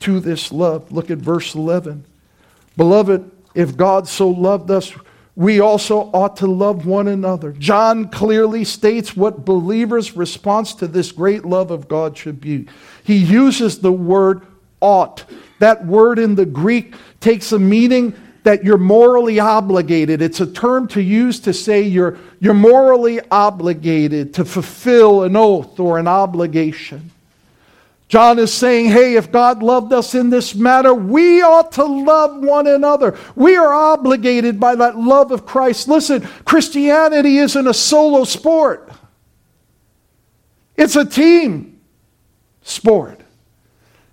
to 0.00 0.20
this 0.20 0.50
love? 0.50 0.90
Look 0.90 1.10
at 1.10 1.18
verse 1.18 1.54
11. 1.54 2.06
Beloved, 2.78 3.30
if 3.54 3.76
God 3.76 4.08
so 4.08 4.30
loved 4.30 4.70
us, 4.70 4.94
we 5.34 5.60
also 5.60 6.10
ought 6.14 6.38
to 6.38 6.46
love 6.46 6.86
one 6.86 7.08
another. 7.08 7.52
John 7.52 8.08
clearly 8.08 8.64
states 8.64 9.14
what 9.14 9.44
believers' 9.44 10.16
response 10.16 10.72
to 10.76 10.86
this 10.86 11.12
great 11.12 11.44
love 11.44 11.70
of 11.70 11.88
God 11.88 12.16
should 12.16 12.40
be. 12.40 12.68
He 13.04 13.18
uses 13.18 13.80
the 13.80 13.92
word 13.92 14.46
ought. 14.80 15.24
That 15.58 15.84
word 15.84 16.18
in 16.18 16.36
the 16.36 16.46
Greek 16.46 16.94
takes 17.20 17.52
a 17.52 17.58
meaning 17.58 18.14
that 18.46 18.62
you're 18.62 18.78
morally 18.78 19.40
obligated. 19.40 20.22
It's 20.22 20.40
a 20.40 20.46
term 20.46 20.86
to 20.88 21.02
use 21.02 21.40
to 21.40 21.52
say 21.52 21.82
you're, 21.82 22.16
you're 22.38 22.54
morally 22.54 23.20
obligated 23.28 24.34
to 24.34 24.44
fulfill 24.44 25.24
an 25.24 25.34
oath 25.34 25.80
or 25.80 25.98
an 25.98 26.06
obligation. 26.06 27.10
John 28.06 28.38
is 28.38 28.54
saying, 28.54 28.86
hey, 28.86 29.16
if 29.16 29.32
God 29.32 29.64
loved 29.64 29.92
us 29.92 30.14
in 30.14 30.30
this 30.30 30.54
matter, 30.54 30.94
we 30.94 31.42
ought 31.42 31.72
to 31.72 31.84
love 31.84 32.40
one 32.40 32.68
another. 32.68 33.18
We 33.34 33.56
are 33.56 33.74
obligated 33.74 34.60
by 34.60 34.76
that 34.76 34.96
love 34.96 35.32
of 35.32 35.44
Christ. 35.44 35.88
Listen, 35.88 36.20
Christianity 36.44 37.38
isn't 37.38 37.66
a 37.66 37.74
solo 37.74 38.22
sport, 38.22 38.92
it's 40.76 40.94
a 40.94 41.04
team 41.04 41.80
sport. 42.62 43.22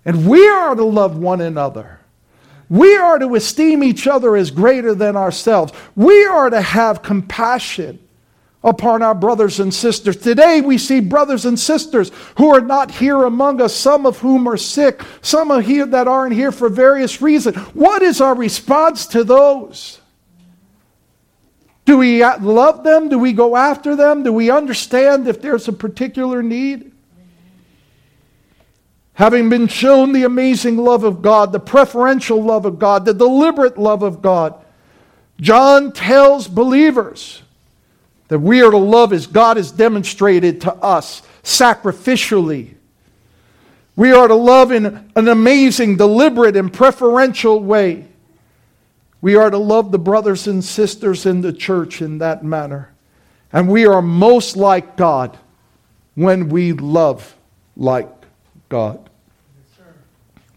And 0.04 0.26
we 0.26 0.48
are 0.48 0.74
to 0.74 0.84
love 0.84 1.16
one 1.16 1.40
another. 1.40 2.00
We 2.68 2.96
are 2.96 3.18
to 3.18 3.34
esteem 3.34 3.82
each 3.82 4.06
other 4.06 4.36
as 4.36 4.50
greater 4.50 4.94
than 4.94 5.16
ourselves. 5.16 5.72
We 5.94 6.24
are 6.24 6.50
to 6.50 6.60
have 6.60 7.02
compassion 7.02 7.98
upon 8.64 9.02
our 9.02 9.14
brothers 9.14 9.60
and 9.60 9.72
sisters. 9.72 10.16
Today 10.16 10.62
we 10.62 10.78
see 10.78 11.00
brothers 11.00 11.44
and 11.44 11.60
sisters 11.60 12.10
who 12.38 12.54
are 12.54 12.62
not 12.62 12.90
here 12.90 13.24
among 13.24 13.60
us, 13.60 13.74
some 13.74 14.06
of 14.06 14.18
whom 14.18 14.48
are 14.48 14.56
sick, 14.56 15.02
some 15.20 15.50
are 15.50 15.60
here 15.60 15.84
that 15.84 16.08
aren't 16.08 16.34
here 16.34 16.50
for 16.50 16.70
various 16.70 17.20
reasons. 17.20 17.56
What 17.74 18.02
is 18.02 18.22
our 18.22 18.34
response 18.34 19.06
to 19.08 19.22
those? 19.22 20.00
Do 21.84 21.98
we 21.98 22.24
love 22.24 22.82
them? 22.82 23.10
Do 23.10 23.18
we 23.18 23.34
go 23.34 23.56
after 23.56 23.94
them? 23.94 24.22
Do 24.22 24.32
we 24.32 24.50
understand 24.50 25.28
if 25.28 25.42
there's 25.42 25.68
a 25.68 25.72
particular 25.72 26.42
need? 26.42 26.93
Having 29.14 29.48
been 29.48 29.68
shown 29.68 30.12
the 30.12 30.24
amazing 30.24 30.76
love 30.76 31.04
of 31.04 31.22
God, 31.22 31.52
the 31.52 31.60
preferential 31.60 32.42
love 32.42 32.66
of 32.66 32.78
God, 32.78 33.04
the 33.04 33.14
deliberate 33.14 33.78
love 33.78 34.02
of 34.02 34.20
God, 34.20 34.54
John 35.40 35.92
tells 35.92 36.48
believers 36.48 37.42
that 38.28 38.40
we 38.40 38.62
are 38.62 38.70
to 38.70 38.76
love 38.76 39.12
as 39.12 39.26
God 39.26 39.56
has 39.56 39.70
demonstrated 39.70 40.60
to 40.62 40.74
us 40.74 41.22
sacrificially. 41.44 42.74
We 43.96 44.12
are 44.12 44.26
to 44.26 44.34
love 44.34 44.72
in 44.72 45.12
an 45.14 45.28
amazing, 45.28 45.96
deliberate, 45.96 46.56
and 46.56 46.72
preferential 46.72 47.60
way. 47.60 48.08
We 49.20 49.36
are 49.36 49.50
to 49.50 49.58
love 49.58 49.92
the 49.92 49.98
brothers 49.98 50.48
and 50.48 50.64
sisters 50.64 51.24
in 51.24 51.40
the 51.40 51.52
church 51.52 52.02
in 52.02 52.18
that 52.18 52.44
manner. 52.44 52.92
And 53.52 53.68
we 53.68 53.86
are 53.86 54.02
most 54.02 54.56
like 54.56 54.96
God 54.96 55.38
when 56.16 56.48
we 56.48 56.72
love 56.72 57.36
like 57.76 58.13
God. 58.74 59.08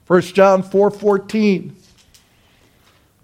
1 0.07 0.21
John 0.33 0.63
4:14 0.63 1.75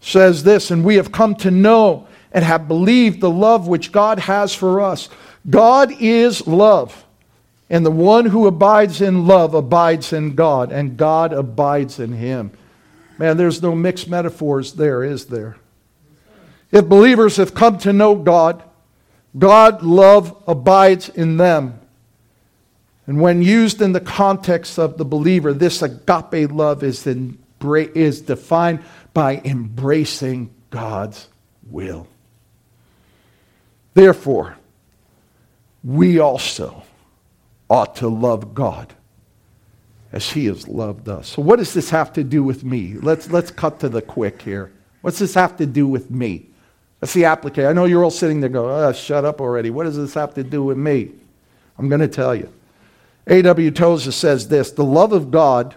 says 0.01 0.43
this, 0.43 0.69
and 0.69 0.85
we 0.85 0.97
have 0.97 1.11
come 1.11 1.33
to 1.33 1.49
know 1.49 2.05
and 2.31 2.45
have 2.45 2.67
believed 2.67 3.19
the 3.19 3.29
love 3.29 3.67
which 3.67 3.91
God 3.91 4.19
has 4.19 4.53
for 4.53 4.79
us. 4.79 5.09
God 5.49 5.91
is 5.99 6.45
love, 6.45 7.05
and 7.71 7.83
the 7.83 7.89
one 7.89 8.27
who 8.27 8.45
abides 8.45 9.01
in 9.01 9.25
love 9.25 9.55
abides 9.55 10.13
in 10.13 10.35
God, 10.35 10.71
and 10.71 10.95
God 10.95 11.33
abides 11.33 11.97
in 11.97 12.13
him. 12.13 12.51
Man, 13.17 13.35
there's 13.37 13.63
no 13.63 13.73
mixed 13.73 14.07
metaphors 14.07 14.73
there, 14.73 15.03
is 15.03 15.25
there? 15.25 15.57
If 16.71 16.87
believers 16.87 17.37
have 17.37 17.55
come 17.55 17.79
to 17.79 17.91
know 17.91 18.13
God, 18.13 18.61
God 19.39 19.81
love 19.81 20.37
abides 20.47 21.09
in 21.09 21.37
them. 21.37 21.79
And 23.05 23.19
when 23.19 23.41
used 23.41 23.81
in 23.81 23.91
the 23.91 23.99
context 23.99 24.79
of 24.79 24.97
the 24.97 25.05
believer, 25.05 25.53
this 25.53 25.81
agape 25.81 26.51
love 26.51 26.83
is, 26.83 27.05
in, 27.05 27.37
is 27.61 28.21
defined 28.21 28.83
by 29.13 29.41
embracing 29.43 30.53
God's 30.69 31.27
will. 31.69 32.07
Therefore, 33.93 34.57
we 35.83 36.19
also 36.19 36.83
ought 37.69 37.95
to 37.97 38.07
love 38.07 38.53
God 38.53 38.93
as 40.11 40.31
he 40.31 40.45
has 40.45 40.67
loved 40.67 41.09
us. 41.09 41.29
So, 41.29 41.41
what 41.41 41.57
does 41.57 41.73
this 41.73 41.89
have 41.89 42.13
to 42.13 42.23
do 42.23 42.43
with 42.43 42.63
me? 42.63 42.95
Let's, 43.01 43.29
let's 43.29 43.51
cut 43.51 43.79
to 43.81 43.89
the 43.89 44.01
quick 44.01 44.41
here. 44.41 44.71
What's 45.01 45.19
this 45.19 45.33
have 45.33 45.57
to 45.57 45.65
do 45.65 45.87
with 45.87 46.09
me? 46.09 46.47
That's 47.01 47.13
the 47.13 47.25
application. 47.25 47.69
I 47.69 47.73
know 47.73 47.85
you're 47.85 48.03
all 48.03 48.11
sitting 48.11 48.39
there 48.39 48.49
going, 48.49 48.71
oh, 48.71 48.93
shut 48.93 49.25
up 49.25 49.41
already. 49.41 49.69
What 49.69 49.83
does 49.83 49.97
this 49.97 50.13
have 50.13 50.33
to 50.35 50.43
do 50.43 50.63
with 50.63 50.77
me? 50.77 51.11
I'm 51.77 51.89
going 51.89 51.99
to 51.99 52.07
tell 52.07 52.33
you. 52.33 52.51
A.W. 53.27 53.71
Tozer 53.71 54.11
says 54.11 54.47
this 54.47 54.71
The 54.71 54.83
love 54.83 55.13
of 55.13 55.31
God 55.31 55.75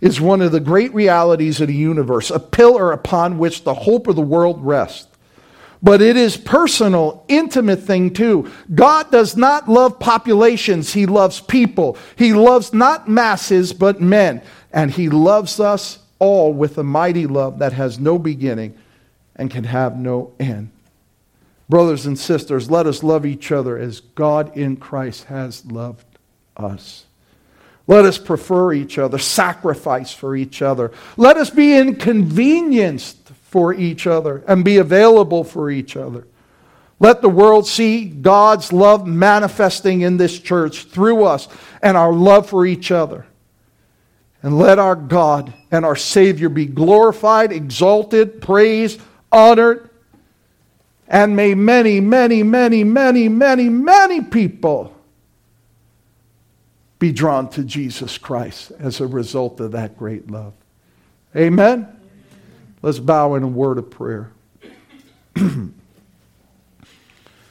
is 0.00 0.20
one 0.20 0.40
of 0.40 0.52
the 0.52 0.60
great 0.60 0.92
realities 0.92 1.60
of 1.60 1.68
the 1.68 1.74
universe, 1.74 2.30
a 2.30 2.40
pillar 2.40 2.92
upon 2.92 3.38
which 3.38 3.62
the 3.62 3.74
hope 3.74 4.08
of 4.08 4.16
the 4.16 4.22
world 4.22 4.64
rests. 4.64 5.06
But 5.80 6.00
it 6.00 6.16
is 6.16 6.36
personal, 6.36 7.24
intimate 7.28 7.82
thing 7.82 8.12
too. 8.12 8.50
God 8.72 9.10
does 9.10 9.36
not 9.36 9.68
love 9.68 9.98
populations, 9.98 10.92
He 10.92 11.06
loves 11.06 11.40
people. 11.40 11.96
He 12.16 12.32
loves 12.32 12.72
not 12.72 13.08
masses, 13.08 13.72
but 13.72 14.00
men. 14.00 14.42
And 14.72 14.90
He 14.90 15.08
loves 15.08 15.60
us 15.60 15.98
all 16.18 16.52
with 16.52 16.78
a 16.78 16.84
mighty 16.84 17.26
love 17.26 17.58
that 17.58 17.72
has 17.72 17.98
no 17.98 18.18
beginning 18.18 18.76
and 19.34 19.50
can 19.50 19.64
have 19.64 19.96
no 19.96 20.32
end. 20.38 20.70
Brothers 21.68 22.06
and 22.06 22.18
sisters, 22.18 22.70
let 22.70 22.86
us 22.86 23.02
love 23.02 23.24
each 23.24 23.50
other 23.50 23.78
as 23.78 24.00
God 24.00 24.56
in 24.56 24.76
Christ 24.76 25.24
has 25.24 25.64
loved 25.64 26.04
us. 26.56 27.04
Let 27.86 28.04
us 28.04 28.18
prefer 28.18 28.72
each 28.72 28.98
other, 28.98 29.18
sacrifice 29.18 30.12
for 30.12 30.36
each 30.36 30.62
other. 30.62 30.92
Let 31.16 31.36
us 31.36 31.50
be 31.50 31.76
inconvenienced 31.76 33.18
for 33.44 33.74
each 33.74 34.06
other 34.06 34.42
and 34.46 34.64
be 34.64 34.78
available 34.78 35.44
for 35.44 35.70
each 35.70 35.96
other. 35.96 36.26
Let 37.00 37.20
the 37.20 37.28
world 37.28 37.66
see 37.66 38.04
God's 38.04 38.72
love 38.72 39.06
manifesting 39.06 40.02
in 40.02 40.16
this 40.16 40.38
church 40.38 40.84
through 40.84 41.24
us 41.24 41.48
and 41.82 41.96
our 41.96 42.12
love 42.12 42.48
for 42.48 42.64
each 42.64 42.92
other. 42.92 43.26
And 44.40 44.58
let 44.58 44.78
our 44.78 44.94
God 44.96 45.52
and 45.70 45.84
our 45.84 45.96
Savior 45.96 46.48
be 46.48 46.66
glorified, 46.66 47.52
exalted, 47.52 48.40
praised, 48.40 49.00
honored. 49.30 49.90
And 51.08 51.34
may 51.34 51.54
many, 51.54 52.00
many, 52.00 52.42
many, 52.42 52.84
many, 52.84 53.28
many, 53.28 53.68
many 53.68 54.20
people 54.20 54.96
be 57.02 57.10
drawn 57.10 57.48
to 57.50 57.64
Jesus 57.64 58.16
Christ 58.16 58.70
as 58.78 59.00
a 59.00 59.06
result 59.08 59.58
of 59.58 59.72
that 59.72 59.98
great 59.98 60.30
love. 60.30 60.52
Amen? 61.34 61.88
Let's 62.80 63.00
bow 63.00 63.34
in 63.34 63.42
a 63.42 63.48
word 63.48 63.78
of 63.78 63.90
prayer. 63.90 64.30